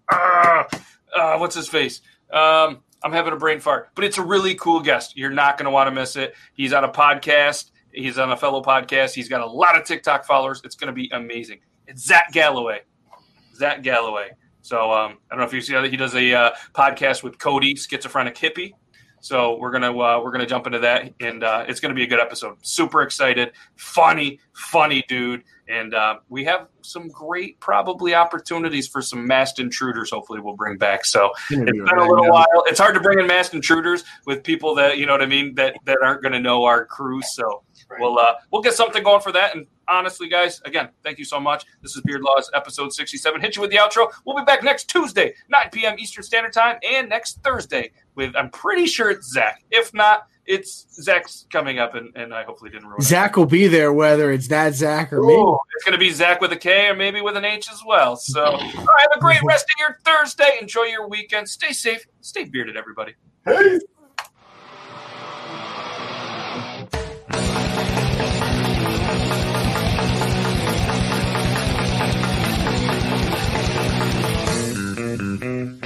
uh, 0.09 0.64
uh, 1.16 1.38
what's 1.38 1.55
his 1.55 1.68
face? 1.68 2.01
Um, 2.32 2.82
I'm 3.05 3.12
having 3.12 3.32
a 3.32 3.36
brain 3.36 3.61
fart, 3.61 3.90
but 3.95 4.05
it's 4.05 4.18
a 4.18 4.22
really 4.22 4.55
cool 4.57 4.80
guest. 4.80 5.16
You're 5.16 5.30
not 5.30 5.59
going 5.59 5.66
to 5.66 5.70
want 5.70 5.88
to 5.88 5.92
miss 5.92 6.16
it. 6.16 6.34
He's 6.55 6.72
on 6.72 6.84
a 6.84 6.88
podcast. 6.88 7.70
He's 7.92 8.18
on 8.18 8.32
a 8.32 8.36
fellow 8.36 8.62
podcast. 8.62 9.14
He's 9.14 9.28
got 9.28 9.42
a 9.42 9.47
lot 9.47 9.76
of 9.76 9.84
TikTok 9.84 10.24
followers. 10.24 10.61
It's 10.64 10.74
going 10.74 10.88
to 10.88 10.92
be 10.92 11.09
amazing. 11.12 11.61
It's 11.87 12.07
Zach 12.07 12.32
Galloway. 12.32 12.80
Zach 13.55 13.82
Galloway. 13.82 14.30
So 14.62 14.91
um, 14.91 15.18
I 15.30 15.35
don't 15.35 15.41
know 15.41 15.45
if 15.45 15.53
you 15.53 15.61
see 15.61 15.74
that 15.74 15.91
he 15.91 15.97
does 15.97 16.14
a 16.14 16.35
uh, 16.35 16.51
podcast 16.72 17.22
with 17.22 17.39
Cody, 17.39 17.74
schizophrenic 17.74 18.35
hippie. 18.35 18.72
So 19.20 19.57
we're 19.59 19.70
gonna 19.70 19.91
uh, 19.91 20.20
we're 20.22 20.32
gonna 20.32 20.47
jump 20.47 20.66
into 20.66 20.80
that, 20.80 21.11
and 21.20 21.43
uh, 21.43 21.64
it's 21.66 21.80
gonna 21.80 21.95
be 21.95 22.03
a 22.03 22.07
good 22.07 22.20
episode. 22.20 22.59
Super 22.61 23.01
excited, 23.01 23.53
funny, 23.74 24.39
funny 24.53 25.03
dude, 25.09 25.45
and 25.66 25.95
uh, 25.95 26.16
we 26.28 26.45
have 26.45 26.68
some 26.82 27.09
great 27.09 27.59
probably 27.59 28.14
opportunities 28.14 28.87
for 28.87 29.01
some 29.01 29.26
masked 29.26 29.61
intruders. 29.61 30.11
Hopefully, 30.11 30.41
we'll 30.41 30.57
bring 30.57 30.76
back. 30.76 31.07
So 31.07 31.30
it's 31.49 31.70
been 31.70 31.99
a 31.99 32.07
little 32.07 32.30
while. 32.30 32.45
It's 32.66 32.78
hard 32.78 32.95
to 32.97 33.01
bring 33.01 33.18
in 33.18 33.26
masked 33.26 33.55
intruders 33.55 34.05
with 34.26 34.45
people 34.45 34.74
that 34.74 34.99
you 34.99 35.07
know 35.07 35.12
what 35.12 35.22
I 35.22 35.26
mean 35.26 35.55
that 35.55 35.74
that 35.87 35.99
aren't 36.03 36.22
gonna 36.22 36.41
know 36.41 36.64
our 36.64 36.85
crew. 36.85 37.22
So 37.22 37.62
we'll 37.99 38.18
uh, 38.18 38.35
we'll 38.51 38.61
get 38.61 38.74
something 38.74 39.03
going 39.03 39.22
for 39.22 39.32
that. 39.32 39.57
And 39.57 39.66
honestly, 39.89 40.28
guys, 40.28 40.61
again, 40.64 40.89
thank 41.03 41.18
you 41.18 41.24
so 41.24 41.41
much. 41.41 41.64
This 41.82 41.97
is 41.97 42.03
Beard 42.03 42.22
Laws 42.22 42.51
episode 42.55 42.93
sixty 42.93 43.16
seven. 43.16 43.41
Hit 43.41 43.57
you 43.57 43.62
with 43.62 43.70
the 43.70 43.76
outro. 43.76 44.12
We'll 44.24 44.37
be 44.37 44.45
back 44.45 44.62
next 44.62 44.91
Tuesday, 44.91 45.35
nine 45.49 45.70
p.m. 45.72 45.99
Eastern 45.99 46.24
Standard 46.24 46.53
Time, 46.53 46.78
and 46.89 47.09
next 47.09 47.43
Thursday 47.43 47.93
with 48.14 48.35
I'm 48.37 48.51
pretty 48.51 48.87
sure 48.87 49.11
it's 49.11 49.30
Zach. 49.30 49.62
If 49.70 49.93
not, 49.95 50.26
it's 50.47 50.87
Zach's 51.03 51.47
coming 51.51 51.78
up, 51.78 51.95
and, 51.95 52.14
and 52.16 52.35
I 52.35 52.45
hopefully 52.45 52.70
didn't 52.70 52.87
ruin 52.87 53.01
it. 53.01 53.05
Zach 53.05 53.37
will 53.37 53.47
be 53.47 53.66
there, 53.66 53.93
whether 53.93 54.30
it's 54.30 54.49
that 54.49 54.74
Zach 54.74 55.12
or 55.12 55.22
me. 55.22 55.35
It's 55.74 55.85
going 55.85 55.93
to 55.93 55.99
be 55.99 56.11
Zach 56.11 56.41
with 56.41 56.53
a 56.53 56.57
K 56.57 56.89
or 56.89 56.95
maybe 56.95 57.22
with 57.22 57.37
an 57.37 57.45
H 57.47 57.70
as 57.72 57.80
well. 57.87 58.16
So, 58.16 58.45
all 58.45 58.59
right, 58.59 58.74
have 58.74 59.16
a 59.16 59.20
great 59.20 59.43
rest 59.43 59.64
of 59.64 59.78
your 59.78 59.99
Thursday. 60.05 60.59
Enjoy 60.61 60.82
your 60.82 61.09
weekend. 61.09 61.49
Stay 61.49 61.72
safe. 61.72 62.07
Stay 62.20 62.45
bearded, 62.45 62.76
everybody. 62.76 63.14
Hey. 63.47 63.80
Mm-hmm. 75.45 75.84